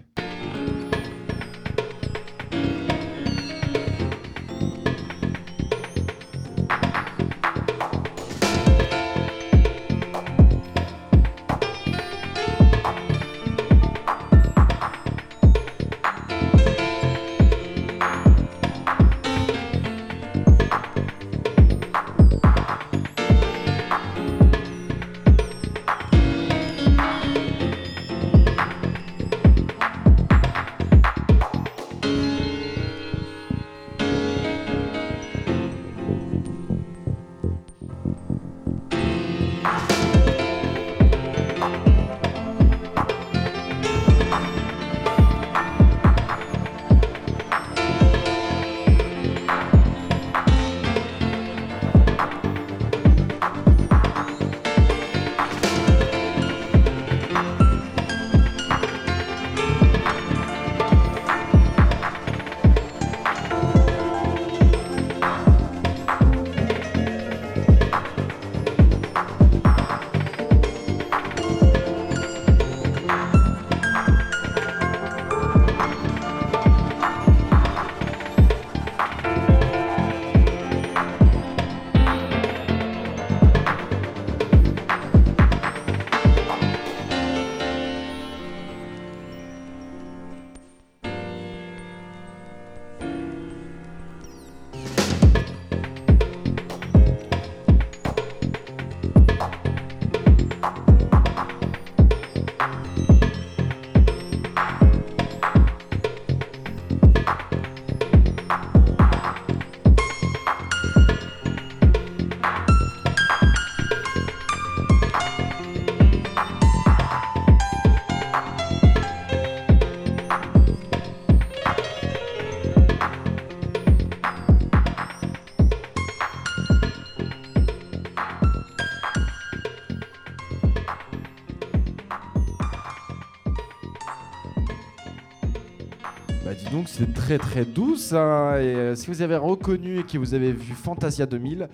Très 137.37 137.65
doux 137.65 137.95
ça. 137.95 138.61
Et 138.61 138.75
euh, 138.75 138.95
si 138.95 139.07
vous 139.07 139.21
avez 139.21 139.35
reconnu 139.35 139.99
et 139.99 140.03
que 140.03 140.17
vous 140.17 140.33
avez 140.33 140.51
vu 140.51 140.73
Fantasia 140.73 141.25
2000, 141.25 141.69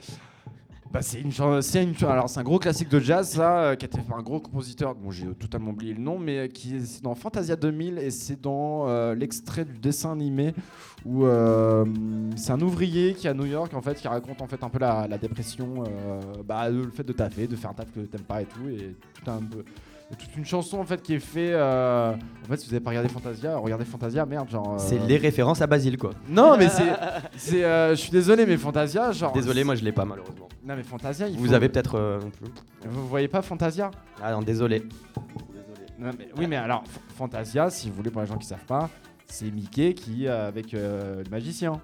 bah 0.91 1.01
c'est 1.01 1.19
une, 1.19 1.31
alors 2.07 2.29
c'est 2.29 2.39
un 2.39 2.43
gros 2.43 2.59
classique 2.59 2.89
de 2.89 2.99
jazz 2.99 3.37
euh, 3.39 3.75
qui 3.75 3.85
a 3.85 3.87
été 3.87 3.97
fait 3.97 4.07
par 4.07 4.17
un 4.17 4.23
gros 4.23 4.39
compositeur 4.39 4.95
dont 4.95 5.11
j'ai 5.11 5.27
totalement 5.33 5.71
oublié 5.71 5.93
le 5.93 5.99
nom, 5.99 6.17
mais 6.17 6.37
euh, 6.37 6.47
qui 6.47 6.75
est 6.75 6.85
c'est 6.85 7.03
dans 7.03 7.15
Fantasia 7.15 7.55
2000 7.55 7.97
et 7.97 8.11
c'est 8.11 8.39
dans 8.39 8.85
l'extrait 9.13 9.65
du 9.65 9.77
dessin 9.77 10.11
animé 10.11 10.53
où 11.05 11.25
c'est 12.35 12.51
un 12.51 12.61
ouvrier 12.61 13.13
qui 13.13 13.27
est 13.27 13.29
à 13.29 13.33
New 13.33 13.45
York 13.45 13.73
en 13.73 13.81
fait, 13.81 13.95
qui 13.95 14.07
raconte 14.07 14.41
en 14.41 14.47
fait 14.47 14.63
un 14.63 14.69
peu 14.69 14.79
la, 14.79 15.17
dépression, 15.17 15.83
bah, 16.45 16.69
le 16.69 16.89
fait 16.89 17.03
de 17.03 17.13
taffer, 17.13 17.47
de 17.47 17.55
faire 17.55 17.71
un 17.71 17.75
taf 17.75 17.91
que 17.91 18.01
t'aimes 18.01 18.21
pas 18.21 18.41
et 18.41 18.45
tout, 18.45 18.67
et 18.67 18.95
tout 19.13 19.31
un 19.31 19.41
peu. 19.41 19.63
Toute 20.13 20.35
une 20.37 20.45
chanson 20.45 20.77
en 20.79 20.85
fait 20.85 21.01
qui 21.01 21.13
est 21.15 21.19
fait. 21.19 21.51
euh, 21.53 22.13
En 22.13 22.47
fait, 22.47 22.57
si 22.57 22.67
vous 22.67 22.73
avez 22.73 22.83
pas 22.83 22.91
regardé 22.91 23.09
Fantasia, 23.09 23.57
regardez 23.57 23.85
Fantasia, 23.85 24.25
merde, 24.25 24.49
genre. 24.49 24.73
euh, 24.75 24.77
C'est 24.77 24.99
les 24.99 25.17
références 25.17 25.61
à 25.61 25.67
Basile, 25.67 25.97
quoi. 25.97 26.11
Non, 26.29 26.57
mais 26.57 26.69
c'est. 26.69 26.93
c'est, 27.37 27.63
euh, 27.63 27.91
je 27.91 27.95
suis 27.95 28.11
désolé, 28.11 28.45
mais 28.45 28.57
Fantasia, 28.57 29.11
genre. 29.11 29.31
Désolé, 29.33 29.63
moi 29.63 29.75
je 29.75 29.83
l'ai 29.83 29.91
pas, 29.91 30.05
malheureusement. 30.05 30.47
Non, 30.63 30.75
mais 30.75 30.83
Fantasia, 30.83 31.27
il 31.27 31.37
Vous 31.37 31.47
faut- 31.47 31.53
avez 31.53 31.69
peut-être 31.69 31.95
euh, 31.95 32.19
non 32.21 32.29
plus. 32.29 32.47
Vous 32.89 33.07
voyez 33.07 33.27
pas 33.27 33.41
Fantasia? 33.41 33.89
Ah 34.21 34.31
non, 34.31 34.41
désolé. 34.41 34.83
Non, 35.97 36.11
mais- 36.17 36.29
Oui, 36.37 36.45
mais 36.47 36.57
alors, 36.57 36.83
Fantasia, 37.17 37.69
si 37.69 37.89
vous 37.89 37.95
voulez, 37.95 38.11
pour 38.11 38.21
les 38.21 38.27
gens 38.27 38.37
qui 38.37 38.47
savent 38.47 38.65
pas, 38.65 38.89
c'est 39.27 39.49
Mickey 39.49 39.93
qui 39.93 40.27
avec 40.27 40.71
le 40.71 41.23
magicien. 41.31 41.81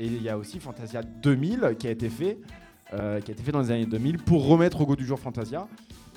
Et 0.00 0.06
il 0.06 0.22
y 0.22 0.28
a 0.28 0.38
aussi 0.38 0.60
Fantasia 0.60 1.02
2000 1.02 1.74
qui 1.78 1.88
a 1.88 1.90
été 1.90 2.08
fait, 2.08 2.38
euh, 2.94 3.20
qui 3.20 3.30
a 3.30 3.34
été 3.34 3.42
fait 3.42 3.52
dans 3.52 3.60
les 3.60 3.70
années 3.70 3.86
2000 3.86 4.18
pour 4.18 4.46
remettre 4.46 4.80
au 4.80 4.86
goût 4.86 4.96
du 4.96 5.04
jour 5.04 5.18
Fantasia. 5.18 5.66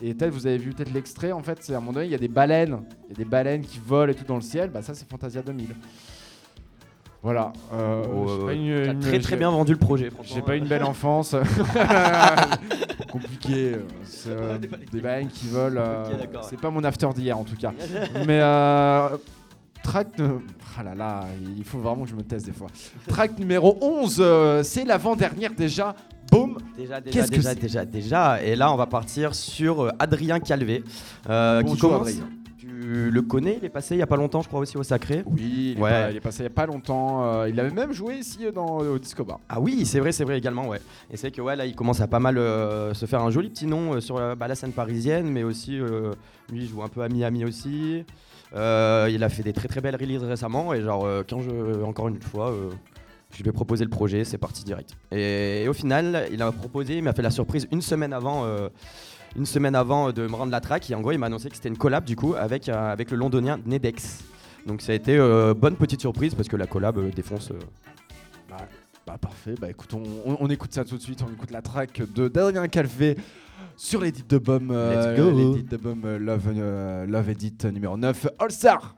Et 0.01 0.13
peut-être 0.13 0.33
vous 0.33 0.47
avez 0.47 0.57
vu 0.57 0.71
peut-être 0.71 0.91
l'extrait, 0.93 1.31
en 1.31 1.43
fait, 1.43 1.59
c'est 1.61 1.73
à 1.73 1.77
un 1.77 1.79
moment 1.79 1.93
donné, 1.93 2.07
il 2.07 2.11
y 2.11 2.15
a 2.15 2.17
des 2.17 2.27
baleines. 2.27 2.79
Il 3.05 3.09
y 3.11 3.13
a 3.13 3.17
des 3.23 3.25
baleines 3.29 3.61
qui 3.61 3.79
volent 3.85 4.11
et 4.11 4.15
tout 4.15 4.23
dans 4.25 4.35
le 4.35 4.41
ciel. 4.41 4.69
Bah 4.71 4.81
ça, 4.81 4.93
c'est 4.95 5.07
Fantasia 5.09 5.41
2000. 5.41 5.75
Voilà. 7.23 7.53
Euh, 7.73 8.03
Oh, 8.11 8.45
pas 8.47 8.53
une- 8.53 8.61
une- 8.65 8.99
très 8.99 9.19
très 9.19 9.37
bien 9.37 9.51
vendu 9.51 9.73
le 9.73 9.77
projet, 9.77 10.09
franchement. 10.09 10.33
J'ai 10.35 10.41
pas 10.41 10.55
une 10.55 10.65
belle 10.67 10.83
enfance. 10.95 11.35
Compliqué. 13.11 13.73
euh, 13.75 13.79
c'est, 14.05 14.29
euh, 14.29 14.57
des 14.91 15.01
baleines 15.01 15.27
qui 15.27 15.47
volent. 15.47 15.81
euh, 15.81 16.05
c'est 16.49 16.59
pas 16.59 16.69
mon 16.71 16.83
after 16.83 17.09
d'hier 17.13 17.37
en 17.37 17.43
tout 17.43 17.55
cas. 17.57 17.73
Mais 18.25 18.39
euh, 18.41 19.09
track. 19.83 20.07
Ah 20.79 20.83
là 20.83 20.95
là, 20.95 21.25
il 21.57 21.63
faut 21.65 21.79
vraiment 21.79 22.03
que 22.05 22.09
je 22.09 22.15
me 22.15 22.23
teste 22.23 22.45
des 22.45 22.53
fois. 22.53 22.67
Track 23.07 23.37
numéro 23.37 23.77
11, 23.81 24.17
euh, 24.19 24.63
c'est 24.63 24.85
l'avant-dernière 24.85 25.51
déjà. 25.53 25.95
Boum 26.31 26.57
Déjà, 26.77 27.01
déjà, 27.01 27.19
Qu'est-ce 27.19 27.29
que 27.31 27.35
déjà, 27.35 27.49
c'est 27.49 27.59
déjà, 27.59 27.85
déjà. 27.85 28.41
Et 28.43 28.55
là, 28.55 28.71
on 28.71 28.77
va 28.77 28.87
partir 28.87 29.35
sur 29.35 29.81
euh, 29.83 29.89
Adrien 29.99 30.39
Calvé, 30.39 30.83
euh, 31.29 31.61
qui 31.63 31.77
commence. 31.77 32.07
Adrien. 32.07 32.29
Tu 32.57 33.09
le 33.11 33.21
connais 33.23 33.57
Il 33.59 33.65
est 33.65 33.69
passé 33.69 33.95
il 33.95 33.97
y 33.99 34.01
a 34.03 34.07
pas 34.07 34.15
longtemps, 34.17 34.41
je 34.41 34.47
crois 34.47 34.59
aussi 34.59 34.77
au 34.77 34.83
Sacré. 34.83 35.23
Oui, 35.25 35.73
il 35.75 35.77
est, 35.77 35.81
Ouais. 35.81 35.89
pas- 35.89 36.11
il 36.11 36.17
est 36.17 36.21
passé 36.21 36.39
il 36.41 36.43
y 36.43 36.47
a 36.47 36.49
pas 36.51 36.65
longtemps. 36.67 37.23
euh, 37.25 37.49
il 37.49 37.59
avait 37.59 37.71
même 37.71 37.91
joué 37.91 38.15
ici 38.17 38.45
euh, 38.45 38.51
dans, 38.51 38.77
au 38.77 38.97
Disco 38.99 39.23
Bar. 39.25 39.39
Ah 39.49 39.59
oui, 39.59 39.85
c'est 39.85 39.99
vrai, 39.99 40.11
c'est 40.11 40.23
vrai 40.23 40.37
également, 40.37 40.67
ouais. 40.67 40.79
Et 41.11 41.17
c'est 41.17 41.31
que 41.31 41.41
ouais, 41.41 41.55
là, 41.55 41.65
il 41.65 41.75
commence 41.75 42.01
à 42.01 42.07
pas 42.07 42.19
mal 42.19 42.37
euh, 42.37 42.93
se 42.93 43.05
faire 43.07 43.21
un 43.21 43.29
joli 43.31 43.49
petit 43.49 43.65
nom 43.67 43.93
euh, 43.95 43.99
sur 43.99 44.15
bah, 44.35 44.47
la 44.47 44.55
scène 44.55 44.71
parisienne, 44.71 45.25
mais 45.27 45.43
aussi 45.43 45.79
euh, 45.79 46.11
lui, 46.51 46.61
il 46.63 46.67
joue 46.69 46.81
un 46.83 46.87
peu 46.87 47.01
à 47.01 47.09
Miami 47.09 47.45
aussi. 47.45 48.03
Euh, 48.55 49.09
il 49.11 49.23
a 49.23 49.29
fait 49.29 49.43
des 49.43 49.53
très 49.53 49.67
très 49.67 49.81
belles 49.81 49.95
releases 49.95 50.23
récemment, 50.23 50.73
et 50.73 50.81
genre 50.81 51.05
euh, 51.05 51.23
quand 51.27 51.41
je, 51.41 51.83
encore 51.83 52.09
une 52.09 52.21
fois, 52.21 52.51
euh, 52.51 52.69
je 53.33 53.43
lui 53.43 53.49
ai 53.49 53.53
proposé 53.53 53.83
le 53.83 53.89
projet, 53.89 54.23
c'est 54.23 54.37
parti 54.37 54.63
direct. 54.63 54.91
Et, 55.11 55.63
et 55.63 55.67
au 55.67 55.73
final, 55.73 56.27
il 56.31 56.41
a 56.41 56.51
proposé, 56.51 56.97
il 56.97 57.03
m'a 57.03 57.13
fait 57.13 57.21
la 57.21 57.31
surprise 57.31 57.67
une 57.71 57.81
semaine 57.81 58.13
avant. 58.13 58.45
euh, 58.45 58.69
une 59.37 59.45
semaine 59.45 59.75
avant 59.75 60.11
de 60.11 60.27
me 60.27 60.35
rendre 60.35 60.51
la 60.51 60.59
track 60.59 60.89
et 60.91 60.93
en 60.95 60.99
gros 60.99 61.13
il 61.13 61.17
m'a 61.17 61.27
annoncé 61.27 61.47
que 61.49 61.55
c'était 61.55 61.69
une 61.69 61.77
collab 61.77 62.03
du 62.03 62.17
coup 62.17 62.35
avec, 62.35 62.67
euh, 62.67 62.91
avec 62.91 63.11
le 63.11 63.15
londonien 63.17 63.57
Nedex 63.65 64.25
donc 64.67 64.81
ça 64.81 64.91
a 64.91 64.95
été 64.95 65.15
euh, 65.17 65.53
bonne 65.53 65.77
petite 65.77 66.01
surprise 66.01 66.35
parce 66.35 66.49
que 66.49 66.57
la 66.57 66.67
collab 66.67 66.97
euh, 66.97 67.11
défonce 67.15 67.53
Bah, 68.49 68.57
bah, 69.07 69.17
parfait, 69.17 69.55
bah 69.57 69.69
écoute, 69.69 69.93
on, 69.93 70.03
on- 70.29 70.37
on 70.41 70.49
écoute 70.49 70.73
ça 70.73 70.83
tout 70.83 70.97
de 70.97 71.01
suite, 71.01 71.23
on 71.25 71.31
écoute 71.31 71.49
la 71.51 71.61
track 71.61 72.01
de 72.13 72.27
d'Adrien 72.27 72.67
Calvé 72.67 73.15
sur 73.77 74.01
l'édit 74.01 74.25
de 74.27 74.37
Bum, 74.37 74.69
euh, 74.69 75.13
Let's 75.15 75.17
go. 75.21 75.31
l'édit 75.31 75.63
de 75.63 75.77
Bum 75.77 76.01
euh, 76.03 76.19
Love, 76.19 77.07
Love 77.09 77.29
Edit 77.29 77.55
numéro 77.71 77.95
9, 77.95 78.27
All 78.37 78.51
Star 78.51 78.97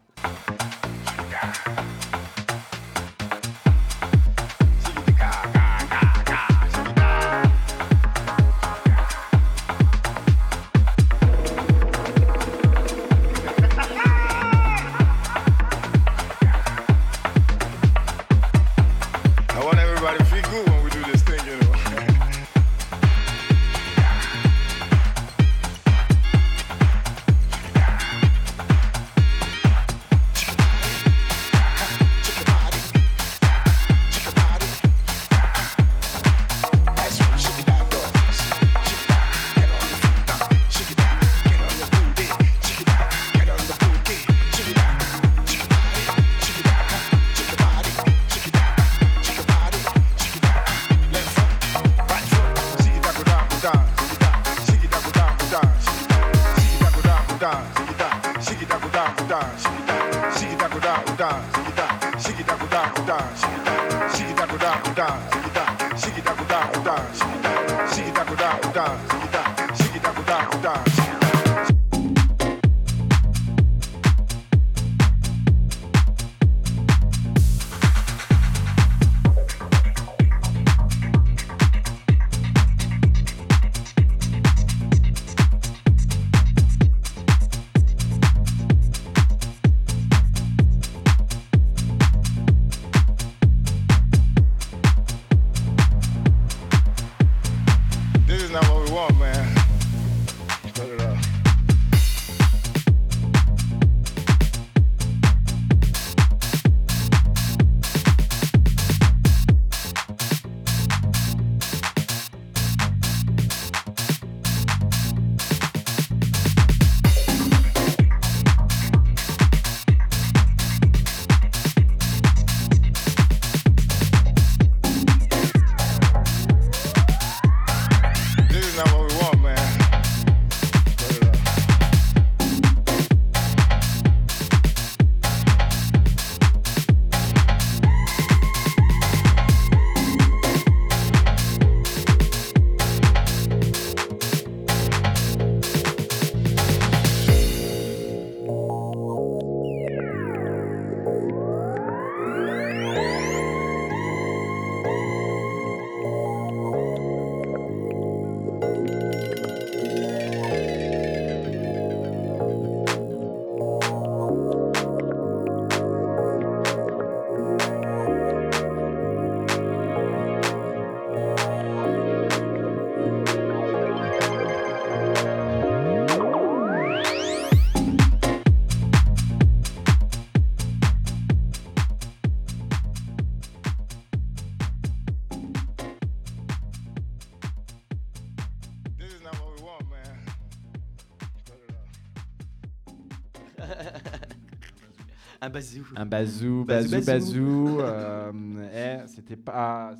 bazou. 195.54 195.86
Un 195.96 196.06
bazou, 196.06 196.66
Bazou, 196.66 196.90
bazou, 196.90 197.06
bazou. 197.06 197.06
bazou. 197.06 197.80
euh, 197.82 198.32
eh, 198.74 199.08
c'était 199.08 199.36
pas. 199.38 199.92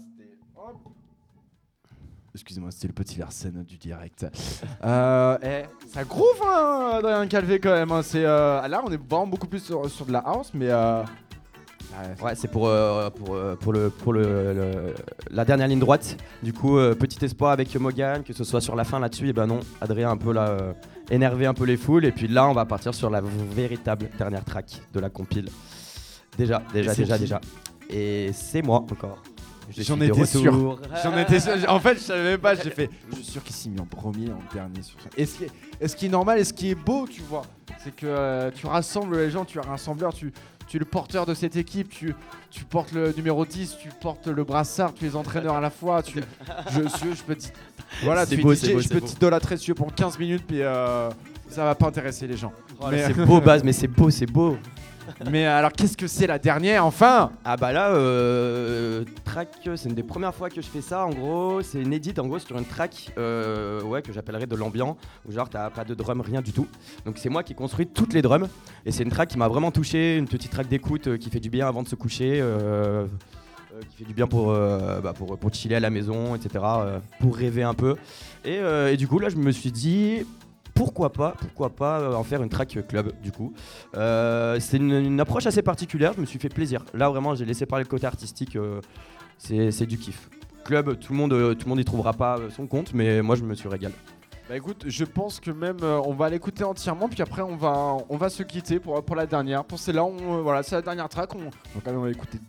hop. 0.58 0.76
Excusez-moi, 2.36 2.72
c'était 2.72 2.88
le 2.88 2.94
petit 2.94 3.20
Larsen 3.20 3.64
du 3.64 3.78
direct. 3.78 4.26
euh, 4.84 5.38
eh, 5.44 5.66
ça 5.88 6.04
groove, 6.04 6.42
hein, 6.44 6.94
Adrien 6.96 7.28
Calvé, 7.28 7.60
quand 7.60 7.74
même. 7.74 7.92
hein, 7.92 8.02
C'est, 8.02 8.26
euh, 8.26 8.68
là, 8.68 8.82
on 8.84 8.92
est 8.92 8.98
vraiment 8.98 9.28
beaucoup 9.28 9.46
plus 9.46 9.60
sur, 9.64 9.88
sur 9.90 10.06
de 10.08 10.12
la 10.14 10.20
house, 10.20 10.52
mais. 10.54 10.70
Ouais, 12.24 12.34
c'est 12.36 12.48
pour, 12.50 12.68
euh, 12.68 13.10
pour, 13.10 13.36
euh, 13.36 13.56
pour, 13.56 13.74
le, 13.74 13.90
pour 13.90 14.14
le, 14.14 14.22
le- 14.54 14.94
la 15.32 15.46
dernière 15.46 15.68
ligne 15.68 15.80
droite. 15.80 16.18
Du 16.42 16.54
coup, 16.54 16.78
euh, 16.78 16.96
petit 16.96 17.24
espoir 17.24 17.52
avec 17.52 17.74
Mogan, 17.76 18.24
que 18.24 18.34
ce 18.34 18.44
soit 18.44 18.62
sur 18.62 18.76
la 18.76 18.84
fin 18.84 19.00
là-dessus. 19.00 19.30
Et 19.30 19.34
ben 19.34 19.46
non, 19.48 19.60
Adrien 19.82 20.10
un 20.10 20.18
peu 20.18 20.34
là, 20.34 20.50
euh, 20.50 20.74
énervé 21.12 21.46
un 21.46 21.54
peu 21.54 21.66
les 21.66 21.78
foules. 21.78 22.06
Et 22.06 22.12
puis 22.12 22.28
là, 22.28 22.48
on 22.48 22.54
va 22.54 22.66
partir 22.66 22.94
sur 22.94 23.10
la 23.10 23.22
véritable 23.22 24.10
dernière 24.18 24.44
track 24.44 24.82
de 24.94 25.00
la 25.00 25.10
compile. 25.10 25.50
Déjà, 26.38 26.62
déjà, 26.74 26.94
c'est 26.94 27.04
déjà, 27.04 27.16
qui 27.16 27.22
déjà. 27.22 27.42
Et 27.90 28.32
c'est 28.34 28.62
moi 28.62 28.78
encore. 28.80 29.22
Je 29.70 29.82
J'en 29.82 29.96
suis 29.96 30.08
de 30.08 30.14
étais 30.14 30.26
sûr. 30.26 30.54
retour. 30.54 30.80
J'en 31.04 31.18
étais 31.18 31.40
sûr. 31.40 31.54
En 31.70 31.80
fait, 31.80 31.94
je 31.96 32.00
savais 32.00 32.24
même 32.32 32.40
pas. 32.40 32.54
J'ai 32.56 32.70
fait. 32.70 32.90
Je 33.12 33.16
suis 33.16 33.24
sûr 33.26 33.44
qu'il 33.44 33.56
s'est 33.56 33.70
mis 33.70 33.80
en 33.80 33.86
premier, 33.86 34.30
en 34.30 34.40
dernier 34.54 34.82
sur 34.82 35.00
ça. 35.00 35.08
Et 35.16 35.26
ce 35.26 35.38
qui 35.38 35.44
est, 35.46 35.52
et 35.80 35.88
ce 35.88 35.96
qui 35.96 36.08
est 36.08 36.10
normal 36.10 36.38
et 36.40 36.44
ce 36.44 36.52
qui 36.52 36.72
est 36.72 36.76
beau, 36.76 37.08
tu 37.10 37.22
vois, 37.22 37.44
c'est 37.82 37.96
que 37.96 38.06
euh, 38.06 38.52
tu 38.54 38.66
rassembles 38.68 39.16
les 39.18 39.30
gens, 39.30 39.46
tu 39.46 39.58
es 39.58 39.66
un 39.66 39.70
rassembleur, 39.70 40.14
tu, 40.14 40.34
tu 40.74 40.78
es 40.78 40.80
le 40.80 40.86
porteur 40.86 41.28
de 41.28 41.36
cette 41.36 41.56
équipe, 41.56 41.90
tu, 41.90 42.16
tu 42.50 42.64
portes 42.64 42.94
le 42.94 43.14
numéro 43.16 43.46
10, 43.46 43.78
tu 43.80 43.90
portes 44.02 44.26
le 44.26 44.44
brassard, 44.44 44.92
tu 44.96 45.06
es 45.06 45.16
entraîneur 45.16 45.54
à 45.54 45.62
la 45.62 45.70
fois. 45.70 46.02
Tu, 46.02 46.20
je, 46.72 46.80
je, 46.80 47.14
je 47.16 47.22
peux. 47.22 47.38
Voilà, 48.02 48.26
tu 48.26 48.38
beau, 48.38 48.56
DJ, 48.56 48.72
beau, 48.74 48.80
je 48.80 48.90
peux 48.90 49.02
t'idolâtrer 49.02 49.56
pour 49.76 49.94
15 49.94 50.18
minutes, 50.18 50.46
puis 50.48 50.64
euh, 50.64 51.12
ça 51.48 51.64
va 51.64 51.76
pas 51.76 51.90
intéresser 51.90 52.26
les 52.26 52.36
gens. 52.36 52.52
Oh 52.82 52.86
Mais- 52.90 53.06
C'est 53.06 53.14
beau, 53.24 53.40
Baz, 53.40 53.64
mais 53.64 53.72
c'est 53.72 53.88
beau, 53.88 54.10
c'est 54.10 54.26
beau. 54.26 54.58
Mais 55.30 55.46
alors, 55.46 55.72
qu'est-ce 55.72 55.98
que 55.98 56.08
c'est 56.08 56.28
la 56.28 56.40
dernière, 56.40 56.86
enfin? 56.86 57.32
Ah 57.46 57.58
bah 57.58 57.72
là, 57.72 57.90
euh, 57.92 59.04
track, 59.26 59.50
c'est 59.76 59.90
une 59.90 59.96
des 59.96 60.04
premières 60.04 60.34
fois 60.34 60.50
que 60.50 60.62
je 60.62 60.68
fais 60.68 60.82
ça. 60.82 61.06
En 61.06 61.10
gros, 61.10 61.62
c'est 61.62 61.82
une 61.82 61.94
edit 61.94 62.14
en 62.20 62.28
gros 62.28 62.40
sur 62.40 62.58
une 62.58 62.66
track, 62.66 63.12
euh, 63.18 63.82
ouais, 63.82 64.02
que 64.02 64.12
j'appellerais 64.14 64.48
de 64.48 64.56
l'ambiant, 64.56 64.98
où 65.28 65.32
genre 65.32 65.50
t'as 65.50 65.70
pas 65.70 65.84
de 65.84 65.94
drum, 65.94 66.22
rien 66.22 66.42
du 66.42 66.54
tout. 66.54 66.68
Donc 67.06 67.18
c'est 67.18 67.30
moi 67.30 67.44
qui 67.44 67.56
construis 67.56 67.88
toutes 67.88 68.14
les 68.14 68.22
drums, 68.22 68.48
et 68.86 68.92
c'est 68.92 69.04
une 69.04 69.10
track 69.12 69.30
qui 69.30 69.38
m'a 69.38 69.48
vraiment 69.48 69.72
touché, 69.72 70.18
une 70.18 70.28
petite 70.28 70.52
track 70.52 70.68
d'écoute 70.68 71.08
euh, 71.08 71.18
qui 71.18 71.30
fait 71.30 71.40
du 71.40 71.50
bien 71.50 71.68
avant 71.68 71.84
de 71.84 71.88
se 71.88 71.96
coucher. 71.96 72.40
euh, 72.42 73.06
euh, 73.74 73.82
qui 73.90 73.98
fait 73.98 74.06
du 74.06 74.14
bien 74.14 74.28
pour, 74.28 74.54
bah, 74.54 75.14
pour, 75.16 75.36
pour 75.38 75.54
chiller 75.54 75.78
à 75.78 75.80
la 75.80 75.90
maison, 75.90 76.36
etc. 76.36 76.64
pour 77.20 77.36
rêver 77.36 77.64
un 77.64 77.74
peu. 77.74 77.96
Et, 78.46 78.60
et 78.92 78.98
du 78.98 79.08
coup, 79.08 79.18
là, 79.18 79.30
je 79.30 79.36
me 79.36 79.52
suis 79.52 79.72
dit, 79.72 80.28
pourquoi 80.74 81.12
pas, 81.12 81.36
pourquoi 81.40 81.70
pas 81.70 82.00
euh, 82.00 82.14
en 82.14 82.24
faire 82.24 82.42
une 82.44 82.50
track 82.50 82.78
club, 82.88 83.14
du 83.22 83.32
coup. 83.32 83.54
Euh, 83.96 84.60
c'est 84.60 84.78
une, 84.78 85.20
approche 85.20 85.46
assez 85.46 85.62
particulière, 85.62 86.14
je 86.16 86.22
me 86.22 86.26
suis 86.26 86.40
fait 86.40 86.50
plaisir. 86.50 86.84
Là, 86.94 87.10
vraiment, 87.10 87.36
j'ai 87.36 87.46
laissé 87.46 87.66
parler 87.66 87.84
le 87.84 87.90
côté 87.90 88.08
artistique, 88.08 88.56
euh, 88.56 88.82
c'est 89.38 89.86
du 89.86 89.98
kiff. 89.98 90.30
Club, 90.66 90.98
tout 91.00 91.14
le 91.14 91.20
monde, 91.20 91.32
tout 91.58 91.66
le 91.66 91.70
monde 91.70 91.80
y 91.80 91.86
trouvera 91.86 92.14
pas 92.14 92.38
son 92.56 92.68
compte, 92.68 92.94
mais 92.94 93.22
moi, 93.22 93.36
je 93.36 93.44
me 93.44 93.54
suis 93.54 93.68
régalé. 93.68 93.94
Bah 94.50 94.58
écoute, 94.58 94.84
je 94.88 95.06
pense 95.06 95.40
que 95.40 95.52
même 95.52 95.78
on 95.82 96.14
va 96.14 96.30
l'écouter 96.30 96.66
entièrement, 96.66 97.08
puis 97.08 97.22
après 97.22 97.42
on 97.42 97.56
va 98.18 98.30
se 98.30 98.44
quitter 98.44 98.78
pour, 98.80 99.16
la 99.16 99.26
dernière. 99.26 99.64
Pour 99.64 99.80
celle-là, 99.80 100.06
voilà, 100.42 100.64
c'est 100.64 100.76
la 100.76 100.82
dernière 100.82 101.08
track. 101.08 101.34
On, 101.34 101.44
donc 101.44 101.86
même 101.86 101.98
on 101.98 102.02
va 102.02 102.12
écouter. 102.12 102.40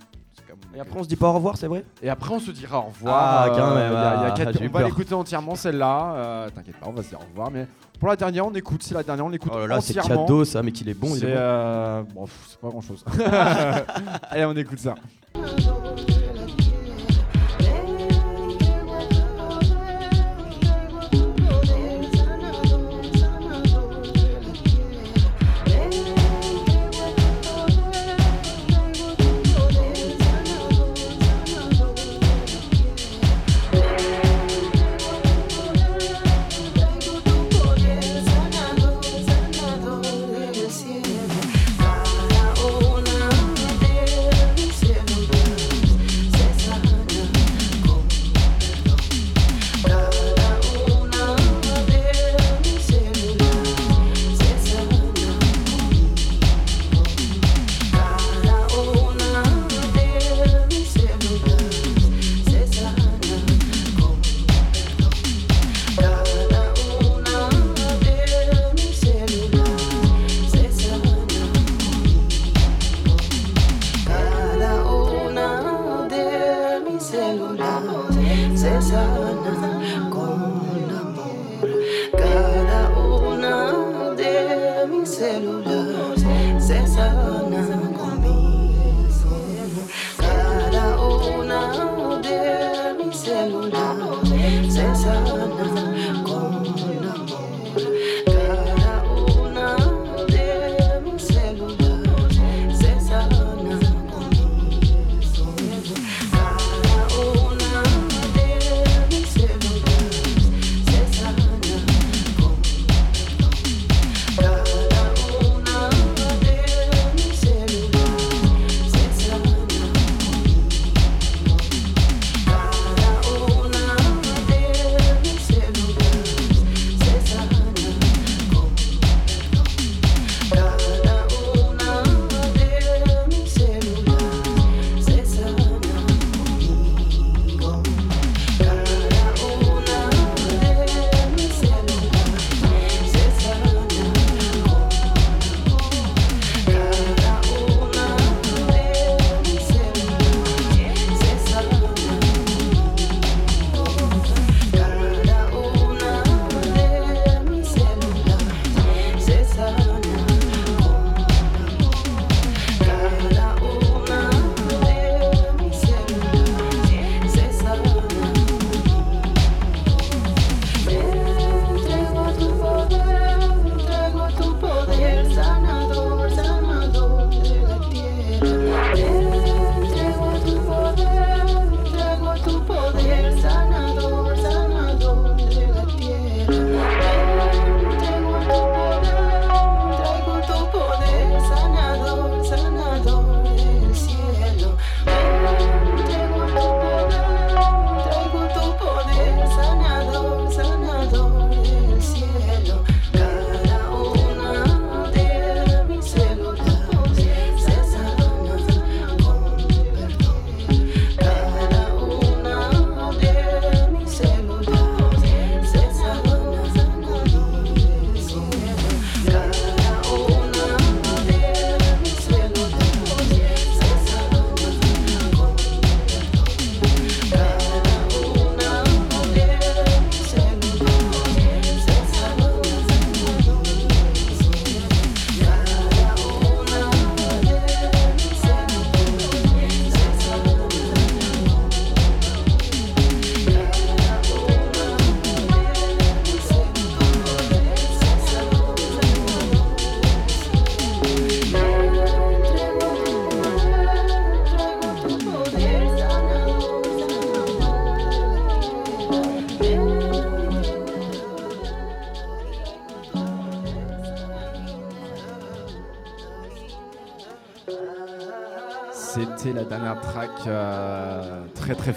Et 0.77 0.81
après, 0.81 0.99
on 0.99 1.03
se 1.03 1.09
dit 1.09 1.17
pas 1.17 1.29
au 1.29 1.33
revoir, 1.35 1.57
c'est 1.57 1.67
vrai 1.69 1.85
Et 2.03 2.09
après 2.09 2.35
on 2.35 2.41
se 2.41 2.51
dira 2.51 2.79
au 2.81 2.89
revoir. 2.91 3.15
Ah, 3.17 3.47
quand 3.51 3.71
il 3.71 3.75
même, 3.77 3.93
y 3.93 3.97
a- 3.97 4.15
il 4.17 4.21
y 4.23 4.25
a 4.25 4.27
ah, 4.27 4.31
quatre- 4.37 4.59
j'ai 4.59 4.65
eu 4.65 4.69
on 4.69 4.73
va 4.73 4.79
peur. 4.81 4.89
l'écouter 4.89 5.15
entièrement 5.15 5.55
celle-là. 5.55 6.15
euh, 6.17 6.49
T'inquiète 6.51 6.77
pas, 6.77 6.87
on 6.89 6.93
va 6.93 7.03
se 7.03 7.09
dire 7.11 7.19
au 7.21 7.29
revoir. 7.31 7.51
Mais 7.51 7.67
pour 8.01 8.09
la 8.09 8.17
dernière, 8.17 8.47
on 8.47 8.53
écoute. 8.55 8.83
C'est 8.83 8.95
la 8.95 9.03
dernière, 9.03 9.25
on 9.27 9.29
l'écoute 9.29 9.53
Oh 9.55 9.59
là 9.61 9.67
là, 9.67 9.81
c'est 9.81 9.99
entièrement. 9.99 10.25
cadeau 10.25 10.45
ça, 10.45 10.63
mais 10.63 10.73
qu'il 10.73 10.89
est 10.89 10.95
bon, 10.95 11.09
il 11.15 11.21
C'est 11.21 11.27
est 11.27 11.35
bon. 11.35 11.39
euh, 11.39 12.03
bon, 12.15 12.25
pff, 12.25 12.47
c'est 12.49 12.59
pas 12.61 12.69
grand 12.69 12.81
chose. 12.81 13.05
Allez, 14.31 14.45
on 14.45 14.57
écoute 14.57 14.79
ça. 14.81 14.95
Yes, 78.75 78.91
I 78.91 79.33
know. 79.35 79.54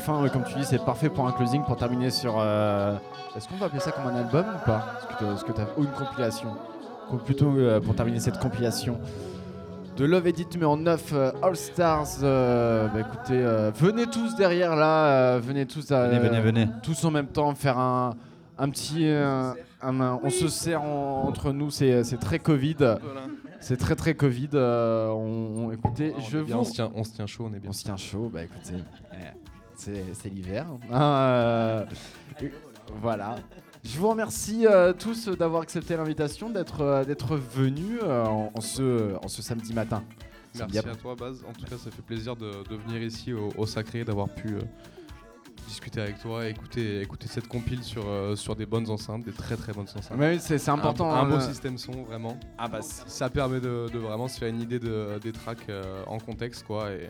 Fin, 0.07 0.29
comme 0.29 0.43
tu 0.45 0.53
dis, 0.57 0.63
c'est 0.65 0.83
parfait 0.83 1.09
pour 1.09 1.27
un 1.27 1.31
closing, 1.33 1.63
pour 1.63 1.75
terminer 1.75 2.09
sur. 2.11 2.35
euh, 2.39 2.95
Est-ce 3.35 3.47
qu'on 3.49 3.57
va 3.57 3.65
appeler 3.67 3.81
ça 3.81 3.91
comme 3.91 4.07
un 4.07 4.15
album 4.15 4.45
ou 4.55 4.65
pas? 4.65 4.85
Est-ce 5.21 5.43
que 5.43 5.51
que 5.51 5.57
t'as- 5.57 5.67
Ou 5.77 5.83
une 5.83 5.91
compilation? 5.91 6.49
Ou 7.11 7.17
plutôt 7.17 7.51
euh, 7.57 7.79
pour 7.81 7.93
terminer 7.95 8.19
cette 8.19 8.39
compilation 8.39 8.99
de 9.97 10.05
Love 10.05 10.27
Edit 10.27 10.47
numéro 10.53 10.77
9 10.77 11.11
euh, 11.13 11.31
All 11.41 11.55
Stars. 11.55 12.07
euh, 12.23 12.87
bah, 12.87 12.99
écoutez, 13.01 13.33
euh, 13.37 13.71
venez 13.75 14.05
tous 14.07 14.35
derrière 14.35 14.75
là, 14.75 15.05
euh, 15.07 15.39
venez 15.43 15.65
tous, 15.65 15.91
à- 15.91 16.07
Venez, 16.07 16.19
venez, 16.19 16.39
venez. 16.41 16.67
tous 16.83 17.03
en 17.05 17.11
même 17.11 17.27
temps 17.27 17.53
faire 17.55 17.77
un, 17.77 18.15
un 18.57 18.69
petit. 18.69 19.07
euh, 19.09 19.51
un- 19.81 19.99
un- 20.01 20.19
on 20.23 20.29
se 20.29 20.47
sert 20.47 20.83
en- 20.83 21.25
entre 21.27 21.51
nous, 21.51 21.69
c'est 21.69 22.03
c'est 22.03 22.17
très 22.17 22.39
Covid. 22.39 22.77
C'est 23.59 23.77
très 23.77 23.95
très 23.95 24.13
Covid. 24.13 24.49
euh, 24.53 25.09
on, 25.09 25.67
on- 25.67 25.71
écoutez, 25.71 26.13
On 26.17 26.21
je 26.21 26.37
est 26.37 26.43
bien, 26.43 26.55
vous. 26.55 26.61
on, 26.61 26.63
se 26.63 26.71
tient, 26.73 26.91
on 26.95 27.03
se 27.03 27.11
tient 27.13 27.25
chaud, 27.25 27.47
on 27.51 27.53
est 27.55 27.59
bien. 27.59 27.71
On 27.71 27.73
se 27.73 27.83
tient 27.83 27.97
chaud, 27.97 28.29
bah 28.33 28.43
écoutez, 28.43 28.75
c'est 30.13 30.29
l'hiver. 30.29 30.65
hein, 30.91 31.01
euh, 31.01 31.85
voilà. 33.01 33.35
Je 33.83 33.97
vous 33.97 34.09
remercie 34.09 34.65
euh, 34.67 34.91
tous 34.93 35.29
d'avoir 35.29 35.61
accepté 35.61 35.95
l'invitation, 35.95 36.49
d'être 36.49 36.81
euh, 36.81 37.03
d'être 37.05 37.35
venus 37.37 38.01
en, 38.03 38.51
en 38.53 38.61
ce, 38.61 39.15
en 39.23 39.27
ce 39.27 39.41
samedi 39.41 39.73
matin. 39.73 40.03
Merci 40.57 40.79
à 40.79 40.95
toi, 40.95 41.15
Baz. 41.15 41.43
En 41.47 41.53
tout 41.53 41.65
cas, 41.65 41.77
ça 41.77 41.91
fait 41.91 42.01
plaisir 42.01 42.35
de, 42.35 42.51
de 42.69 42.75
venir 42.75 43.01
ici 43.01 43.31
au, 43.33 43.49
au 43.57 43.65
Sacré, 43.67 44.03
d'avoir 44.03 44.27
pu 44.29 44.55
euh, 44.55 44.61
discuter 45.67 46.01
avec 46.01 46.19
toi, 46.19 46.47
écouter, 46.47 47.01
écouter 47.01 47.27
cette 47.27 47.47
compile 47.47 47.83
sur, 47.83 48.03
euh, 48.07 48.35
sur 48.35 48.55
des 48.55 48.65
bonnes 48.65 48.89
enceintes, 48.89 49.23
des 49.23 49.31
très 49.33 49.55
très 49.55 49.71
bonnes 49.73 49.85
enceintes. 49.95 50.17
C'est 50.39 50.57
c'est 50.57 50.71
important. 50.71 51.11
Un, 51.13 51.19
un 51.21 51.29
beau 51.29 51.35
hein, 51.35 51.39
système 51.41 51.77
son, 51.77 51.91
vraiment. 52.03 52.37
Ah 52.57 52.67
bah, 52.67 52.79
Ça 52.81 53.29
permet 53.29 53.59
de, 53.59 53.87
de 53.93 53.99
vraiment 53.99 54.27
se 54.27 54.39
faire 54.39 54.49
une 54.49 54.61
idée 54.61 54.79
de- 54.79 55.19
des 55.21 55.31
tracks 55.31 55.69
euh, 55.69 56.03
en 56.07 56.17
contexte, 56.17 56.65
quoi. 56.65 56.91
Et, 56.91 57.09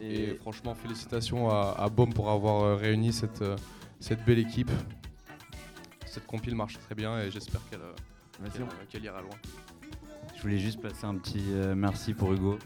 et 0.00 0.30
et, 0.30 0.34
franchement, 0.34 0.74
félicitations 0.74 1.50
à, 1.50 1.74
à 1.78 1.88
Baume 1.88 2.12
pour 2.12 2.30
avoir 2.30 2.62
euh, 2.62 2.74
réuni 2.76 3.12
cette, 3.12 3.42
euh, 3.42 3.56
cette 4.00 4.24
belle 4.24 4.38
équipe. 4.38 4.70
Cette 6.06 6.26
compile 6.26 6.54
marche 6.54 6.78
très 6.78 6.94
bien 6.94 7.18
et 7.18 7.30
j'espère 7.30 7.60
qu'elle 7.70 7.80
euh, 7.80 9.04
ira 9.04 9.20
loin. 9.20 9.36
Je 10.36 10.42
voulais 10.42 10.58
juste 10.58 10.80
placer 10.80 11.06
un 11.06 11.14
petit 11.16 11.44
euh, 11.52 11.74
merci 11.74 12.14
pour 12.14 12.32
Hugo 12.32 12.58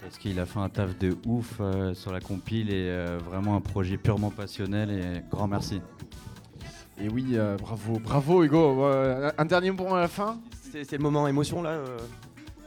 parce 0.00 0.18
qu'il 0.18 0.38
a 0.40 0.46
fait 0.46 0.58
un 0.58 0.68
taf 0.68 0.96
de 0.98 1.16
ouf 1.26 1.58
euh, 1.60 1.94
sur 1.94 2.12
la 2.12 2.20
compile 2.20 2.70
et 2.70 2.88
euh, 2.88 3.18
vraiment 3.24 3.56
un 3.56 3.60
projet 3.60 3.96
purement 3.96 4.30
passionnel 4.30 4.90
et 4.90 5.22
grand 5.30 5.48
merci. 5.48 5.80
Et 6.98 7.08
oui, 7.08 7.32
euh, 7.32 7.56
bravo, 7.56 7.98
bravo 7.98 8.42
Hugo. 8.42 8.84
Un 8.84 9.44
dernier 9.44 9.70
mot 9.70 9.94
à 9.94 10.00
la 10.00 10.08
fin? 10.08 10.38
C'est 10.72 10.84
c'est 10.84 10.96
le 10.96 11.02
moment 11.02 11.28
émotion 11.28 11.62
là. 11.62 11.78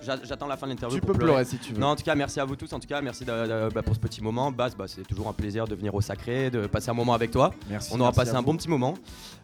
J'a- 0.04 0.24
J'attends 0.24 0.48
la 0.48 0.58
fin 0.58 0.68
de 0.68 0.72
l'interview. 0.74 1.00
Tu 1.00 1.06
pour 1.06 1.14
peux 1.16 1.20
pleurer 1.26 1.46
si 1.46 1.58
tu 1.58 1.74
veux. 1.74 1.80
Non, 1.80 1.88
en 1.88 1.96
tout 1.96 2.04
cas, 2.04 2.16
merci 2.16 2.40
à 2.40 2.46
vous 2.46 2.56
tous. 2.56 2.72
En 2.74 2.80
tout 2.80 2.88
cas, 2.88 3.02
merci 3.02 3.26
de- 3.26 3.32
de- 3.32 3.70
bah, 3.74 3.82
pour 3.82 3.96
ce 3.96 4.00
petit 4.00 4.22
moment. 4.24 4.52
Baz, 4.52 4.76
bah, 4.76 4.86
c'est 4.88 5.04
toujours 5.08 5.28
un 5.28 5.34
plaisir 5.34 5.68
de 5.68 5.76
venir 5.76 5.94
au 5.96 6.02
Sacré, 6.02 6.50
de 6.50 6.68
passer 6.68 6.90
un 6.90 6.94
moment 6.94 7.14
avec 7.14 7.32
toi. 7.32 7.54
Merci. 7.70 7.90
On 7.94 8.00
aura 8.00 8.10
merci 8.10 8.20
passé 8.20 8.32
un 8.36 8.40
vous. 8.40 8.46
bon 8.46 8.58
petit 8.58 8.70
moment. 8.70 8.94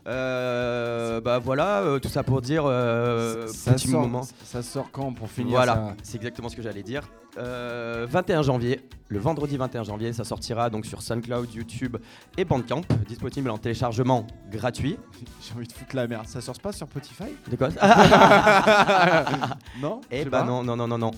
Euh, 0.08 1.20
bah 1.22 1.40
voilà, 1.40 1.80
euh, 1.82 2.00
tout 2.00 2.10
ça 2.10 2.22
pour 2.24 2.42
dire 2.42 2.64
euh, 2.66 3.48
ça, 3.48 3.74
petit 3.74 3.88
sort, 3.88 4.02
moment. 4.02 4.22
ça 4.44 4.62
sort 4.62 4.90
quand 4.92 5.12
pour 5.14 5.30
finir 5.30 5.56
Voilà, 5.56 5.74
ça? 5.74 5.96
c'est 6.04 6.18
exactement 6.18 6.48
ce 6.50 6.56
que 6.56 6.62
j'allais 6.62 6.84
dire. 6.84 7.02
Euh, 7.38 8.06
21 8.10 8.44
janvier, 8.44 8.82
le 9.10 9.20
vendredi 9.20 9.58
21 9.58 9.84
janvier, 9.84 10.14
ça 10.14 10.24
sortira 10.24 10.70
donc 10.70 10.86
sur 10.86 11.02
SoundCloud, 11.02 11.54
YouTube 11.54 11.98
et 12.38 12.46
Bandcamp, 12.46 12.82
disponible 13.08 13.50
en 13.50 13.58
téléchargement 13.58 14.26
gratuit. 14.52 14.98
J'ai 15.42 15.54
envie 15.56 15.68
de 15.68 15.74
foutre 15.74 15.96
la 15.96 16.08
merde. 16.08 16.28
Ça 16.28 16.42
sort 16.42 16.60
pas 16.60 16.72
sur 16.72 16.88
Spotify? 16.88 17.26
De 17.50 17.56
quoi? 17.56 17.70
Non 19.82 20.02
Eh 20.12 20.26
bah 20.26 20.44
non, 20.44 20.64
non, 20.64 20.76
non, 20.76 20.88
non, 20.88 20.98
non. 20.98 21.12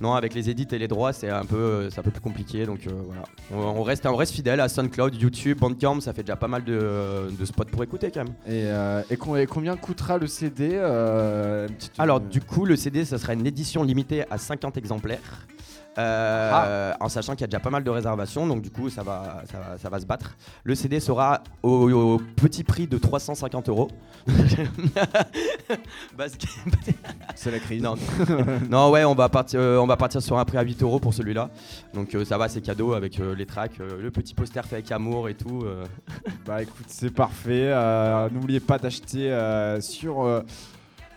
Non, 0.00 0.14
avec 0.14 0.32
les 0.32 0.48
édits 0.48 0.66
et 0.72 0.78
les 0.78 0.88
droits, 0.88 1.12
c'est 1.12 1.28
un 1.28 1.44
peu, 1.44 1.56
euh, 1.56 1.90
c'est 1.90 1.98
un 1.98 2.02
peu 2.02 2.10
plus 2.10 2.22
compliqué. 2.22 2.64
Donc 2.64 2.86
euh, 2.86 2.90
voilà, 3.04 3.22
on, 3.52 3.80
on 3.80 3.82
reste, 3.82 4.06
on 4.06 4.16
reste 4.16 4.32
fidèle 4.32 4.60
à 4.60 4.68
SoundCloud, 4.70 5.14
YouTube, 5.14 5.58
Bandcamp. 5.60 6.00
Ça 6.00 6.14
fait 6.14 6.22
déjà 6.22 6.36
pas 6.36 6.48
mal 6.48 6.64
de, 6.64 7.28
de 7.38 7.44
spots 7.44 7.66
pour 7.66 7.82
écouter 7.84 8.10
quand 8.10 8.24
même. 8.24 8.32
Et, 8.46 8.64
euh, 8.64 9.02
et 9.10 9.18
com- 9.18 9.36
et 9.36 9.44
combien 9.46 9.76
coûtera 9.76 10.16
le 10.16 10.26
CD 10.26 10.70
euh, 10.72 11.68
petite- 11.68 11.92
Alors 11.98 12.16
euh, 12.16 12.20
du 12.20 12.40
coup, 12.40 12.64
le 12.64 12.76
CD, 12.76 13.04
ça 13.04 13.18
sera 13.18 13.34
une 13.34 13.46
édition 13.46 13.82
limitée 13.82 14.24
à 14.30 14.38
50 14.38 14.78
exemplaires. 14.78 15.46
Euh, 15.98 16.92
En 17.00 17.08
sachant 17.08 17.32
qu'il 17.32 17.40
y 17.42 17.44
a 17.44 17.48
déjà 17.48 17.60
pas 17.60 17.70
mal 17.70 17.82
de 17.84 17.90
réservations, 17.90 18.46
donc 18.46 18.62
du 18.62 18.70
coup 18.70 18.90
ça 18.90 19.02
va, 19.02 19.42
ça 19.50 19.58
va, 19.58 19.78
ça 19.78 19.88
va 19.88 20.00
se 20.00 20.06
battre. 20.06 20.36
Le 20.64 20.74
CD 20.74 21.00
sera 21.00 21.42
au, 21.62 21.90
au 21.90 22.18
petit 22.36 22.64
prix 22.64 22.86
de 22.86 22.96
350 22.98 23.68
euros. 23.68 23.88
C'est 27.34 27.50
la 27.50 27.58
crise. 27.58 27.82
non, 27.82 27.94
non, 28.70 28.90
ouais, 28.90 29.04
on 29.04 29.14
va 29.14 29.28
partir, 29.28 29.60
euh, 29.60 29.78
on 29.78 29.86
va 29.86 29.96
partir 29.96 30.20
sur 30.22 30.38
un 30.38 30.44
prix 30.44 30.58
à 30.58 30.62
8 30.62 30.82
euros 30.82 31.00
pour 31.00 31.14
celui-là. 31.14 31.50
Donc 31.94 32.14
euh, 32.14 32.24
ça 32.24 32.38
va, 32.38 32.48
c'est 32.48 32.60
cadeau 32.60 32.92
avec 32.92 33.18
les 33.18 33.46
tracks, 33.46 33.78
le 33.78 34.10
petit 34.10 34.34
poster 34.34 34.64
fait 34.64 34.76
avec 34.76 34.92
amour 34.92 35.28
et 35.28 35.34
tout. 35.34 35.64
Bah 36.46 36.62
écoute, 36.62 36.86
c'est 36.88 37.12
parfait. 37.14 37.70
Euh, 37.72 38.28
N'oubliez 38.30 38.60
pas 38.60 38.78
d'acheter 38.78 39.30
euh, 39.30 39.80
sur 39.80 40.22
euh, 40.22 40.42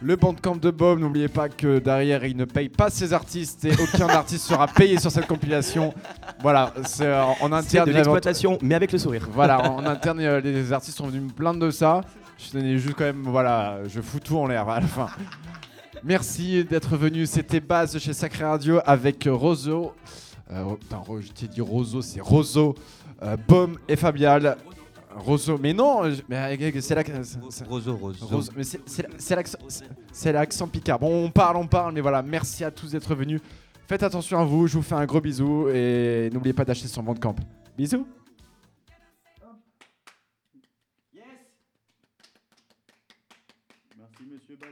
le 0.03 0.15
bandcamp 0.15 0.57
de 0.57 0.69
Bob. 0.69 0.99
N'oubliez 0.99 1.29
pas 1.29 1.49
que 1.49 1.79
derrière, 1.79 2.25
il 2.25 2.35
ne 2.35 2.45
paye 2.45 2.69
pas 2.69 2.89
ses 2.89 3.13
artistes 3.13 3.65
et 3.65 3.71
aucun 3.71 4.07
artiste 4.09 4.45
sera 4.45 4.67
payé 4.67 4.99
sur 4.99 5.09
cette 5.09 5.27
compilation. 5.27 5.93
Voilà, 6.41 6.73
c'est 6.85 7.05
euh, 7.05 7.23
en 7.23 7.47
C'est 7.47 7.79
interne. 7.79 7.89
de 7.89 7.93
l'exploitation, 7.93 8.57
mais 8.61 8.75
avec 8.75 8.91
le 8.91 8.97
sourire. 8.97 9.27
Voilà, 9.31 9.71
en 9.71 9.85
interne, 9.85 10.19
euh, 10.19 10.41
les 10.41 10.73
artistes 10.73 10.97
sont 10.97 11.07
venus 11.07 11.23
me 11.23 11.29
plaindre 11.29 11.59
de 11.59 11.71
ça. 11.71 12.01
Je 12.37 12.51
tenais 12.51 12.77
juste 12.77 12.95
quand 12.95 13.05
même, 13.05 13.23
voilà, 13.23 13.79
je 13.87 14.01
fous 14.01 14.19
tout 14.19 14.37
en 14.37 14.47
l'air 14.47 14.67
à 14.67 14.81
la 14.81 14.87
fin. 14.87 15.07
Merci 16.03 16.65
d'être 16.65 16.97
venu. 16.97 17.25
C'était 17.25 17.61
Baz 17.61 17.97
chez 17.97 18.11
Sacré 18.11 18.43
Radio 18.43 18.79
avec 18.85 19.27
Rozo. 19.31 19.93
Euh, 20.51 20.75
putain, 20.75 21.01
je 21.21 21.31
t'ai 21.31 21.47
dit 21.47 21.61
Rozo, 21.61 22.01
c'est 22.01 22.19
Rozo, 22.19 22.75
euh, 23.21 23.37
Baume 23.47 23.77
et 23.87 23.95
Fabial. 23.95 24.57
Rozo, 25.17 25.57
mais 25.61 25.73
non, 25.73 26.09
je- 26.11 26.21
mais 26.29 26.37
euh, 26.37 27.23
c'est 27.49 27.67
Roso, 27.67 27.95
Roso. 27.95 28.25
Rose- 28.27 28.51
mais 28.55 28.63
c'est- 28.63 28.81
c'est 28.85 29.07
c'est 29.17 29.35
l'accent 29.35 29.57
c'est- 29.67 29.85
c'est 30.11 30.31
l'accent 30.31 30.67
picard. 30.67 30.99
Bon, 30.99 31.25
on 31.25 31.29
parle, 31.29 31.57
on 31.57 31.67
parle, 31.67 31.93
mais 31.93 32.01
voilà, 32.01 32.21
merci 32.21 32.63
à 32.63 32.71
tous 32.71 32.91
d'être 32.91 33.13
venus. 33.15 33.41
Faites 33.87 34.03
attention 34.03 34.39
à 34.39 34.45
vous, 34.45 34.67
je 34.67 34.75
vous 34.77 34.81
fais 34.81 34.95
un 34.95 35.05
gros 35.05 35.19
bisou 35.21 35.67
et 35.69 36.29
n'oubliez 36.33 36.53
pas 36.53 36.65
d'acheter 36.65 36.87
son 36.87 37.03
camp. 37.19 37.35
Bisous. 37.77 38.05